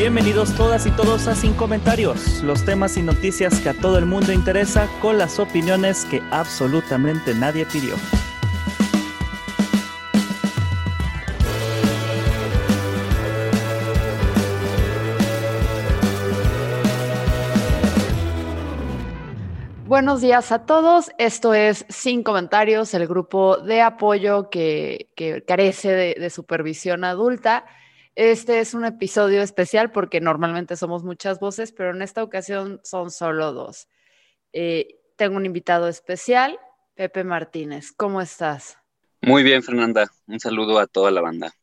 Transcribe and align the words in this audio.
Bienvenidos 0.00 0.54
todas 0.56 0.86
y 0.86 0.90
todos 0.92 1.26
a 1.26 1.34
Sin 1.34 1.52
Comentarios, 1.52 2.42
los 2.42 2.64
temas 2.64 2.96
y 2.96 3.02
noticias 3.02 3.60
que 3.60 3.68
a 3.68 3.74
todo 3.74 3.98
el 3.98 4.06
mundo 4.06 4.32
interesa 4.32 4.88
con 5.02 5.18
las 5.18 5.38
opiniones 5.38 6.06
que 6.06 6.22
absolutamente 6.30 7.34
nadie 7.34 7.66
pidió. 7.66 7.96
Buenos 19.84 20.22
días 20.22 20.50
a 20.50 20.64
todos. 20.64 21.10
Esto 21.18 21.52
es 21.52 21.84
Sin 21.90 22.22
Comentarios, 22.22 22.94
el 22.94 23.06
grupo 23.06 23.58
de 23.58 23.82
apoyo 23.82 24.48
que, 24.48 25.10
carece 25.46 26.16
de 26.18 26.30
supervisión 26.30 27.04
adulta. 27.04 27.66
Este 28.20 28.60
es 28.60 28.74
un 28.74 28.84
episodio 28.84 29.40
especial 29.40 29.92
porque 29.92 30.20
normalmente 30.20 30.76
somos 30.76 31.04
muchas 31.04 31.40
voces, 31.40 31.72
pero 31.72 31.92
en 31.92 32.02
esta 32.02 32.22
ocasión 32.22 32.78
son 32.84 33.10
solo 33.10 33.54
dos. 33.54 33.88
Eh, 34.52 35.00
tengo 35.16 35.38
un 35.38 35.46
invitado 35.46 35.88
especial, 35.88 36.58
Pepe 36.94 37.24
Martínez. 37.24 37.92
¿Cómo 37.96 38.20
estás? 38.20 38.76
Muy 39.22 39.42
bien, 39.42 39.62
Fernanda. 39.62 40.10
Un 40.26 40.38
saludo 40.38 40.78
a 40.80 40.86
toda 40.86 41.10
la 41.10 41.22
banda. 41.22 41.54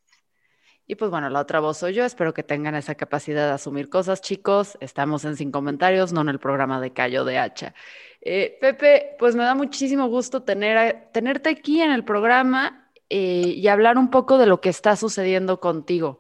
Y 0.87 0.95
pues 0.95 1.11
bueno, 1.11 1.29
la 1.29 1.41
otra 1.41 1.59
voz 1.59 1.77
soy 1.77 1.93
yo. 1.93 2.03
Espero 2.03 2.33
que 2.33 2.41
tengan 2.41 2.73
esa 2.73 2.95
capacidad 2.95 3.45
de 3.45 3.53
asumir 3.53 3.87
cosas, 3.87 4.21
chicos. 4.21 4.79
Estamos 4.81 5.25
en 5.25 5.35
Sin 5.35 5.51
Comentarios, 5.51 6.11
no 6.11 6.21
en 6.21 6.29
el 6.29 6.39
programa 6.39 6.81
de 6.81 6.91
Callo 6.91 7.23
de 7.23 7.37
Hacha. 7.37 7.75
Eh, 8.19 8.57
Pepe, 8.59 9.15
pues 9.19 9.35
me 9.35 9.43
da 9.43 9.53
muchísimo 9.53 10.07
gusto 10.07 10.41
tener, 10.41 11.09
tenerte 11.13 11.51
aquí 11.51 11.83
en 11.83 11.91
el 11.91 12.03
programa 12.03 12.89
eh, 13.11 13.53
y 13.55 13.67
hablar 13.67 13.99
un 13.99 14.09
poco 14.09 14.39
de 14.39 14.47
lo 14.47 14.59
que 14.59 14.69
está 14.69 14.95
sucediendo 14.95 15.59
contigo. 15.59 16.19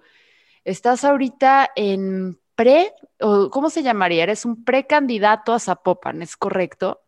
Estás 0.67 1.05
ahorita 1.05 1.71
en 1.77 2.41
pre, 2.53 2.91
o 3.21 3.49
¿cómo 3.49 3.69
se 3.69 3.83
llamaría? 3.83 4.23
Eres 4.23 4.43
un 4.43 4.65
precandidato 4.65 5.53
a 5.53 5.59
Zapopan, 5.61 6.21
¿es 6.21 6.35
correcto? 6.35 6.99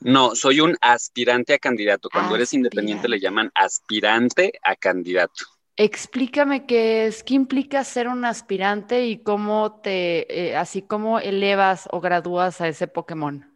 No, 0.00 0.34
soy 0.34 0.60
un 0.60 0.78
aspirante 0.80 1.52
a 1.52 1.58
candidato. 1.58 2.08
Cuando 2.10 2.34
eres 2.34 2.54
independiente 2.54 3.06
le 3.10 3.20
llaman 3.20 3.52
aspirante 3.54 4.54
a 4.62 4.74
candidato. 4.74 5.44
Explícame 5.76 6.64
qué 6.64 7.04
es, 7.04 7.22
qué 7.22 7.34
implica 7.34 7.84
ser 7.84 8.08
un 8.08 8.24
aspirante 8.24 9.04
y 9.04 9.22
cómo 9.22 9.82
te, 9.82 10.52
eh, 10.52 10.56
así 10.56 10.80
como 10.80 11.18
elevas 11.18 11.86
o 11.90 12.00
gradúas 12.00 12.62
a 12.62 12.68
ese 12.68 12.86
Pokémon. 12.86 13.54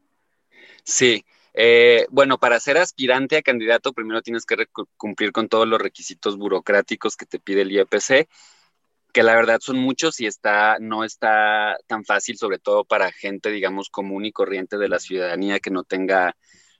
Sí, 0.84 1.24
eh, 1.54 2.06
bueno, 2.10 2.36
para 2.36 2.60
ser 2.60 2.76
aspirante 2.76 3.38
a 3.38 3.42
candidato, 3.42 3.94
primero 3.94 4.20
tienes 4.20 4.44
que 4.44 4.66
cumplir 4.98 5.32
con 5.32 5.48
todos 5.48 5.66
los 5.66 5.80
requisitos 5.80 6.36
burocráticos 6.36 7.16
que 7.16 7.24
te 7.24 7.38
pide 7.38 7.62
el 7.62 7.72
IEPC, 7.72 8.28
que 9.12 9.22
la 9.22 9.34
verdad 9.34 9.60
son 9.60 9.78
muchos 9.78 10.20
y 10.20 10.26
está, 10.26 10.78
no 10.80 11.04
está 11.04 11.76
tan 11.86 12.04
fácil, 12.04 12.36
sobre 12.36 12.58
todo 12.58 12.84
para 12.84 13.12
gente, 13.12 13.50
digamos, 13.50 13.90
común 13.90 14.24
y 14.26 14.32
corriente 14.32 14.78
de 14.78 14.88
la 14.88 14.98
ciudadanía 14.98 15.60
que 15.60 15.70
no 15.70 15.84
tenga 15.84 16.36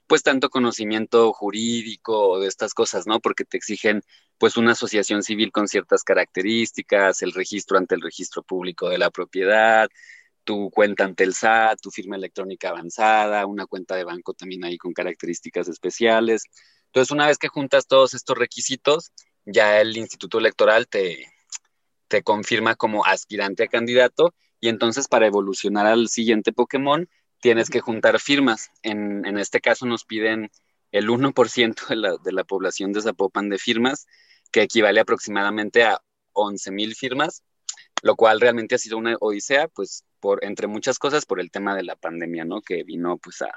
pues 0.07 0.23
tanto 0.23 0.49
conocimiento 0.49 1.31
jurídico 1.33 2.39
de 2.39 2.47
estas 2.47 2.73
cosas, 2.73 3.05
¿no? 3.05 3.19
Porque 3.19 3.45
te 3.45 3.57
exigen 3.57 4.01
pues 4.39 4.57
una 4.57 4.71
asociación 4.71 5.21
civil 5.21 5.51
con 5.51 5.67
ciertas 5.67 6.03
características, 6.03 7.21
el 7.21 7.33
registro 7.33 7.77
ante 7.77 7.93
el 7.95 8.01
registro 8.01 8.41
público 8.41 8.89
de 8.89 8.97
la 8.97 9.11
propiedad, 9.11 9.87
tu 10.43 10.71
cuenta 10.71 11.03
ante 11.05 11.23
el 11.25 11.35
SAT, 11.35 11.79
tu 11.81 11.91
firma 11.91 12.15
electrónica 12.15 12.69
avanzada, 12.69 13.45
una 13.45 13.67
cuenta 13.67 13.95
de 13.95 14.03
banco 14.03 14.33
también 14.33 14.63
ahí 14.63 14.77
con 14.79 14.93
características 14.93 15.67
especiales. 15.67 16.43
Entonces, 16.87 17.11
una 17.11 17.27
vez 17.27 17.37
que 17.37 17.49
juntas 17.49 17.85
todos 17.85 18.15
estos 18.15 18.35
requisitos, 18.37 19.11
ya 19.45 19.79
el 19.79 19.95
Instituto 19.95 20.39
Electoral 20.39 20.87
te, 20.87 21.27
te 22.09 22.23
confirma 22.23 22.75
como 22.75 23.05
aspirante 23.05 23.63
a 23.63 23.67
candidato 23.67 24.33
y 24.59 24.67
entonces 24.67 25.07
para 25.07 25.27
evolucionar 25.27 25.85
al 25.85 26.09
siguiente 26.09 26.51
Pokémon 26.51 27.07
tienes 27.39 27.69
que 27.69 27.79
juntar 27.79 28.19
firmas. 28.19 28.69
En, 28.83 29.25
en 29.25 29.37
este 29.37 29.61
caso 29.61 29.85
nos 29.85 30.03
piden 30.03 30.51
el 30.91 31.07
1% 31.07 31.87
de 31.87 31.95
la, 31.95 32.17
de 32.17 32.31
la 32.33 32.43
población 32.43 32.91
de 32.91 33.01
Zapopan 33.01 33.47
de 33.47 33.59
firmas, 33.59 34.07
que 34.51 34.63
equivale 34.63 34.99
aproximadamente 34.99 35.83
a 35.83 36.01
11 36.33 36.71
mil 36.71 36.95
firmas, 36.95 37.43
lo 38.01 38.15
cual 38.15 38.41
realmente 38.41 38.75
ha 38.75 38.79
sido 38.79 38.97
una 38.97 39.15
odisea, 39.19 39.67
pues 39.67 40.03
por 40.19 40.43
entre 40.43 40.67
muchas 40.67 40.99
cosas 40.99 41.25
por 41.25 41.39
el 41.39 41.51
tema 41.51 41.75
de 41.75 41.83
la 41.83 41.95
pandemia, 41.95 42.43
¿no? 42.43 42.61
Que 42.61 42.83
vino 42.83 43.17
pues 43.17 43.41
a, 43.43 43.51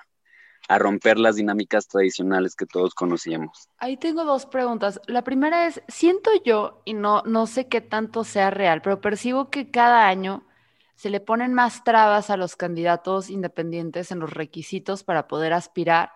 a 0.68 0.78
romper 0.78 1.18
las 1.18 1.36
dinámicas 1.36 1.88
tradicionales 1.88 2.54
que 2.54 2.66
todos 2.66 2.94
conocíamos. 2.94 3.68
Ahí 3.78 3.96
tengo 3.96 4.24
dos 4.24 4.46
preguntas. 4.46 5.00
La 5.06 5.22
primera 5.22 5.66
es, 5.66 5.82
siento 5.88 6.30
yo, 6.44 6.82
y 6.84 6.94
no, 6.94 7.22
no 7.26 7.46
sé 7.46 7.68
qué 7.68 7.80
tanto 7.80 8.24
sea 8.24 8.50
real, 8.50 8.82
pero 8.82 9.00
percibo 9.00 9.50
que 9.50 9.70
cada 9.70 10.06
año 10.06 10.46
se 10.94 11.10
le 11.10 11.20
ponen 11.20 11.52
más 11.52 11.84
trabas 11.84 12.30
a 12.30 12.36
los 12.36 12.56
candidatos 12.56 13.28
independientes 13.28 14.12
en 14.12 14.20
los 14.20 14.30
requisitos 14.30 15.02
para 15.02 15.26
poder 15.26 15.52
aspirar 15.52 16.12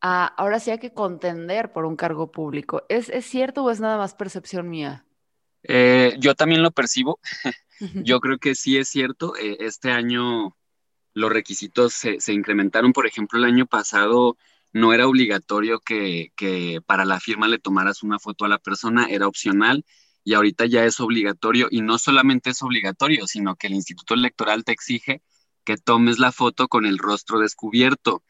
a, 0.00 0.26
ahora 0.26 0.60
sí 0.60 0.70
hay 0.70 0.78
que 0.78 0.92
contender 0.92 1.72
por 1.72 1.84
un 1.84 1.96
cargo 1.96 2.30
público. 2.30 2.84
¿Es, 2.88 3.08
es 3.08 3.24
cierto 3.24 3.64
o 3.64 3.70
es 3.70 3.80
nada 3.80 3.96
más 3.96 4.14
percepción 4.14 4.68
mía? 4.68 5.04
Eh, 5.62 6.16
yo 6.18 6.34
también 6.34 6.62
lo 6.62 6.72
percibo. 6.72 7.20
yo 8.04 8.20
creo 8.20 8.38
que 8.38 8.54
sí 8.54 8.76
es 8.76 8.88
cierto. 8.88 9.34
Eh, 9.36 9.58
este 9.60 9.90
año 9.90 10.56
los 11.14 11.32
requisitos 11.32 11.92
se, 11.92 12.32
incrementaron. 12.32 12.92
Por 12.92 13.06
ejemplo, 13.06 13.38
el 13.38 13.44
año 13.44 13.66
pasado 13.66 14.36
no 14.72 14.92
era 14.94 15.06
obligatorio 15.06 15.80
que, 15.80 16.32
que, 16.36 16.80
para 16.86 17.04
la 17.04 17.20
firma 17.20 17.48
le 17.48 17.58
tomaras 17.58 18.02
una 18.02 18.18
foto 18.18 18.44
a 18.44 18.48
la 18.48 18.58
persona, 18.58 19.06
era 19.10 19.28
opcional 19.28 19.84
y 20.24 20.34
ahorita 20.34 20.66
ya 20.66 20.84
es 20.84 21.00
obligatorio 21.00 21.68
y 21.70 21.82
no 21.82 21.98
solamente 21.98 22.50
es 22.50 22.62
obligatorio, 22.62 23.26
sino 23.26 23.56
que 23.56 23.66
el 23.66 23.74
Instituto 23.74 24.14
Electoral 24.14 24.64
te 24.64 24.72
exige 24.72 25.22
que 25.64 25.76
tomes 25.76 26.18
la 26.18 26.32
foto 26.32 26.68
con 26.68 26.86
el 26.86 26.98
rostro 26.98 27.38
descubierto. 27.38 28.22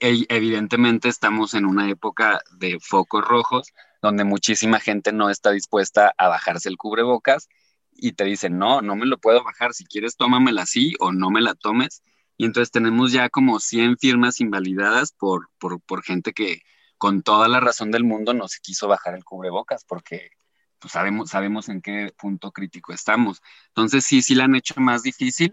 E, 0.00 0.24
evidentemente 0.28 1.08
estamos 1.08 1.54
en 1.54 1.66
una 1.66 1.88
época 1.88 2.42
de 2.52 2.78
focos 2.80 3.24
rojos 3.24 3.68
donde 4.02 4.24
muchísima 4.24 4.80
gente 4.80 5.12
no 5.12 5.30
está 5.30 5.50
dispuesta 5.50 6.14
a 6.18 6.28
bajarse 6.28 6.68
el 6.68 6.76
cubrebocas 6.76 7.48
y 7.92 8.12
te 8.12 8.24
dicen, 8.24 8.58
no, 8.58 8.82
no 8.82 8.96
me 8.96 9.06
lo 9.06 9.18
puedo 9.18 9.42
bajar, 9.44 9.72
si 9.72 9.84
quieres 9.84 10.16
tómamela 10.16 10.62
así 10.62 10.94
o 11.00 11.12
no 11.12 11.30
me 11.30 11.40
la 11.40 11.54
tomes. 11.54 12.02
Y 12.36 12.46
entonces 12.46 12.70
tenemos 12.70 13.12
ya 13.12 13.28
como 13.30 13.60
100 13.60 13.98
firmas 13.98 14.40
invalidadas 14.40 15.12
por, 15.12 15.48
por, 15.58 15.80
por 15.82 16.02
gente 16.02 16.32
que 16.32 16.62
con 16.98 17.22
toda 17.22 17.48
la 17.48 17.60
razón 17.60 17.90
del 17.90 18.04
mundo 18.04 18.34
no 18.34 18.48
se 18.48 18.60
quiso 18.60 18.88
bajar 18.88 19.14
el 19.14 19.24
cubrebocas 19.24 19.84
porque 19.84 20.30
pues 20.78 20.92
sabemos, 20.92 21.30
sabemos 21.30 21.68
en 21.68 21.80
qué 21.80 22.12
punto 22.16 22.52
crítico 22.52 22.92
estamos. 22.92 23.40
Entonces 23.68 24.04
sí, 24.04 24.22
sí 24.22 24.34
la 24.34 24.44
han 24.44 24.54
hecho 24.54 24.74
más 24.80 25.02
difícil. 25.02 25.52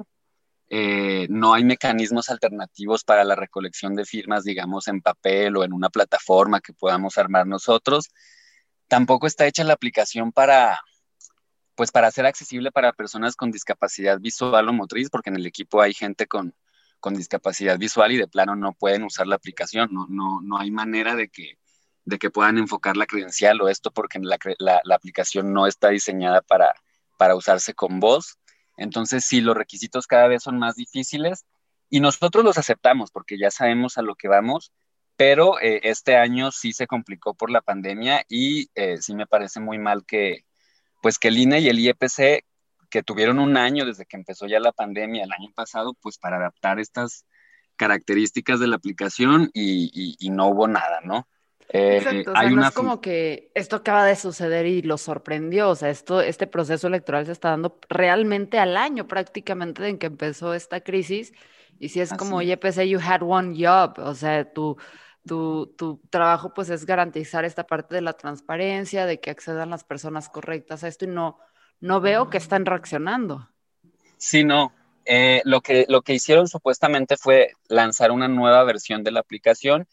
Eh, 0.70 1.28
no 1.30 1.54
hay 1.54 1.64
mecanismos 1.64 2.30
alternativos 2.30 3.04
para 3.04 3.24
la 3.24 3.36
recolección 3.36 3.96
de 3.96 4.06
firmas, 4.06 4.44
digamos, 4.44 4.88
en 4.88 5.02
papel 5.02 5.58
o 5.58 5.64
en 5.64 5.74
una 5.74 5.90
plataforma 5.90 6.62
que 6.62 6.74
podamos 6.74 7.18
armar 7.18 7.48
nosotros. 7.48 8.10
Tampoco 8.88 9.28
está 9.28 9.48
hecha 9.48 9.64
la 9.64 9.74
aplicación 9.74 10.32
para, 10.32 10.80
pues 11.76 11.92
para 11.92 12.12
ser 12.12 12.26
accesible 12.26 12.72
para 12.72 12.94
personas 12.94 13.36
con 13.36 13.52
discapacidad 13.52 14.20
visual 14.20 14.68
o 14.70 14.74
motriz, 14.74 15.10
porque 15.10 15.30
en 15.30 15.38
el 15.38 15.46
equipo 15.46 15.82
hay 15.82 15.94
gente 15.94 16.28
con, 16.28 16.54
con 17.02 17.16
discapacidad 17.16 17.78
visual 17.78 18.14
y 18.14 18.18
de 18.18 18.28
plano 18.28 18.56
no 18.56 18.74
pueden 18.74 19.04
usar 19.04 19.28
la 19.28 19.36
aplicación, 19.36 19.90
no, 19.92 20.06
no, 20.08 20.40
no 20.42 20.58
hay 20.58 20.72
manera 20.72 21.16
de 21.16 21.28
que, 21.28 21.58
de 22.06 22.18
que 22.18 22.30
puedan 22.30 22.58
enfocar 22.58 22.96
la 22.96 23.06
credencial 23.06 23.60
o 23.62 23.68
esto 23.68 23.92
porque 23.92 24.20
la, 24.20 24.38
la, 24.60 24.96
aplicación 24.96 25.52
no 25.52 25.68
está 25.68 25.90
diseñada 25.90 26.42
para, 26.42 26.74
para 27.18 27.36
usarse 27.36 27.74
con 27.74 28.00
voz. 28.00 28.38
Entonces, 28.78 29.26
sí, 29.26 29.42
los 29.42 29.58
requisitos 29.58 30.08
cada 30.08 30.28
vez 30.28 30.44
son 30.44 30.58
más 30.58 30.76
difíciles 30.76 31.46
y 31.90 32.00
nosotros 32.00 32.46
los 32.46 32.58
aceptamos 32.58 33.12
porque 33.12 33.38
ya 33.38 33.52
sabemos 33.52 33.98
a 33.98 34.02
lo 34.02 34.16
que 34.16 34.30
vamos, 34.30 34.72
pero 35.18 35.60
eh, 35.60 35.82
este 35.84 36.16
año 36.16 36.52
sí 36.52 36.72
se 36.72 36.88
complicó 36.88 37.34
por 37.34 37.52
la 37.52 37.62
pandemia 37.62 38.24
y 38.30 38.70
eh, 38.76 38.98
sí 39.02 39.14
me 39.14 39.28
parece 39.28 39.60
muy 39.60 39.78
mal 39.78 40.06
que, 40.06 40.46
pues 41.02 41.20
que 41.20 41.28
el 41.28 41.38
INE 41.38 41.60
y 41.60 41.70
el 41.70 41.80
IEPC, 41.80 42.46
que 42.92 43.02
tuvieron 43.02 43.40
un 43.40 43.58
año 43.58 43.86
desde 43.86 44.06
que 44.06 44.18
empezó 44.18 44.46
ya 44.46 44.60
la 44.60 44.72
pandemia 44.72 45.24
el 45.24 45.32
año 45.32 45.52
pasado, 45.56 45.96
pues 46.00 46.20
para 46.20 46.38
adaptar 46.38 46.80
estas 46.80 47.26
características 47.78 48.60
de 48.60 48.68
la 48.68 48.76
aplicación 48.76 49.50
y, 49.54 49.90
y, 49.92 50.16
y 50.20 50.30
no 50.30 50.50
hubo 50.50 50.68
nada, 50.68 51.00
¿no? 51.04 51.28
Eh, 51.74 51.98
Exacto, 51.98 52.32
o 52.32 52.36
sea, 52.36 52.50
no 52.50 52.68
es 52.68 52.72
como 52.72 53.00
que 53.00 53.50
esto 53.56 53.78
acaba 53.78 54.06
de 54.06 54.18
suceder 54.18 54.66
y 54.66 54.82
lo 54.82 54.98
sorprendió, 54.98 55.70
o 55.70 55.76
sea, 55.76 55.90
esto, 55.90 56.20
este 56.20 56.46
proceso 56.46 56.88
electoral 56.88 57.26
se 57.26 57.32
está 57.32 57.52
dando 57.52 57.80
realmente 57.88 58.60
al 58.60 58.76
año 58.76 59.08
prácticamente 59.08 59.88
en 59.88 59.98
que 59.98 60.08
empezó 60.08 60.54
esta 60.54 60.82
crisis, 60.82 61.32
y 61.80 61.88
si 61.90 62.02
es 62.02 62.14
como, 62.14 62.36
oye, 62.38 62.58
pues 62.58 62.76
you 62.76 63.00
had 63.02 63.22
one 63.24 63.56
job, 63.56 63.98
o 64.00 64.14
sea, 64.14 64.52
tu, 64.52 64.76
tu, 65.26 65.74
tu 65.78 66.02
trabajo 66.10 66.54
pues 66.54 66.70
es 66.70 66.86
garantizar 66.86 67.46
esta 67.46 67.66
parte 67.66 67.96
de 67.96 68.02
la 68.02 68.14
transparencia, 68.14 69.06
de 69.06 69.22
que 69.22 69.30
accedan 69.30 69.70
las 69.70 69.86
personas 69.86 70.28
correctas 70.28 70.84
a 70.84 70.90
esto, 70.90 71.06
y 71.06 71.08
no, 71.08 71.40
no 71.82 72.00
veo 72.00 72.30
que 72.30 72.38
están 72.38 72.66
reaccionando. 72.66 73.50
Sí, 74.18 74.44
no, 74.44 74.74
eh, 75.06 75.42
lo, 75.46 75.62
que, 75.62 75.86
lo 75.90 76.04
que 76.04 76.14
hicieron 76.14 76.48
supuestamente 76.48 77.18
fue 77.18 77.52
lanzar 77.68 78.12
una 78.12 78.28
nueva 78.28 78.64
versión 78.64 79.04
de 79.04 79.12
la 79.12 79.20
aplicación 79.20 79.88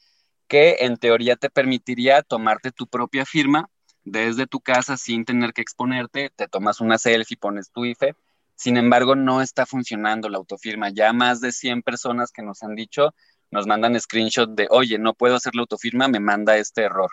que 0.46 0.76
en 0.80 0.96
teoría 0.96 1.36
te 1.36 1.50
permitiría 1.50 2.22
tomarte 2.22 2.70
tu 2.72 2.86
propia 2.86 3.24
firma 3.24 3.68
desde 4.04 4.46
tu 4.46 4.60
casa 4.60 4.96
sin 4.96 5.24
tener 5.24 5.52
que 5.52 5.62
exponerte, 5.62 6.30
te 6.34 6.48
tomas 6.48 6.80
una 6.80 6.98
selfie, 6.98 7.36
pones 7.36 7.70
tu 7.70 7.84
IFE. 7.84 8.14
Sin 8.54 8.76
embargo, 8.76 9.14
no 9.14 9.42
está 9.42 9.66
funcionando 9.66 10.28
la 10.28 10.38
autofirma. 10.38 10.90
Ya 10.90 11.12
más 11.12 11.40
de 11.40 11.52
100 11.52 11.82
personas 11.82 12.32
que 12.32 12.42
nos 12.42 12.62
han 12.62 12.74
dicho, 12.74 13.14
nos 13.50 13.66
mandan 13.66 13.98
screenshot 14.00 14.50
de, 14.50 14.66
oye, 14.70 14.98
no 14.98 15.14
puedo 15.14 15.36
hacer 15.36 15.54
la 15.54 15.62
autofirma, 15.62 16.08
me 16.08 16.20
manda 16.20 16.56
este 16.56 16.82
error. 16.82 17.10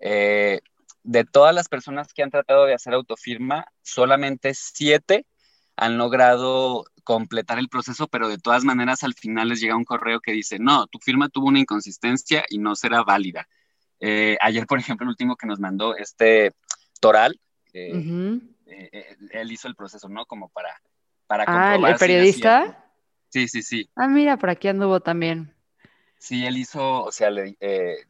Eh, 0.00 0.60
de 1.02 1.24
todas 1.24 1.54
las 1.54 1.68
personas 1.68 2.12
que 2.12 2.22
han 2.22 2.30
tratado 2.30 2.66
de 2.66 2.74
hacer 2.74 2.94
autofirma, 2.94 3.66
solamente 3.82 4.54
7 4.54 5.26
han 5.76 5.98
logrado 5.98 6.84
completar 7.04 7.58
el 7.58 7.68
proceso, 7.68 8.06
pero 8.06 8.28
de 8.28 8.38
todas 8.38 8.64
maneras 8.64 9.02
al 9.02 9.14
final 9.14 9.48
les 9.48 9.60
llega 9.60 9.76
un 9.76 9.84
correo 9.84 10.20
que 10.20 10.32
dice, 10.32 10.58
no, 10.58 10.86
tu 10.86 10.98
firma 10.98 11.28
tuvo 11.28 11.48
una 11.48 11.58
inconsistencia 11.58 12.44
y 12.48 12.58
no 12.58 12.76
será 12.76 13.02
válida. 13.02 13.48
Eh, 13.98 14.36
ayer, 14.40 14.66
por 14.66 14.78
ejemplo, 14.78 15.04
el 15.04 15.10
último 15.10 15.36
que 15.36 15.46
nos 15.46 15.58
mandó 15.58 15.96
este 15.96 16.52
Toral, 17.00 17.40
eh, 17.72 18.40
eh, 18.66 19.16
él 19.32 19.52
hizo 19.52 19.66
el 19.66 19.74
proceso, 19.74 20.08
¿no? 20.08 20.26
Como 20.26 20.48
para... 20.50 20.80
para 21.26 21.44
ah, 21.46 21.76
¿el 21.90 21.96
periodista? 21.96 22.84
sí, 23.28 23.48
sí, 23.48 23.62
sí. 23.62 23.90
Ah, 23.96 24.06
mira, 24.06 24.36
por 24.36 24.50
aquí 24.50 24.68
anduvo 24.68 25.00
también. 25.00 25.54
Sí, 26.22 26.46
él 26.46 26.56
hizo, 26.56 27.02
o 27.02 27.10
sea, 27.10 27.30
le 27.30 27.56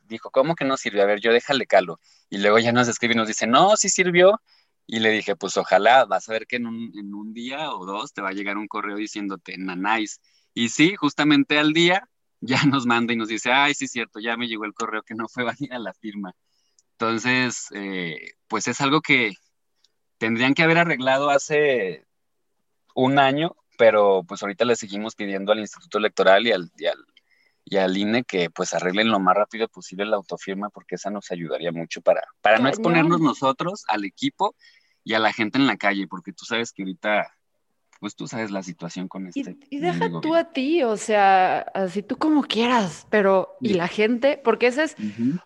dijo, 0.05 0.31
¿cómo 0.31 0.55
que 0.55 0.67
no 0.67 0.77
sirvió? 0.77 1.03
A 1.03 1.07
ver, 1.07 1.21
yo 1.21 1.33
déjale 1.33 1.67
calo. 1.67 1.99
Y 2.29 2.39
luego 2.39 2.59
ya 2.59 2.71
nos 2.71 2.87
escribe 2.89 3.15
y 3.15 3.17
nos 3.17 3.27
dice, 3.27 3.47
no, 3.47 3.75
sí 3.79 3.89
sirvió, 3.89 4.39
y 4.87 5.01
le 5.01 5.11
dije, 5.11 5.35
pues 5.35 5.57
ojalá, 5.57 6.05
vas 6.05 6.29
a 6.29 6.33
ver 6.33 6.47
que 6.47 6.57
en 6.57 6.67
un, 6.67 7.33
día 7.33 7.73
o 7.73 7.87
dos 7.87 8.13
te 8.13 8.21
va 8.21 8.29
a 8.29 8.33
llegar 8.33 8.59
un 8.59 8.69
correo 8.69 8.97
diciéndote 8.97 9.57
nanáis. 9.57 10.21
Y 10.53 10.69
sí, 10.69 10.95
justamente 10.97 11.59
al 11.59 11.73
día 11.73 12.07
ya 12.41 12.63
nos 12.67 12.85
manda 12.87 13.15
y 13.15 13.17
nos 13.17 13.29
dice, 13.29 13.51
ay, 13.51 13.75
sí, 13.75 13.89
cierto, 13.89 14.21
ya 14.21 14.37
me 14.37 14.47
llegó 14.47 14.67
el 14.67 14.75
correo 14.75 15.03
que 15.03 15.15
no 15.15 15.29
fue 15.29 15.45
válida 15.45 15.79
la 15.79 15.95
firma. 15.95 16.35
Entonces, 16.93 17.69
eh, 17.75 18.33
pues 18.49 18.69
es 18.69 18.81
algo 18.83 19.01
que 19.01 19.33
tendrían 20.19 20.55
que 20.55 20.63
haber 20.65 20.79
arreglado 20.79 21.31
hace 21.31 22.07
un 22.95 23.19
año, 23.19 23.57
pero 23.79 24.25
pues 24.29 24.43
ahorita 24.43 24.65
le 24.67 24.77
seguimos 24.77 25.15
pidiendo 25.17 25.53
al 25.53 25.61
Instituto 25.61 25.99
Electoral 25.99 26.47
y 26.47 26.53
al, 26.53 26.71
y 26.77 26.87
al, 26.87 26.99
y 27.65 27.77
al 27.77 27.97
INE 27.97 28.25
que 28.25 28.51
pues 28.51 28.75
arreglen 28.75 29.11
lo 29.11 29.21
más 29.21 29.37
rápido 29.37 29.69
posible 29.69 30.05
la 30.05 30.17
autofirma 30.17 30.71
porque 30.71 30.97
esa 30.97 31.11
nos 31.11 31.31
ayudaría 31.31 31.73
mucho 31.73 32.01
para, 32.01 32.23
para 32.41 32.59
no 32.59 32.69
exponernos 32.69 33.21
nosotros 33.21 33.85
al 33.89 34.05
equipo 34.05 34.55
y 35.05 35.15
a 35.15 35.19
la 35.19 35.33
gente 35.33 35.59
en 35.59 35.67
la 35.67 35.77
calle, 35.77 36.07
porque 36.07 36.33
tú 36.33 36.45
sabes 36.45 36.73
que 36.73 36.83
ahorita, 36.83 37.37
pues 38.01 38.15
tú 38.15 38.27
sabes 38.27 38.51
la 38.51 38.63
situación 38.63 39.09
con 39.09 39.27
este. 39.27 39.57
Y, 39.71 39.79
deja 39.79 40.09
tú 40.21 40.35
a 40.35 40.53
ti, 40.53 40.83
o 40.83 40.97
sea, 40.97 41.61
así 41.75 42.03
tú 42.03 42.17
como 42.17 42.43
quieras, 42.43 43.07
pero 43.11 43.57
y 43.61 43.75
la 43.75 43.89
gente, 43.89 44.41
porque 44.43 44.69
ese 44.69 44.85
es, 44.85 44.97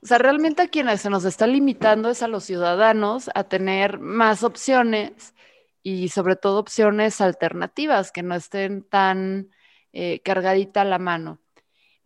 o 0.02 0.06
sea, 0.06 0.18
realmente 0.18 0.62
a 0.62 0.68
quienes 0.68 1.00
se 1.00 1.10
nos 1.10 1.24
está 1.24 1.46
limitando 1.46 2.10
es 2.10 2.22
a 2.22 2.28
los 2.28 2.44
ciudadanos 2.44 3.30
a 3.34 3.44
tener 3.44 3.98
más 3.98 4.42
opciones 4.42 5.34
y 5.82 6.08
sobre 6.08 6.36
todo 6.36 6.58
opciones 6.58 7.20
alternativas 7.20 8.12
que 8.12 8.22
no 8.22 8.34
estén 8.34 8.82
tan 8.82 9.50
eh, 9.92 10.20
cargadita 10.22 10.82
a 10.82 10.84
la 10.84 10.98
mano. 10.98 11.40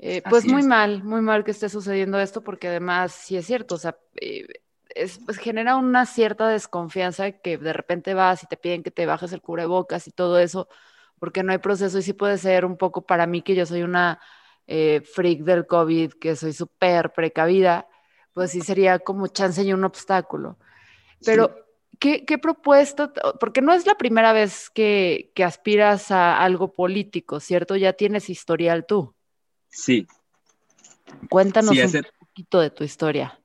Eh, 0.03 0.23
pues 0.31 0.47
muy 0.47 0.63
mal, 0.63 1.05
muy 1.05 1.21
mal 1.21 1.45
que 1.45 1.51
esté 1.51 1.69
sucediendo 1.69 2.19
esto, 2.19 2.43
porque 2.43 2.69
además 2.69 3.13
sí 3.13 3.37
es 3.37 3.45
cierto, 3.45 3.75
o 3.75 3.79
sea, 3.79 3.99
eh, 4.19 4.47
pues 5.27 5.37
genera 5.37 5.77
una 5.77 6.07
cierta 6.07 6.49
desconfianza 6.49 7.33
que 7.33 7.59
de 7.59 7.73
repente 7.75 8.15
vas 8.15 8.43
y 8.43 8.47
te 8.47 8.57
piden 8.57 8.83
que 8.83 8.91
te 8.91 9.05
bajes 9.05 9.31
el 9.35 9.43
cubrebocas 9.43 10.09
y 10.09 10.11
todo 10.11 10.39
eso, 10.39 10.69
porque 11.19 11.43
no 11.43 11.53
hay 11.53 11.59
proceso 11.59 11.99
y 11.99 12.03
sí 12.03 12.15
puede 12.15 12.39
ser 12.39 12.65
un 12.65 12.79
poco 12.79 13.03
para 13.03 13.27
mí 13.27 13.43
que 13.43 13.55
yo 13.55 13.67
soy 13.67 13.83
una 13.83 14.19
eh, 14.67 15.03
freak 15.03 15.41
del 15.41 15.67
COVID, 15.67 16.15
que 16.15 16.35
soy 16.35 16.55
súper 16.55 17.13
precavida, 17.13 17.87
pues 18.33 18.53
sí 18.53 18.63
sería 18.63 19.01
como 19.01 19.27
chance 19.27 19.63
y 19.63 19.75
un 19.75 19.85
obstáculo. 19.85 20.57
Pero, 21.27 21.55
¿qué, 21.99 22.25
¿qué, 22.25 22.39
propuesto? 22.39 23.13
Porque 23.39 23.61
no 23.61 23.75
es 23.75 23.85
la 23.87 23.97
primera 23.97 24.33
vez 24.33 24.71
que, 24.71 25.31
que 25.35 25.45
aspiras 25.45 26.11
a 26.11 26.41
algo 26.41 26.73
político, 26.73 27.39
¿cierto? 27.39 27.77
Ya 27.77 27.93
tienes 27.93 28.31
historial 28.31 28.87
tú. 28.87 29.15
Sí. 29.71 30.07
Cuéntanos 31.29 31.77
un 31.77 32.03
poquito 32.19 32.61
de 32.61 32.71
tu 32.71 32.85
historia. 32.85 33.41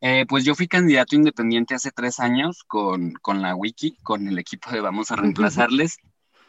Eh, 0.00 0.26
pues 0.28 0.44
yo 0.44 0.54
fui 0.54 0.68
candidato 0.68 1.16
independiente 1.16 1.74
hace 1.74 1.90
tres 1.90 2.20
años 2.20 2.64
con, 2.66 3.14
la 3.40 3.54
Wiki, 3.54 3.96
con 4.02 4.28
el 4.28 4.38
equipo 4.38 4.70
de 4.70 4.80
Vamos 4.80 5.10
a 5.10 5.16
Reemplazarles. 5.16 5.98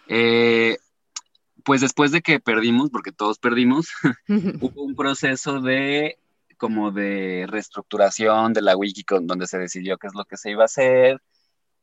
Eh, 0.08 0.78
pues 1.64 1.82
después 1.82 2.12
de 2.12 2.22
que 2.22 2.40
perdimos, 2.40 2.90
porque 2.90 3.12
todos 3.12 3.40
perdimos, 3.40 3.88
hubo 4.62 4.84
un 4.84 4.96
proceso 4.96 5.60
de 5.62 6.18
como 6.58 6.92
de 6.92 7.46
reestructuración 7.48 8.52
de 8.54 8.62
la 8.64 8.76
Wiki 8.76 9.04
con, 9.04 9.28
donde 9.28 9.48
se 9.48 9.60
decidió 9.60 9.98
qué 9.98 10.08
es 10.08 10.16
lo 10.16 10.26
que 10.26 10.38
se 10.38 10.50
iba 10.50 10.64
a 10.64 10.66
hacer. 10.66 11.22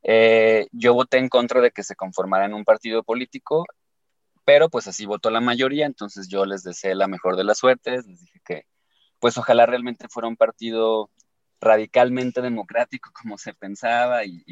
Eh, 0.02 0.66
yo 0.72 0.94
voté 0.94 1.18
en 1.18 1.28
contra 1.28 1.60
de 1.60 1.70
que 1.70 1.82
se 1.82 1.96
conformara 1.96 2.44
en 2.44 2.54
un 2.54 2.64
partido 2.64 3.02
político, 3.02 3.66
pero 4.44 4.68
pues 4.68 4.86
así 4.86 5.06
votó 5.06 5.30
la 5.30 5.40
mayoría, 5.40 5.86
entonces 5.86 6.28
yo 6.28 6.44
les 6.46 6.62
deseé 6.62 6.94
la 6.94 7.08
mejor 7.08 7.36
de 7.36 7.44
las 7.44 7.58
suertes, 7.58 8.06
les 8.06 8.20
dije 8.20 8.40
que 8.44 8.66
pues 9.18 9.38
ojalá 9.38 9.66
realmente 9.66 10.08
fuera 10.08 10.28
un 10.28 10.36
partido 10.36 11.10
radicalmente 11.60 12.42
democrático 12.42 13.10
como 13.22 13.38
se 13.38 13.54
pensaba 13.54 14.24
y, 14.24 14.42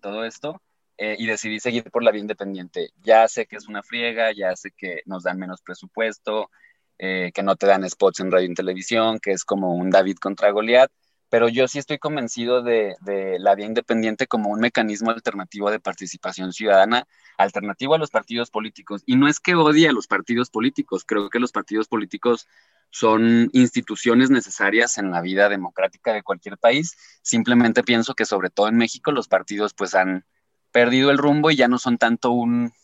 todo 0.00 0.24
esto, 0.24 0.60
eh, 0.98 1.16
y 1.18 1.26
decidí 1.26 1.60
seguir 1.60 1.84
por 1.90 2.02
la 2.02 2.10
vía 2.10 2.22
independiente. 2.22 2.90
Ya 3.02 3.28
sé 3.28 3.46
que 3.46 3.56
es 3.56 3.68
una 3.68 3.82
friega, 3.82 4.32
ya 4.32 4.56
sé 4.56 4.72
que 4.76 5.02
nos 5.06 5.22
dan 5.22 5.38
menos 5.38 5.60
presupuesto, 5.62 6.50
eh, 6.98 7.30
que 7.34 7.42
no 7.42 7.56
te 7.56 7.66
dan 7.66 7.88
spots 7.88 8.20
en 8.20 8.32
radio 8.32 8.50
y 8.50 8.54
televisión, 8.54 9.18
que 9.20 9.32
es 9.32 9.44
como 9.44 9.74
un 9.74 9.90
David 9.90 10.16
contra 10.16 10.50
Goliat, 10.50 10.90
pero 11.32 11.48
yo 11.48 11.66
sí 11.66 11.78
estoy 11.78 11.98
convencido 11.98 12.62
de, 12.62 12.94
la 13.38 13.54
vía 13.54 13.64
independiente 13.64 14.26
como 14.26 14.50
un 14.50 14.60
mecanismo 14.60 15.12
alternativo 15.12 15.70
de 15.70 15.80
participación 15.80 16.52
ciudadana, 16.52 17.06
alternativo 17.38 17.94
a 17.94 17.98
los 17.98 18.10
partidos 18.10 18.50
políticos. 18.50 19.02
Y 19.06 19.16
no 19.16 19.28
es 19.28 19.40
que 19.40 19.54
odie 19.54 19.88
a 19.88 19.92
los 19.92 20.06
partidos 20.06 20.50
políticos, 20.50 21.04
creo 21.06 21.30
que 21.30 21.38
los 21.38 21.50
partidos 21.50 21.88
políticos 21.88 22.48
son 22.90 23.48
instituciones 23.54 24.28
necesarias 24.28 24.98
en 24.98 25.10
la 25.10 25.22
vida 25.22 25.48
democrática 25.48 26.12
de 26.12 26.22
cualquier 26.22 26.58
país. 26.58 26.98
Simplemente 27.22 27.82
pienso 27.82 28.12
que 28.12 28.26
sobre 28.26 28.50
todo 28.50 28.68
en 28.68 28.76
México 28.76 29.10
los 29.10 29.26
partidos 29.26 29.72
pues 29.72 29.94
han 29.94 30.26
perdido 30.70 31.10
el 31.10 31.16
rumbo 31.16 31.50
y 31.50 31.56
ya 31.56 31.66
no 31.66 31.78
son 31.78 31.96
tanto 31.96 32.30
un 32.32 32.74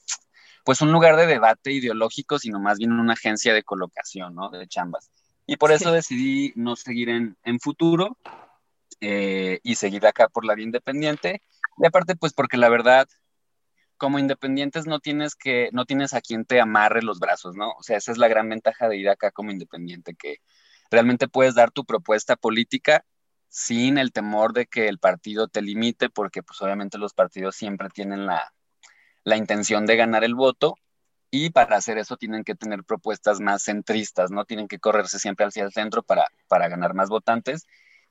pues 0.65 0.81
un 0.81 0.91
lugar 0.91 1.17
de 1.17 1.27
debate 1.27 1.71
ideológico, 1.71 2.39
sino 2.39 2.61
más 2.61 2.79
bien 2.79 2.93
una 2.93 3.13
agencia 3.13 3.53
de 3.53 3.63
colocación, 3.63 4.35
¿no? 4.35 4.49
De 4.49 4.67
chambas. 4.67 5.11
Y 5.51 5.57
por 5.57 5.73
eso 5.73 5.93
decidí 5.93 6.53
no 6.57 6.77
seguir 6.77 7.09
en, 7.09 7.35
futuro 7.59 8.19
eh, 9.01 9.61
y 9.63 9.77
seguir 9.77 10.07
acá 10.07 10.29
por 10.29 10.45
la 10.45 10.55
vía 10.55 10.67
independiente. 10.67 11.41
Y 11.79 11.87
aparte, 11.87 12.17
pues 12.17 12.35
porque 12.35 12.59
la 12.59 12.69
verdad, 12.69 13.09
como 13.97 14.19
independientes 14.19 14.87
no 14.87 15.01
tienes 15.01 15.35
que, 15.35 15.71
no 15.73 15.87
tienes 15.87 16.13
a 16.13 16.21
quien 16.21 16.45
te 16.45 16.61
amarre 16.61 17.01
los 17.01 17.19
brazos, 17.19 17.57
¿no? 17.57 17.71
O 17.79 17.83
sea, 17.83 17.97
esa 17.97 18.13
es 18.13 18.19
la 18.19 18.29
gran 18.29 18.51
ventaja 18.51 18.91
de 18.91 18.99
ir 18.99 19.09
acá 19.09 19.31
como 19.31 19.51
independiente, 19.51 20.15
que 20.15 20.43
realmente 20.91 21.29
puedes 21.29 21.55
dar 21.55 21.71
tu 21.71 21.87
propuesta 21.87 22.37
política 22.37 23.07
sin 23.49 23.97
el 23.97 24.13
temor 24.13 24.53
de 24.53 24.67
que 24.67 24.87
el 24.87 24.99
partido 24.99 25.49
te 25.49 25.63
limite, 25.63 26.11
porque 26.11 26.43
pues 26.43 26.61
obviamente 26.61 26.99
los 26.99 27.15
partidos 27.15 27.57
siempre 27.57 27.89
tienen 27.89 28.27
la, 28.27 28.53
la 29.25 29.39
intención 29.39 29.87
de 29.87 29.97
ganar 29.97 30.25
el 30.25 30.35
voto 30.35 30.75
y 31.31 31.51
para 31.51 31.77
hacer 31.77 31.99
eso 31.99 32.17
tienen 32.17 32.45
que 32.45 32.55
tener 32.55 32.85
propuestas 32.85 33.41
más 33.41 33.63
centristas, 33.65 34.31
¿no? 34.31 34.45
Tienen 34.45 34.69
que 34.69 34.79
correrse 34.79 35.19
siempre 35.19 35.47
hacia 35.47 35.65
el 35.65 35.73
centro 35.73 36.03
para, 36.03 36.27
para 36.49 36.69
ganar 36.69 36.95
más 36.95 37.09
votantes 37.09 37.67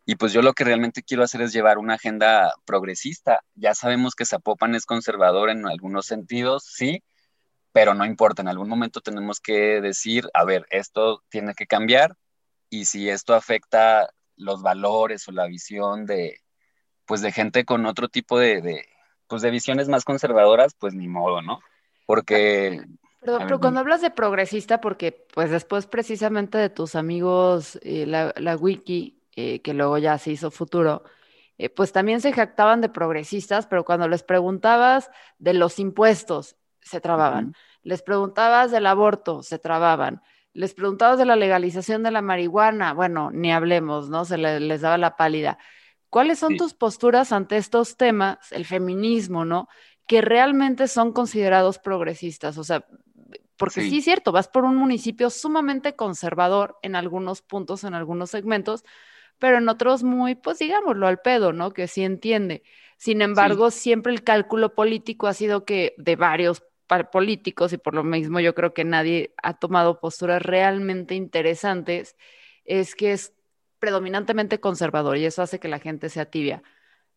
y 0.10 0.16
pues 0.16 0.32
yo 0.32 0.42
lo 0.42 0.54
que 0.54 0.64
realmente 0.64 1.04
quiero 1.04 1.24
hacer 1.24 1.42
es 1.42 1.52
llevar 1.52 1.78
una 1.78 1.96
agenda 1.96 2.54
progresista. 2.64 3.42
Ya 3.56 3.76
sabemos 3.76 4.16
que 4.16 4.26
Zapopan 4.26 4.74
es 4.74 4.86
conservador 4.86 5.50
en 5.50 5.68
algunos 5.68 6.06
sentidos, 6.06 6.64
sí, 6.64 7.04
pero 7.74 7.94
no 7.94 8.06
importa, 8.06 8.42
en 8.42 8.48
algún 8.48 8.70
momento 8.70 9.02
tenemos 9.02 9.42
que 9.42 9.82
decir, 9.82 10.30
a 10.34 10.46
ver, 10.46 10.66
esto 10.70 11.26
tiene 11.28 11.56
que 11.56 11.68
cambiar 11.68 12.16
y 12.70 12.86
si 12.86 13.10
esto 13.10 13.36
afecta 13.36 14.10
los 14.38 14.62
valores 14.62 15.28
o 15.28 15.34
la 15.34 15.46
visión 15.46 16.06
de, 16.06 16.40
pues 17.06 17.20
de 17.20 17.34
gente 17.34 17.66
con 17.66 17.86
otro 17.86 18.08
tipo 18.08 18.40
de, 18.40 18.62
de 18.62 18.86
pues 19.28 19.42
de 19.42 19.52
visiones 19.52 19.90
más 19.90 20.06
conservadoras, 20.06 20.74
pues 20.80 20.94
ni 20.94 21.10
modo, 21.10 21.42
¿no? 21.42 21.60
Porque... 22.06 22.82
Perdón, 23.20 23.44
pero 23.44 23.60
cuando 23.60 23.80
hablas 23.80 24.02
de 24.02 24.12
progresista, 24.12 24.80
porque 24.80 25.12
pues 25.34 25.50
después 25.50 25.88
precisamente 25.88 26.58
de 26.58 26.70
tus 26.70 26.96
amigos, 26.96 27.80
eh, 27.82 28.06
la, 28.06 28.34
la 28.38 28.56
wiki, 28.56 29.22
eh, 29.36 29.62
que 29.62 29.74
luego 29.74 29.98
ya 29.98 30.18
se 30.18 30.32
hizo 30.32 30.52
futuro, 30.52 31.04
eh, 31.58 31.70
pues 31.70 31.92
también 31.92 32.22
se 32.22 32.34
jactaban 32.34 32.82
de 32.82 32.90
progresistas, 32.90 33.66
pero 33.66 33.84
cuando 33.84 34.08
les 34.08 34.24
preguntabas 34.24 35.10
de 35.40 35.54
los 35.54 35.80
impuestos, 35.80 36.56
se 36.82 37.02
trababan. 37.02 37.54
Les 37.84 38.02
preguntabas 38.02 38.72
del 38.72 38.86
aborto, 38.86 39.44
se 39.44 39.60
trababan. 39.60 40.22
Les 40.54 40.74
preguntabas 40.74 41.18
de 41.18 41.26
la 41.26 41.36
legalización 41.36 42.04
de 42.04 42.12
la 42.12 42.22
marihuana, 42.22 42.94
bueno, 42.94 43.32
ni 43.32 43.52
hablemos, 43.52 44.10
¿no? 44.10 44.26
Se 44.26 44.38
les 44.38 44.82
daba 44.82 44.98
la 44.98 45.16
pálida. 45.16 45.58
¿Cuáles 46.10 46.40
son 46.40 46.58
tus 46.58 46.74
posturas 46.74 47.32
ante 47.32 47.58
estos 47.58 47.98
temas, 47.98 48.52
el 48.52 48.66
feminismo, 48.66 49.46
¿no? 49.46 49.68
Que 50.08 50.22
realmente 50.22 50.88
son 50.88 51.12
considerados 51.12 51.80
progresistas. 51.80 52.58
O 52.58 52.64
sea, 52.64 52.86
porque 53.58 53.82
sí. 53.82 53.98
es 53.98 54.04
cierto, 54.04 54.32
vas 54.32 54.48
por 54.48 54.64
un 54.64 54.76
municipio 54.76 55.30
sumamente 55.30 55.96
conservador 55.96 56.78
en 56.82 56.96
algunos 56.96 57.42
puntos, 57.42 57.84
en 57.84 57.94
algunos 57.94 58.30
segmentos, 58.30 58.84
pero 59.40 59.58
en 59.58 59.70
otros 59.70 60.04
muy, 60.04 60.36
pues 60.36 60.60
digámoslo, 60.60 61.08
al 61.08 61.20
pedo, 61.20 61.54
¿no? 61.54 61.72
Que 61.72 61.88
sí 61.88 62.04
entiende. 62.04 62.64
Sin 62.98 63.22
embargo, 63.22 63.70
siempre 63.72 64.14
el 64.14 64.24
cálculo 64.24 64.74
político 64.74 65.28
ha 65.28 65.34
sido 65.34 65.66
que 65.66 65.94
de 65.98 66.16
varios 66.16 66.64
políticos, 67.12 67.74
y 67.74 67.78
por 67.78 67.94
lo 67.94 68.04
mismo 68.04 68.40
yo 68.40 68.56
creo 68.56 68.74
que 68.74 68.86
nadie 68.86 69.34
ha 69.44 69.54
tomado 69.56 70.00
posturas 70.00 70.42
realmente 70.42 71.16
interesantes, 71.16 72.16
es 72.64 72.96
que 72.96 73.12
es 73.12 73.34
predominantemente 73.80 74.60
conservador 74.60 75.18
y 75.18 75.26
eso 75.26 75.42
hace 75.42 75.60
que 75.60 75.68
la 75.68 75.80
gente 75.80 76.10
sea 76.10 76.30
tibia. 76.30 76.64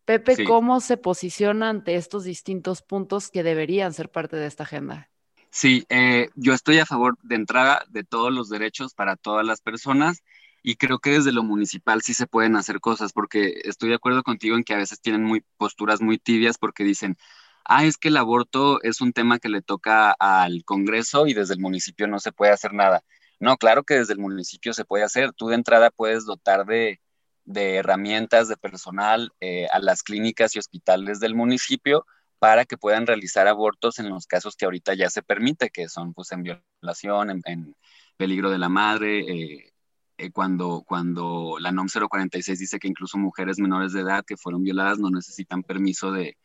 Pepe, 0.05 0.43
¿cómo 0.45 0.79
se 0.79 0.97
posiciona 0.97 1.69
ante 1.69 1.95
estos 1.95 2.23
distintos 2.23 2.81
puntos 2.81 3.29
que 3.29 3.43
deberían 3.43 3.93
ser 3.93 4.09
parte 4.09 4.35
de 4.35 4.47
esta 4.47 4.63
agenda? 4.63 5.10
Sí, 5.51 5.85
eh, 5.89 6.29
yo 6.35 6.53
estoy 6.53 6.79
a 6.79 6.85
favor 6.85 7.17
de 7.23 7.35
entrada 7.35 7.83
de 7.89 8.03
todos 8.05 8.31
los 8.31 8.49
derechos 8.49 8.93
para 8.93 9.17
todas 9.17 9.45
las 9.45 9.59
personas 9.61 10.23
y 10.63 10.75
creo 10.75 10.99
que 10.99 11.11
desde 11.11 11.33
lo 11.33 11.43
municipal 11.43 12.01
sí 12.01 12.13
se 12.13 12.25
pueden 12.27 12.55
hacer 12.55 12.79
cosas 12.79 13.11
porque 13.11 13.61
estoy 13.65 13.89
de 13.89 13.95
acuerdo 13.95 14.23
contigo 14.23 14.55
en 14.55 14.63
que 14.63 14.73
a 14.73 14.77
veces 14.77 15.01
tienen 15.01 15.23
muy 15.23 15.43
posturas 15.57 16.01
muy 16.01 16.17
tibias 16.17 16.57
porque 16.57 16.85
dicen, 16.85 17.17
ah, 17.65 17.83
es 17.85 17.97
que 17.97 18.07
el 18.09 18.17
aborto 18.17 18.81
es 18.83 19.01
un 19.01 19.11
tema 19.13 19.39
que 19.39 19.49
le 19.49 19.61
toca 19.61 20.11
al 20.19 20.63
Congreso 20.65 21.27
y 21.27 21.33
desde 21.33 21.55
el 21.55 21.59
municipio 21.59 22.07
no 22.07 22.19
se 22.19 22.31
puede 22.31 22.53
hacer 22.53 22.73
nada. 22.73 23.03
No, 23.39 23.57
claro 23.57 23.83
que 23.83 23.95
desde 23.95 24.13
el 24.13 24.19
municipio 24.19 24.73
se 24.73 24.85
puede 24.85 25.03
hacer. 25.03 25.33
Tú 25.33 25.49
de 25.49 25.55
entrada 25.55 25.89
puedes 25.91 26.25
dotar 26.25 26.65
de, 26.65 26.99
herramientas, 27.45 28.47
de 28.47 28.57
personal 28.57 29.33
eh, 29.41 29.67
a 29.71 29.79
las 29.79 30.03
clínicas 30.03 30.55
y 30.55 30.59
hospitales 30.59 31.19
del 31.19 31.35
municipio 31.35 32.05
para 32.41 32.65
que 32.65 32.75
puedan 32.75 33.05
realizar 33.05 33.47
abortos 33.47 33.99
en 33.99 34.09
los 34.09 34.25
casos 34.25 34.55
que 34.55 34.65
ahorita 34.65 34.95
ya 34.95 35.11
se 35.11 35.21
permite, 35.21 35.69
que 35.69 35.87
son 35.87 36.15
pues 36.15 36.31
en 36.31 36.41
violación, 36.41 37.29
en, 37.45 37.75
peligro 38.17 38.49
de 38.49 38.57
la 38.57 38.67
madre, 38.67 39.19
eh, 39.19 39.73
eh, 40.17 40.31
cuando, 40.31 40.83
cuando 40.83 41.57
la 41.59 41.71
NOM 41.71 41.85
046 41.87 42.57
dice 42.57 42.79
que 42.79 42.87
incluso 42.87 43.19
mujeres 43.19 43.59
menores 43.59 43.93
de 43.93 44.01
edad 44.01 44.25
que 44.25 44.37
fueron 44.37 44.63
violadas 44.63 44.97
no 44.97 45.11
necesitan 45.11 45.61
permiso 45.61 46.11
de, 46.11 46.35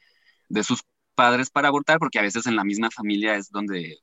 de 0.51 0.65
sus 0.65 0.83
padres 1.15 1.49
para 1.49 1.69
abortar, 1.69 1.99
porque 1.99 2.19
a 2.19 2.23
veces 2.23 2.47
en 2.47 2.57
la 2.57 2.65
misma 2.65 2.91
familia 2.91 3.37
es 3.37 3.51
donde 3.51 3.97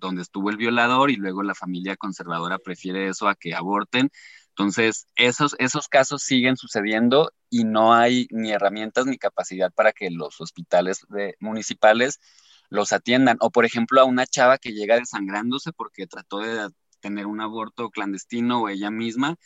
donde 0.00 0.22
estuvo 0.22 0.50
el 0.50 0.56
violador 0.56 1.10
y 1.10 1.16
luego 1.16 1.42
la 1.42 1.54
familia 1.54 1.96
conservadora 1.96 2.58
prefiere 2.58 3.08
eso 3.08 3.28
a 3.28 3.34
que 3.34 3.54
aborten. 3.54 4.10
Entonces, 4.50 5.06
esos, 5.16 5.56
esos 5.58 5.88
casos 5.88 6.22
siguen 6.22 6.56
sucediendo 6.56 7.32
y 7.48 7.64
no 7.64 7.94
hay 7.94 8.26
ni 8.30 8.52
herramientas 8.52 9.06
ni 9.06 9.16
capacidad 9.18 9.72
para 9.72 9.92
que 9.92 10.10
los 10.10 10.40
hospitales 10.40 11.06
municipales 11.38 12.20
los 12.68 12.92
atiendan. 12.92 13.36
O, 13.40 13.50
por 13.50 13.64
ejemplo, 13.64 14.00
a 14.00 14.04
una 14.04 14.26
chava 14.26 14.58
que 14.58 14.72
llega 14.72 14.96
desangrándose 14.96 15.72
porque 15.72 16.06
trató 16.06 16.38
de 16.38 16.68
tener 17.00 17.26
un 17.26 17.40
aborto 17.40 17.90
clandestino 17.90 18.62
o 18.62 18.68
ella 18.68 18.90
misma 18.90 19.36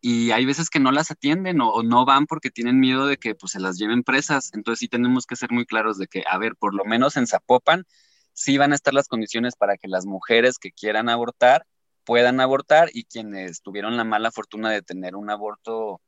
y 0.00 0.30
hay 0.30 0.44
veces 0.44 0.70
que 0.70 0.78
no 0.80 0.92
las 0.92 1.10
atienden 1.10 1.60
o, 1.60 1.82
no 1.82 2.04
van 2.04 2.26
porque 2.26 2.50
tienen 2.50 2.78
miedo 2.78 3.06
de 3.06 3.16
que 3.16 3.34
pues, 3.34 3.52
se 3.52 3.60
las 3.60 3.78
lleven 3.78 4.02
presas. 4.04 4.52
Entonces 4.54 4.80
sí 4.80 4.88
tenemos 4.88 5.26
que 5.26 5.36
ser 5.36 5.50
muy 5.50 5.66
claros 5.66 5.98
de 5.98 6.06
que, 6.06 6.22
a 6.30 6.38
ver, 6.38 6.56
por 6.56 6.74
lo 6.74 6.84
menos 6.84 7.16
en 7.16 7.26
Zapopan 7.26 7.84
sí 8.32 8.58
van 8.58 8.72
a 8.72 8.74
estar 8.76 8.94
las 8.94 9.08
condiciones 9.08 9.56
para 9.56 9.76
que 9.78 9.88
las 9.88 10.06
mujeres 10.06 10.58
que 10.58 10.70
quieran 10.70 11.08
abortar 11.08 11.66
puedan 12.06 12.40
abortar 12.40 12.88
y 12.94 13.04
quienes 13.04 13.60
tuvieron 13.60 13.96
la 13.96 14.04
mala 14.04 14.30
fortuna 14.30 14.70
de 14.70 14.80
tener 14.80 15.16
un 15.16 15.28
aborto 15.28 16.00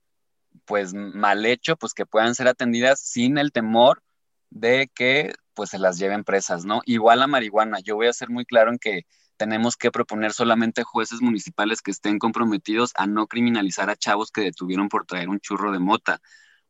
pues 0.65 0.95
mal 0.95 1.45
hecho, 1.45 1.77
pues 1.77 1.93
que 1.93 2.07
puedan 2.07 2.35
ser 2.35 2.49
atendidas 2.49 3.01
sin 3.01 3.37
el 3.37 3.53
temor 3.53 4.03
de 4.49 4.91
que 4.95 5.35
pues 5.55 5.71
se 5.71 5.79
las 5.79 5.99
lleven 5.99 6.25
presas, 6.25 6.65
¿no? 6.65 6.81
Igual 6.87 7.21
a 7.21 7.27
marihuana, 7.27 7.81
yo 7.81 7.97
voy 7.97 8.07
a 8.07 8.13
ser 8.13 8.31
muy 8.31 8.45
claro 8.45 8.71
en 8.71 8.79
que 8.79 9.03
tenemos 9.37 9.77
que 9.77 9.91
proponer 9.91 10.33
solamente 10.33 10.85
jueces 10.85 11.21
municipales 11.21 11.83
que 11.83 11.91
estén 11.91 12.19
comprometidos 12.19 12.93
a 12.95 13.07
no 13.07 13.27
criminalizar 13.27 13.91
a 13.91 13.97
chavos 13.97 14.31
que 14.31 14.43
detuvieron 14.43 14.89
por 14.89 15.05
traer 15.05 15.29
un 15.29 15.41
churro 15.41 15.73
de 15.73 15.81
mota, 15.81 16.21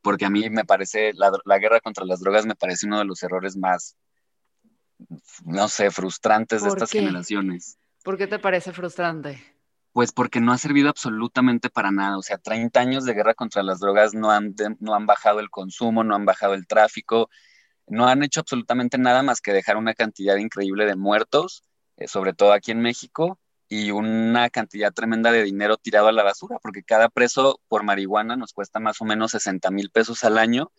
porque 0.01 0.25
a 0.25 0.31
mí 0.31 0.49
me 0.49 0.65
parece, 0.65 1.13
la, 1.13 1.31
la 1.45 1.59
guerra 1.59 1.81
contra 1.81 2.07
las 2.07 2.21
drogas 2.21 2.47
me 2.47 2.57
parece 2.57 2.87
uno 2.87 2.99
de 2.99 3.05
los 3.05 3.23
errores 3.23 3.57
más 3.57 3.97
no 5.45 5.69
sé, 5.69 5.91
frustrantes 5.91 6.63
de 6.63 6.69
estas 6.71 6.91
generaciones. 6.91 7.79
¿Por 8.09 8.17
qué 8.17 8.27
te 8.27 8.39
parece 8.39 8.73
frustrante? 8.73 9.39
Pues 9.93 10.13
porque 10.13 10.41
no 10.41 10.53
ha 10.53 10.57
servido 10.57 10.89
absolutamente 10.89 11.69
para 11.69 11.91
nada. 11.91 12.17
O 12.17 12.23
sea, 12.23 12.39
30 12.39 12.81
años 12.81 13.05
de 13.05 13.13
guerra 13.13 13.35
contra 13.35 13.63
las 13.63 13.81
drogas 13.81 14.15
no 14.15 14.31
han, 14.31 14.55
no 14.81 14.95
han 14.95 15.05
bajado 15.05 15.41
el 15.41 15.51
consumo, 15.51 16.03
no 16.03 16.15
han 16.15 16.25
bajado 16.25 16.55
el 16.55 16.67
tráfico, 16.67 17.29
no 17.87 18.09
han 18.09 18.23
hecho 18.23 18.41
absolutamente 18.41 18.97
nada 18.97 19.23
más 19.23 19.43
que 19.43 19.53
dejar 19.53 19.77
una 19.77 19.93
cantidad 19.93 20.37
increíble 20.37 20.87
de 20.87 20.97
muertos, 20.97 21.65
eh, 21.99 22.09
sobre 22.09 22.33
todo 22.33 22.55
aquí 22.55 22.71
en 22.71 22.81
México, 22.81 23.39
y 23.69 23.91
una 23.91 24.49
cantidad 24.49 24.91
tremenda 24.91 25.31
de 25.31 25.43
dinero 25.43 25.77
tirado 25.77 26.09
a 26.09 26.13
la 26.13 26.23
basura, 26.23 26.57
porque 26.63 26.83
cada 26.83 27.11
preso 27.11 27.61
por 27.69 27.83
marihuana 27.83 28.37
nos 28.37 28.55
cuesta 28.55 28.81
más 28.81 29.03
o 29.03 29.05
menos 29.05 29.33
60 29.33 29.71
mil 29.71 29.91
pesos 29.91 30.25
al 30.25 30.39
año 30.39 30.73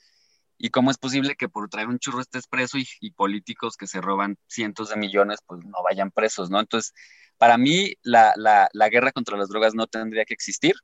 ¿Y 0.61 0.71
cómo 0.71 0.91
es 0.91 0.97
posible 0.97 1.35
que 1.37 1.47
por 1.47 1.69
traer 1.69 1.87
un 1.87 1.99
churro 1.99 2.19
estés 2.19 2.45
preso 2.45 2.77
y, 2.77 3.11
políticos 3.11 3.77
que 3.77 3.87
se 3.87 4.01
roban 4.01 4.37
cientos 4.47 4.89
de 4.89 4.97
millones, 4.97 5.39
pues 5.47 5.63
no 5.63 5.81
vayan 5.83 6.11
presos, 6.11 6.49
¿no? 6.49 6.59
Entonces, 6.59 6.93
para 7.39 7.57
mí, 7.57 7.95
la, 8.03 8.69
guerra 8.91 9.11
contra 9.11 9.37
las 9.37 9.49
drogas 9.49 9.73
no 9.73 9.87
tendría 9.87 10.25
que 10.25 10.33
existir. 10.35 10.75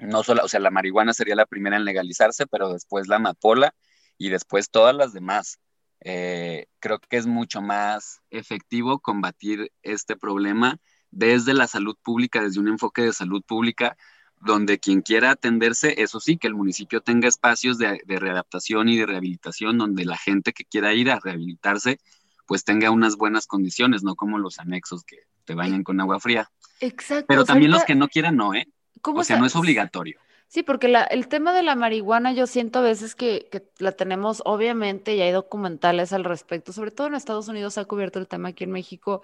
No 0.00 0.22
solo, 0.24 0.44
o 0.44 0.48
sea, 0.48 0.60
la 0.60 0.70
marihuana 0.70 1.14
sería 1.14 1.36
la 1.36 1.46
primera 1.46 1.76
en 1.76 1.84
legalizarse, 1.86 2.46
pero 2.46 2.72
después 2.72 3.08
la 3.08 3.16
amapola 3.16 3.74
y 4.18 4.28
después 4.28 4.68
todas 4.68 4.94
las 4.94 5.12
demás. 5.14 5.58
Eh, 6.00 6.66
creo 6.80 6.98
que 6.98 7.16
es 7.16 7.26
mucho 7.26 7.62
más 7.62 8.20
efectivo 8.30 8.98
combatir 8.98 9.72
este 9.82 10.16
problema 10.16 10.78
desde 11.10 11.54
la 11.54 11.66
salud 11.66 11.96
pública, 12.02 12.42
desde 12.42 12.60
un 12.60 12.68
enfoque 12.68 13.02
de 13.02 13.12
salud 13.12 13.42
pública, 13.46 13.96
donde 14.40 14.78
quien 14.78 15.02
quiera 15.02 15.30
atenderse, 15.30 16.02
eso 16.02 16.20
sí, 16.20 16.36
que 16.36 16.48
el 16.48 16.54
municipio 16.54 17.00
tenga 17.00 17.28
espacios 17.28 17.78
de, 17.78 18.02
readaptación 18.06 18.88
y 18.88 18.98
de 18.98 19.06
rehabilitación 19.06 19.78
donde 19.78 20.04
la 20.04 20.18
gente 20.18 20.52
que 20.52 20.64
quiera 20.64 20.92
ir 20.94 21.10
a 21.10 21.20
rehabilitarse, 21.20 22.00
pues 22.46 22.64
tenga 22.64 22.90
unas 22.90 23.16
buenas 23.16 23.46
condiciones, 23.46 24.02
no 24.02 24.14
como 24.14 24.38
los 24.38 24.58
anexos 24.58 25.04
que 25.04 25.18
te 25.46 25.54
bañan 25.54 25.82
con 25.82 25.98
agua 26.00 26.20
fría. 26.20 26.50
Exacto. 26.80 27.26
Pero 27.28 27.44
también 27.44 27.70
los 27.70 27.84
que 27.84 27.94
no 27.94 28.08
quieran, 28.08 28.36
no, 28.36 28.52
¿eh? 28.52 28.68
o 29.02 29.24
sea, 29.24 29.38
no 29.38 29.46
es 29.46 29.56
obligatorio. 29.56 30.18
Sí, 30.48 30.62
porque 30.62 30.94
el 31.10 31.28
tema 31.28 31.52
de 31.52 31.62
la 31.62 31.74
marihuana 31.74 32.32
yo 32.32 32.46
siento 32.46 32.78
a 32.80 32.82
veces 32.82 33.14
que, 33.14 33.48
que, 33.50 33.64
la 33.78 33.92
tenemos, 33.92 34.42
obviamente, 34.44 35.16
y 35.16 35.20
hay 35.20 35.32
documentales 35.32 36.12
al 36.12 36.24
respecto, 36.24 36.72
sobre 36.72 36.90
todo 36.90 37.08
en 37.08 37.14
Estados 37.14 37.48
Unidos 37.48 37.74
se 37.74 37.80
ha 37.80 37.84
cubierto 37.84 38.18
el 38.18 38.28
tema 38.28 38.50
aquí 38.50 38.64
en 38.64 38.70
México, 38.70 39.22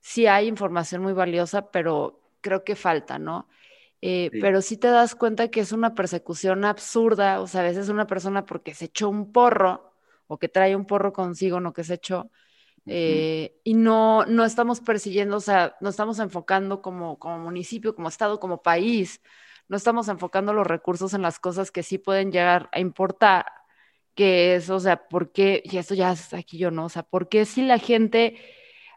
sí 0.00 0.26
hay 0.26 0.48
información 0.48 1.02
muy 1.02 1.12
valiosa, 1.12 1.70
pero 1.70 2.20
creo 2.40 2.62
que 2.64 2.76
falta, 2.76 3.18
¿no? 3.18 3.48
Eh, 4.02 4.30
pero 4.40 4.62
sí 4.62 4.78
te 4.78 4.88
das 4.88 5.14
cuenta 5.14 5.48
que 5.48 5.60
es 5.60 5.72
una 5.72 5.94
persecución 5.94 6.64
absurda, 6.64 7.40
o 7.40 7.46
sea, 7.46 7.60
a 7.60 7.64
veces 7.64 7.88
una 7.88 8.06
persona 8.06 8.46
porque 8.46 8.74
se 8.74 8.86
echó 8.86 9.10
un 9.10 9.30
porro 9.30 9.92
o 10.26 10.38
que 10.38 10.48
trae 10.48 10.74
un 10.74 10.86
porro 10.86 11.12
consigo, 11.12 11.60
no 11.60 11.72
que 11.72 11.84
se 11.84 11.94
echó, 11.94 12.30
eh, 12.86 13.60
y 13.64 13.74
no, 13.74 14.24
no 14.26 14.44
estamos 14.44 14.80
persiguiendo, 14.80 15.36
o 15.36 15.40
sea, 15.40 15.76
no 15.80 15.90
estamos 15.90 16.18
enfocando 16.18 16.82
como, 16.82 17.18
como 17.18 17.38
municipio, 17.38 17.94
como 17.94 18.08
estado, 18.08 18.40
como 18.40 18.62
país, 18.62 19.20
no 19.68 19.76
estamos 19.76 20.08
enfocando 20.08 20.52
los 20.52 20.66
recursos 20.66 21.14
en 21.14 21.22
las 21.22 21.38
cosas 21.38 21.70
que 21.70 21.82
sí 21.82 21.98
pueden 21.98 22.32
llegar 22.32 22.68
a 22.72 22.80
importar, 22.80 23.46
que 24.14 24.56
es, 24.56 24.70
o 24.70 24.80
sea, 24.80 25.08
¿por 25.08 25.32
qué? 25.32 25.62
Y 25.64 25.76
esto 25.78 25.94
ya 25.94 26.12
es 26.12 26.34
aquí 26.34 26.58
yo, 26.58 26.70
¿no? 26.70 26.86
O 26.86 26.88
sea, 26.88 27.02
¿por 27.04 27.28
qué 27.28 27.44
si 27.44 27.62
la 27.62 27.78
gente 27.78 28.36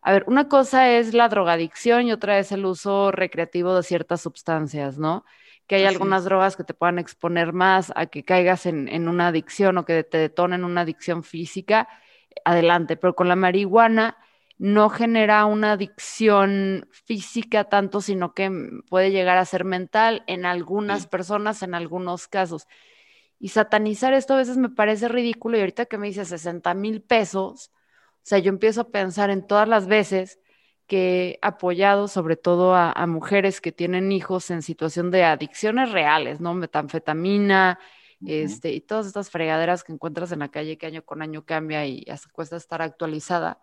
a 0.03 0.11
ver, 0.11 0.25
una 0.27 0.49
cosa 0.49 0.91
es 0.91 1.13
la 1.13 1.29
drogadicción 1.29 2.07
y 2.07 2.11
otra 2.11 2.37
es 2.37 2.51
el 2.51 2.65
uso 2.65 3.11
recreativo 3.11 3.73
de 3.73 3.83
ciertas 3.83 4.21
sustancias, 4.21 4.97
¿no? 4.97 5.23
Que 5.65 5.75
hay 5.75 5.85
algunas 5.85 6.25
drogas 6.25 6.57
que 6.57 6.65
te 6.65 6.73
puedan 6.73 6.99
exponer 6.99 7.53
más 7.53 7.91
a 7.95 8.07
que 8.07 8.25
caigas 8.25 8.65
en, 8.65 9.07
una 9.07 9.29
adicción 9.29 9.77
o 9.77 9.85
que 9.85 10.03
te 10.03 10.17
detonen 10.17 10.65
una 10.65 10.81
adicción 10.81 11.23
física, 11.23 11.87
adelante, 12.45 12.97
pero 12.97 13.15
con 13.15 13.27
la 13.27 13.35
marihuana 13.35 14.17
no 14.57 14.89
genera 14.89 15.45
una 15.45 15.73
adicción 15.73 16.87
física 16.91 17.65
tanto, 17.65 18.01
sino 18.01 18.33
que 18.33 18.51
puede 18.89 19.11
llegar 19.11 19.37
a 19.37 19.45
ser 19.45 19.65
mental 19.65 20.23
en 20.27 20.45
algunas 20.45 21.07
personas, 21.07 21.63
en 21.63 21.75
algunos 21.75 22.27
casos. 22.27 22.67
Y 23.39 23.49
satanizar 23.49 24.13
esto 24.13 24.35
a 24.35 24.37
veces 24.37 24.57
me 24.57 24.69
parece 24.69 25.09
ridículo 25.09 25.57
y 25.57 25.61
ahorita 25.61 25.85
que 25.85 25.97
me 25.97 26.07
dice 26.07 26.23
60 26.23 26.73
mil 26.75 27.01
pesos, 27.01 27.71
o 27.73 28.21
sea, 28.21 28.39
yo 28.39 28.49
empiezo 28.49 28.81
a 28.81 28.89
pensar 28.89 29.29
en 29.29 29.45
todas 29.45 29.67
las 29.67 29.87
veces 29.87 30.39
que 30.87 31.31
he 31.31 31.39
apoyado 31.41 32.07
sobre 32.07 32.37
todo 32.37 32.75
a, 32.75 33.05
mujeres 33.07 33.61
que 33.61 33.71
tienen 33.71 34.11
hijos 34.11 34.49
en 34.51 34.61
situación 34.61 35.11
de 35.11 35.23
adicciones 35.25 35.91
reales, 35.91 36.39
¿no? 36.39 36.53
Metanfetamina, 36.53 37.79
este, 38.27 38.71
y 38.71 38.81
todas 38.81 39.05
estas 39.05 39.29
fregaderas 39.29 39.83
que 39.83 39.93
encuentras 39.93 40.31
en 40.31 40.39
la 40.39 40.49
calle 40.49 40.77
que 40.77 40.85
año 40.85 41.03
con 41.03 41.21
año 41.21 41.45
cambia 41.45 41.85
y 41.85 42.05
hasta 42.09 42.29
cuesta 42.29 42.55
estar 42.55 42.81
actualizada. 42.81 43.61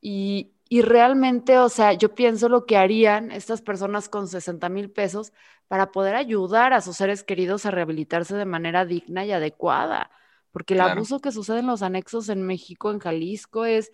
Y, 0.00 0.54
y 0.68 0.82
realmente, 0.82 1.58
o 1.58 1.68
sea, 1.68 1.92
yo 1.92 2.14
pienso 2.14 2.48
lo 2.48 2.66
que 2.66 2.76
harían 2.76 3.30
estas 3.30 3.62
personas 3.62 4.08
con 4.08 4.28
60 4.28 4.68
mil 4.68 4.90
pesos 4.90 5.32
para 5.68 5.92
poder 5.92 6.14
ayudar 6.14 6.72
a 6.72 6.80
sus 6.80 6.96
seres 6.96 7.24
queridos 7.24 7.66
a 7.66 7.70
rehabilitarse 7.70 8.36
de 8.36 8.44
manera 8.44 8.84
digna 8.84 9.24
y 9.24 9.32
adecuada, 9.32 10.10
porque 10.52 10.74
el 10.74 10.80
abuso 10.80 11.20
que 11.20 11.32
sucede 11.32 11.60
en 11.60 11.66
los 11.66 11.82
anexos 11.82 12.28
en 12.28 12.42
México, 12.42 12.90
en 12.90 12.98
Jalisco, 12.98 13.64
es, 13.64 13.90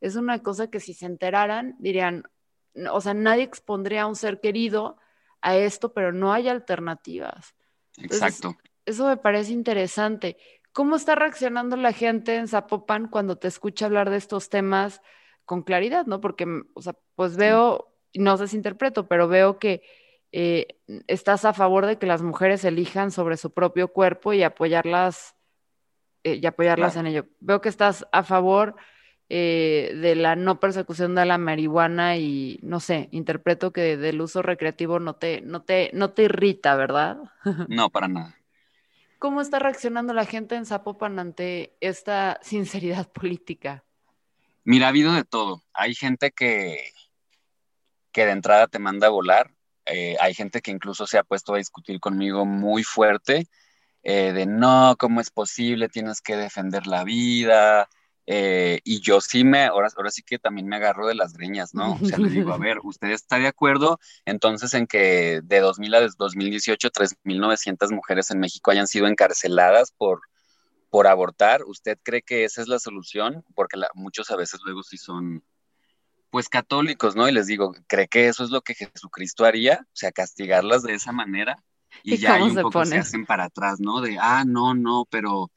es 0.00 0.16
una 0.16 0.42
cosa 0.42 0.68
que 0.68 0.80
si 0.80 0.94
se 0.94 1.06
enteraran, 1.06 1.76
dirían, 1.78 2.24
o 2.90 3.00
sea, 3.00 3.14
nadie 3.14 3.44
expondría 3.44 4.02
a 4.02 4.06
un 4.06 4.16
ser 4.16 4.40
querido 4.40 4.98
a 5.40 5.56
esto, 5.56 5.92
pero 5.92 6.12
no 6.12 6.32
hay 6.32 6.48
alternativas. 6.48 7.54
Exacto. 7.98 8.56
Eso 8.86 9.06
me 9.06 9.16
parece 9.16 9.52
interesante. 9.52 10.36
¿Cómo 10.72 10.96
está 10.96 11.14
reaccionando 11.14 11.76
la 11.76 11.92
gente 11.92 12.36
en 12.36 12.48
Zapopan 12.48 13.08
cuando 13.08 13.36
te 13.36 13.48
escucha 13.48 13.86
hablar 13.86 14.10
de 14.10 14.16
estos 14.16 14.48
temas 14.48 15.02
con 15.44 15.62
claridad, 15.62 16.06
no? 16.06 16.20
Porque, 16.20 16.46
o 16.74 16.82
sea, 16.82 16.96
pues 17.14 17.36
veo, 17.36 17.94
no 18.14 18.36
sé 18.36 18.48
si 18.48 18.56
interpreto, 18.56 19.06
pero 19.06 19.28
veo 19.28 19.58
que 19.58 19.82
eh, 20.32 20.78
estás 21.08 21.44
a 21.44 21.52
favor 21.52 21.84
de 21.84 21.98
que 21.98 22.06
las 22.06 22.22
mujeres 22.22 22.64
elijan 22.64 23.10
sobre 23.10 23.36
su 23.36 23.52
propio 23.52 23.88
cuerpo 23.88 24.32
y 24.32 24.42
apoyarlas, 24.42 25.36
eh, 26.24 26.38
y 26.42 26.46
apoyarlas 26.46 26.96
en 26.96 27.06
ello. 27.06 27.26
Veo 27.40 27.60
que 27.60 27.68
estás 27.68 28.06
a 28.12 28.22
favor 28.22 28.76
eh, 29.28 29.92
de 30.00 30.14
la 30.14 30.36
no 30.36 30.58
persecución 30.58 31.14
de 31.14 31.26
la 31.26 31.38
marihuana 31.38 32.16
y 32.16 32.58
no 32.62 32.80
sé, 32.80 33.08
interpreto 33.12 33.72
que 33.72 33.96
del 33.96 34.20
uso 34.20 34.42
recreativo 34.42 35.00
no 35.00 35.16
te, 35.16 35.42
no 35.42 35.62
te, 35.62 35.90
no 35.92 36.12
te 36.12 36.24
irrita, 36.24 36.76
¿verdad? 36.76 37.18
No, 37.68 37.90
para 37.90 38.08
nada. 38.08 38.36
¿Cómo 39.22 39.40
está 39.40 39.60
reaccionando 39.60 40.12
la 40.14 40.26
gente 40.26 40.56
en 40.56 40.66
Zapopan 40.66 41.20
ante 41.20 41.76
esta 41.80 42.40
sinceridad 42.42 43.08
política? 43.12 43.84
Mira, 44.64 44.86
ha 44.86 44.88
habido 44.88 45.12
de 45.12 45.22
todo. 45.22 45.62
Hay 45.72 45.94
gente 45.94 46.32
que, 46.32 46.90
que 48.10 48.26
de 48.26 48.32
entrada 48.32 48.66
te 48.66 48.80
manda 48.80 49.06
a 49.06 49.10
volar, 49.10 49.54
eh, 49.86 50.16
hay 50.18 50.34
gente 50.34 50.60
que 50.60 50.72
incluso 50.72 51.06
se 51.06 51.18
ha 51.18 51.22
puesto 51.22 51.54
a 51.54 51.58
discutir 51.58 52.00
conmigo 52.00 52.44
muy 52.46 52.82
fuerte, 52.82 53.46
eh, 54.02 54.32
de 54.32 54.44
no, 54.46 54.96
¿cómo 54.98 55.20
es 55.20 55.30
posible? 55.30 55.88
Tienes 55.88 56.20
que 56.20 56.36
defender 56.36 56.88
la 56.88 57.04
vida. 57.04 57.88
Eh, 58.26 58.80
y 58.84 59.00
yo 59.00 59.20
sí 59.20 59.42
me, 59.42 59.64
ahora, 59.64 59.88
ahora 59.96 60.10
sí 60.10 60.22
que 60.22 60.38
también 60.38 60.68
me 60.68 60.76
agarro 60.76 61.08
de 61.08 61.14
las 61.14 61.32
greñas, 61.32 61.74
¿no? 61.74 61.94
O 61.94 62.06
sea, 62.06 62.18
le 62.18 62.30
digo, 62.30 62.52
a 62.52 62.58
ver, 62.58 62.78
¿usted 62.84 63.10
está 63.10 63.38
de 63.38 63.48
acuerdo 63.48 63.98
entonces 64.24 64.74
en 64.74 64.86
que 64.86 65.40
de 65.42 65.60
2000 65.60 65.94
a 65.94 66.08
2018 66.16 66.90
3.900 66.90 67.92
mujeres 67.92 68.30
en 68.30 68.38
México 68.38 68.70
hayan 68.70 68.86
sido 68.86 69.08
encarceladas 69.08 69.92
por, 69.92 70.20
por 70.88 71.08
abortar? 71.08 71.64
¿Usted 71.64 71.98
cree 72.02 72.22
que 72.22 72.44
esa 72.44 72.62
es 72.62 72.68
la 72.68 72.78
solución? 72.78 73.44
Porque 73.54 73.80
muchos 73.94 74.30
a 74.30 74.36
veces 74.36 74.60
luego 74.64 74.82
sí 74.82 74.98
son 74.98 75.42
pues 76.30 76.48
católicos, 76.48 77.14
¿no? 77.14 77.28
Y 77.28 77.32
les 77.32 77.46
digo, 77.46 77.74
¿cree 77.86 78.08
que 78.08 78.26
eso 78.28 78.42
es 78.42 78.50
lo 78.50 78.62
que 78.62 78.74
Jesucristo 78.74 79.44
haría? 79.44 79.80
O 79.82 79.94
sea, 79.96 80.12
castigarlas 80.12 80.82
de 80.82 80.94
esa 80.94 81.12
manera. 81.12 81.62
Y, 82.02 82.16
ya 82.16 82.36
hay 82.36 82.42
un 82.44 82.54
poco 82.54 82.86
se 82.86 82.96
hacen 82.96 83.26
para 83.26 83.44
atrás, 83.44 83.80
¿no? 83.80 84.00
De, 84.00 84.16
ah, 84.18 84.44
no, 84.46 84.74
no, 84.74 85.06
pero 85.10 85.50